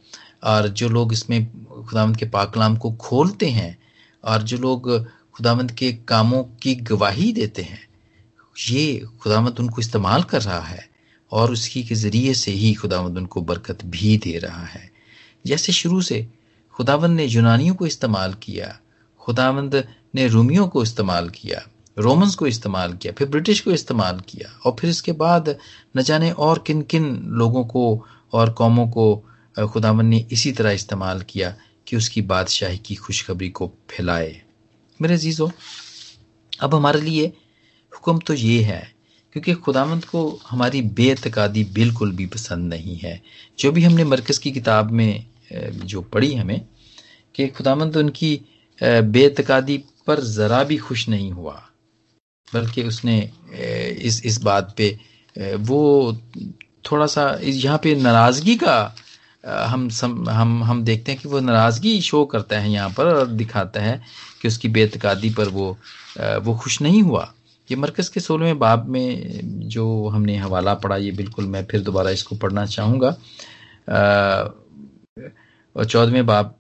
और 0.44 0.68
जो 0.68 0.90
लोग 0.90 1.14
इसमें 1.14 1.66
खुदावंद 1.66 2.18
के 2.18 2.26
पाकलाम 2.26 2.78
को 2.78 2.92
खोलते 2.92 3.50
हैं 3.50 3.81
और 4.24 4.42
जो 4.42 4.58
लोग 4.58 4.90
खुदावंद 5.34 5.72
के 5.72 5.92
कामों 6.08 6.44
की 6.62 6.76
गवाही 6.76 7.32
देते 7.34 7.62
हैं, 7.62 7.82
ये 8.56 9.08
खुदावंद 9.22 9.60
उनको 9.60 9.82
इस्तेमाल 9.82 10.24
कर 10.24 10.42
रहा 10.42 10.60
है 10.60 10.90
और 11.32 11.52
उसकी 11.52 11.84
के 11.84 11.96
ज़रिए 11.96 12.34
से 12.34 12.52
ही 12.52 12.74
खुदावंद 12.74 13.18
उनको 13.18 13.42
बरकत 13.42 13.86
भी 13.86 14.18
दे 14.18 14.38
रहा 14.38 14.66
है। 14.66 14.90
जैसे 15.46 15.74
शुरू 15.74 16.02
से 16.02 16.28
खुदावंद 16.74 17.18
ने 17.18 17.26
यूनानियों 17.26 17.76
को 17.76 17.86
इस्तेमाल 17.86 18.34
किया 18.34 18.78
खुदावंद 19.22 19.84
ने 20.16 20.28
रूमियों 20.28 20.68
को 20.68 20.84
इस्तेमाल 20.84 21.30
किया, 21.30 21.62
रोमन्स 21.98 22.36
को 22.36 22.48
इस्तेमाल 22.48 22.94
किया, 22.94 23.14
फिर 23.14 23.28
ब्रिटिश 23.28 23.60
को 23.62 23.72
इस्तेमाल 23.72 24.20
किया 24.20 24.50
और 24.66 24.76
फिर 24.80 24.90
इसके 24.90 25.12
बाद 25.12 25.56
न 25.98 26.02
जाने 26.02 26.32
और 26.32 26.64
किन 26.68 26.82
किन 26.82 27.16
लोगों 27.24 27.64
को 27.66 27.84
और 28.34 28.50
कौमों 28.52 28.88
को 28.88 29.06
खुदावन 29.60 30.06
ने 30.06 30.26
इसी 30.32 30.52
तरह 30.52 30.72
इस्तेमाल 30.72 31.22
किया। 31.22 31.54
कि 31.92 31.98
उसकी 31.98 32.22
बादशाही 32.24 32.78
की 32.78 32.96
खुशखबरी 32.96 33.50
को 33.52 33.68
फैलाए। 33.90 34.42
मेरे 35.00 35.18
जीजो 35.18 35.52
अब 36.62 36.76
हमारे 36.76 37.02
लिए 37.02 37.26
हुक्म 37.92 38.20
तो 38.20 38.34
ये 38.34 38.62
है, 38.64 38.82
क्योंकि 39.36 39.54
खुदामंद 39.56 40.06
को 40.06 40.22
हमारी 40.48 40.82
बेतकादी 40.98 41.64
बिल्कुल 41.74 42.12
भी 42.12 42.26
पसंद 42.28 42.74
नहीं 42.74 42.98
है। 42.98 43.22
जो 43.60 43.72
भी 43.72 43.84
हमने 43.84 44.04
मरकज़ 44.06 44.40
की 44.40 44.52
किताब 44.52 44.92
में 44.92 45.26
जो 45.52 46.02
पढ़ी 46.04 46.34
हमें, 46.34 46.62
कि 47.36 47.48
खुदामंद 47.50 47.98
उनकी 47.98 48.40
बेतकादी 48.80 49.78
पर 50.08 50.20
ज़रा 50.22 50.64
भी 50.64 50.78
खुश 50.78 51.08
नहीं 51.10 51.32
हुआ, 51.32 51.62
बल्कि 52.48 52.84
उसने 52.84 53.20
इस 54.02 54.22
इस 54.26 54.42
बात 54.44 54.74
पे 54.78 54.98
वो 55.60 56.18
थोड़ा 56.86 57.06
सा, 57.08 57.40
यहाँ 57.42 57.80
पे 57.84 57.96
नाराज़गी 57.96 58.56
का 58.56 58.96
हम 59.44 59.88
सम, 59.90 60.30
हम 60.30 60.64
हम 60.64 60.84
देखते 60.84 61.12
हैं 61.12 61.22
कि 61.22 61.28
वो 61.30 61.40
नाराज़गी 61.40 62.00
शो 62.02 62.24
करता 62.26 62.60
है 62.60 62.72
यहाँ 62.72 62.90
पर 62.98 63.06
और 63.08 63.28
दिखाता 63.28 63.82
है 63.82 64.02
कि 64.42 64.48
उसकी 64.48 64.68
बेतकादी 64.70 65.30
पर 65.38 65.50
वो 65.50 65.78
वो 66.18 66.56
खुश 66.58 66.82
नहीं 66.82 67.02
हुआ। 67.04 67.34
ये 67.70 67.76
मरकज़ 67.78 68.12
के 68.14 68.20
सोलहवें 68.20 68.60
बाब 68.60 68.88
में 68.90 69.40
जो 69.70 70.08
हमने 70.10 70.36
हवाला 70.38 70.74
पढ़ा 70.74 70.96
ये 70.98 71.12
बिल्कुल 71.12 71.46
मैं 71.48 71.66
फिर 71.72 71.82
दोबारा 71.82 72.10
इसको 72.12 72.36
पढ़ना 72.36 72.66
चाहूँगा। 72.66 73.10
और 75.76 75.86
चौदहवें 75.86 76.26
बाब 76.26 76.56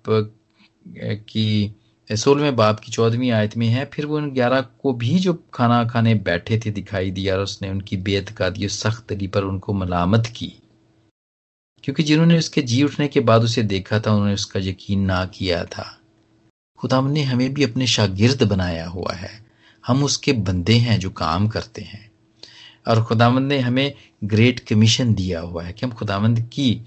की 1.29 1.75
सोलहवें 2.09 2.55
बाप 2.55 2.79
की 2.79 2.91
चौदहवीं 2.91 3.31
आयत 3.31 3.57
में 3.57 3.67
है 3.67 3.85
फिर 3.93 4.05
वो 4.05 4.17
उन 4.17 4.31
ग्यारह 4.33 4.61
को 4.61 4.93
भी 4.93 5.19
जो 5.19 5.33
खाना 5.53 5.83
खाने 5.89 6.13
बैठे 6.27 6.59
थे 6.65 6.71
दिखाई 6.71 7.11
दिया 7.11 7.35
और 7.35 7.41
उसने 7.41 7.69
उनकी 7.69 7.97
बेत 7.99 8.29
का 8.29 8.49
दी 8.49 8.67
सख्त 8.69 9.07
तरी 9.09 9.27
पर 9.27 9.43
उनको 9.43 9.73
मलामत 9.73 10.27
की। 10.35 10.51
क्योंकि 11.83 12.03
जिन्होंने 12.03 12.37
उसके 12.37 12.61
जी 12.61 12.83
उठने 12.83 13.07
के 13.07 13.19
बाद 13.19 13.43
उसे 13.43 13.63
देखा 13.63 13.99
था, 13.99 14.11
उन्होंने 14.11 14.33
उसका 14.33 14.59
यकीन 14.59 14.99
ना 14.99 15.25
किया 15.25 15.65
था। 15.65 15.99
खुदाम 16.77 17.07
ने 17.07 17.23
हमें 17.23 17.53
भी 17.53 17.63
अपने 17.63 17.87
शागिर्द 17.87 18.43
बनाया 18.43 18.87
हुआ 18.87 19.13
है। 19.13 19.45
हम 19.87 20.03
उसके 20.03 20.33
बंदे 20.33 20.73
हैं 20.73 20.99
जो 20.99 21.09
काम 21.09 21.47
करते 21.47 21.81
हैं। 21.81 22.11
और 22.87 23.03
खुदावंद 23.03 23.47
ने 23.47 23.59
हमें 23.59 23.93
ग्रेट 24.23 24.59
कमीशन 24.59 25.13
दिया 25.13 25.39
हुआ 25.39 25.63
है 25.63 25.73
कि 25.73 25.85
हम 25.85 25.91
खुदावंद 25.91 26.49
की 26.53 26.81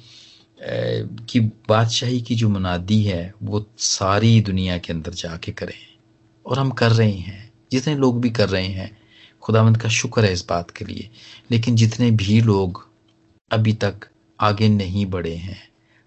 की 1.29 1.41
बादशाही 1.41 2.23
की 2.23 2.35
जो 2.35 2.49
मुनादी 2.49 3.03
है, 3.03 3.35
वो 3.43 3.67
सारी 3.79 4.41
दुनिया 4.41 4.79
के 4.79 4.93
अंदर 4.93 5.13
जाके 5.13 5.53
करें। 5.53 5.97
और 6.47 6.59
हम 6.59 6.71
कर 6.71 6.91
रहे 6.91 7.11
हैं। 7.11 7.53
जितने 7.73 7.95
लोग 7.95 8.21
भी 8.21 8.31
कर 8.31 8.49
रहे 8.49 8.67
हैं 8.67 8.99
खुदावंद 9.41 9.79
का 9.79 9.89
शुक्र 9.89 10.25
है 10.25 10.33
इस 10.33 10.47
बात 10.49 10.71
के 10.71 10.85
लिए। 10.85 11.11
लेकिन 11.51 11.77
जितने 11.77 12.11
भी 12.11 12.41
लोग 12.41 12.89
अभी 13.51 13.73
तक 13.73 13.95
आगे 14.41 14.69
नहीं 14.69 15.07
बढ़े 15.07 15.35
हैं। 15.35 15.59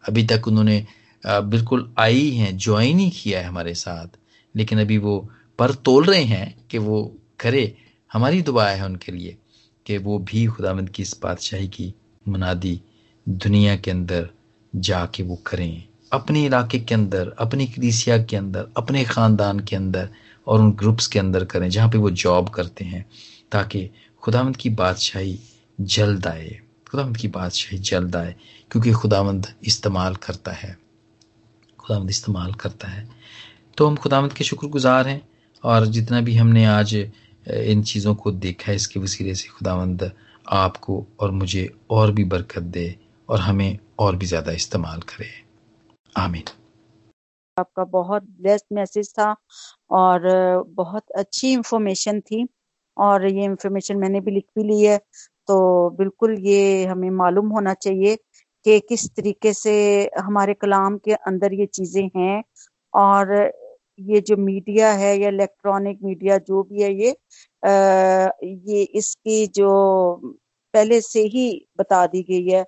अभी 0.04 0.24
तक 0.24 0.48
उन्होंने 0.48 0.86
बिल्कुल 1.24 1.92
आई 1.98 2.30
हैं, 2.32 2.58
ज्वाइन 2.58 3.00
ही 3.00 3.10
किया 3.12 3.40
है 3.40 3.46
हमारे 3.46 3.74
साथ। 3.74 4.18
लेकिन 4.56 4.80
अभी 4.82 4.98
वो 4.98 5.30
पर 5.60 5.72
तोल 5.76 6.06
रहे 6.06 6.24
हैं 6.24 6.56
कि 6.72 6.78
वो 6.78 7.16
करे। 7.40 7.76
हमारी 8.14 8.42
दुआ 8.42 8.68
है 8.70 8.86
उनके 8.86 9.12
लिए 9.12 9.38
कि 9.86 9.98
वो 9.98 10.18
भी 10.20 10.46
खुदावंद 10.46 10.90
की 10.90 11.04
इस 11.04 11.20
बादशाही 11.24 11.68
की 11.68 11.94
मुनादी 12.28 12.82
दुनिया 13.30 13.76
के 13.76 13.92
अंदर 13.92 14.30
जाके 14.76 15.24
वो 15.24 15.36
करें। 15.48 15.84
अपने 16.14 16.46
इलाके 16.46 16.80
के 16.80 16.96
अंदर, 16.96 17.34
अपनी 17.40 17.66
कलीसिया 17.68 18.18
के 18.24 18.38
अंदर, 18.38 18.68
अपने 18.78 19.04
ख़ानदान 19.04 19.60
के 19.60 19.76
अंदर 19.76 20.10
और 20.48 20.62
उन 20.62 20.72
ग्रुप्स 20.72 21.08
के 21.08 21.20
अंदर 21.20 21.46
करें 21.46 21.70
जहाँ 21.70 21.90
पे 21.90 21.98
वो 21.98 22.10
जॉब 22.12 22.50
करते 22.50 22.86
हैं 22.86 23.06
ताकि 23.52 23.90
खुदावंद 24.24 24.58
की 24.58 24.70
बादशाही 24.72 25.40
जल्द 25.82 26.28
आए। 26.28 26.60
खुदावंद 26.98 27.18
की 27.18 27.28
बादशाही 27.28 27.78
जल्द 27.80 28.16
आए, 28.16 28.34
क्योंकि 28.72 28.92
खुदावंद 28.92 29.48
इस्तेमाल 29.64 30.16
करता 30.16 30.52
है। 30.52 30.78
खुदावंद 31.80 32.10
इस्तेमाल 32.10 32.54
करता 32.54 32.88
है। 32.88 33.08
तो 33.78 33.88
हम 33.88 33.96
खुदावंद 33.96 34.34
के 34.34 34.44
शुक्रगुजार 34.44 35.08
हैं, 35.08 35.22
और 35.64 35.86
जितना 35.88 36.22
भी 36.22 36.36
हमने 36.36 36.66
आज 36.66 36.94
इन 36.96 37.84
चीज़ों 37.84 38.16
को 38.16 38.32
देखा 38.32 38.72
है, 38.72 38.76
इसके 38.76 39.00
वसीले 39.00 39.36
से 39.36 39.50
खुदावंद 39.50 40.12
आपको 40.48 41.06
और 41.20 41.32
मुझे 41.32 41.70
और 41.90 42.12
भी 42.12 42.24
बरकत 42.24 42.64
दे, 42.74 42.96
और 43.30 43.40
हमें 43.40 43.80
और 44.00 44.16
भी 44.16 44.26
ज़्यादा 44.26 44.52
इस्तेमाल 44.52 45.00
करे। 45.08 45.30
आमीन। 46.18 46.44
आपका 47.58 47.84
बहुत 47.94 48.24
बेस्ट 48.42 48.66
मैसेज 48.74 49.14
था, 49.14 49.36
और, 49.92 50.22
बहुत 50.68 51.12
अच्छी 51.18 51.54
इंफॉर्मेशन 51.54 52.20
थी, 52.22 52.48
और 52.98 53.26
ये 53.28 53.44
इंफॉर्मेशन 53.46 53.98
मैंने 53.98 54.20
भी 54.20 54.32
लिख 54.32 54.46
भी 54.58 54.64
ली 54.64 54.82
है। 54.82 55.00
तो 55.48 55.90
बिल्कुल 55.98 56.38
ये 56.42 56.86
हमें 56.86 57.10
मालूम 57.14 57.48
होना 57.50 57.74
चाहिए 57.76 58.16
कि 58.66 58.80
किस 58.90 59.08
तरीके 59.12 59.54
से 59.54 59.74
हमारे 60.20 60.54
कलाम 60.56 60.98
के 60.98 61.14
अंदर 61.14 61.54
ये 61.54 61.66
चीज़ें 61.68 62.10
हैं 62.18 62.44
और 62.94 63.34
ये 64.02 64.22
जो 64.22 64.36
मीडिया 64.38 64.92
है 64.94 65.16
या 65.22 65.30
इलेक्ट्रॉनिक 65.30 66.00
मीडिया 66.04 66.38
जो 66.40 66.64
भी 66.64 66.82
है 66.84 66.94
ये 66.96 67.12
आ, 67.64 68.30
ये 68.44 68.84
इसकी 68.96 69.46
जो 69.56 69.72
पहले 70.74 71.00
से 71.02 71.22
ही 71.28 71.46
बता 71.80 72.06
दी 72.08 72.22
गई 72.24 72.48
है 72.50 72.64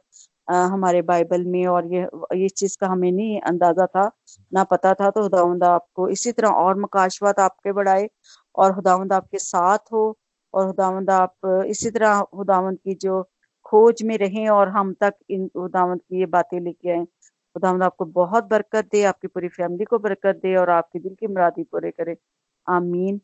आ, 0.47 0.55
हमारे 0.65 1.01
बाइबल 1.03 1.45
में 1.45 1.65
और 1.67 1.93
ये 1.93 2.01
ये 2.36 2.49
चीज़ 2.49 2.77
का 2.82 2.88
हमें 2.88 3.11
नहीं 3.11 3.39
अंदाज़ा 3.41 3.86
था 3.88 4.09
ना 4.51 4.63
पता 4.65 4.93
था 4.93 5.09
तो 5.09 5.21
खुदावंद 5.23 5.63
आपको 5.63 6.09
इसी 6.09 6.32
तरह 6.32 6.49
और 6.63 6.80
मकाशवात 6.80 7.39
आपके 7.39 7.71
बढ़ाए 7.73 8.09
और 8.55 8.73
खुदावंद 8.75 9.13
आपके 9.13 9.38
साथ 9.39 9.80
हो। 9.93 10.18
और 10.54 10.66
खुदावंद, 10.68 11.10
आप, 11.10 11.36
इसी 11.68 11.89
तरह 11.91 12.22
खुदावंद 12.36 12.78
की 12.80 12.95
जो 12.95 13.22
खोज 13.66 14.04
में 14.04 14.18
रहें 14.18 14.47
और 14.50 14.70
हम 14.70 14.93
तक 14.93 15.14
इन 15.30 15.47
खुदावंद 15.47 16.02
की 16.02 16.20
ये 16.20 16.26
बातें 16.28 16.60
लेके 16.60 16.91
आए। 16.91 17.06
खुदावंद, 17.06 17.84
आपको 17.84 18.06
बहुत 18.06 18.43
बरकत 18.45 18.86
दे, 18.91 19.04
आपकी 19.04 19.28
पूरी 19.28 19.47
फैमिली 19.50 19.86
को 19.86 20.00
बरकत 20.00 20.39
दे 20.43 20.56
और 20.56 20.70
आपके 20.70 21.00
दिल 21.00 21.16
की 21.16 21.28
मुरादी 21.28 21.64
पूरे 21.64 21.91
करे। 21.91 22.18
आमीन। 22.68 23.22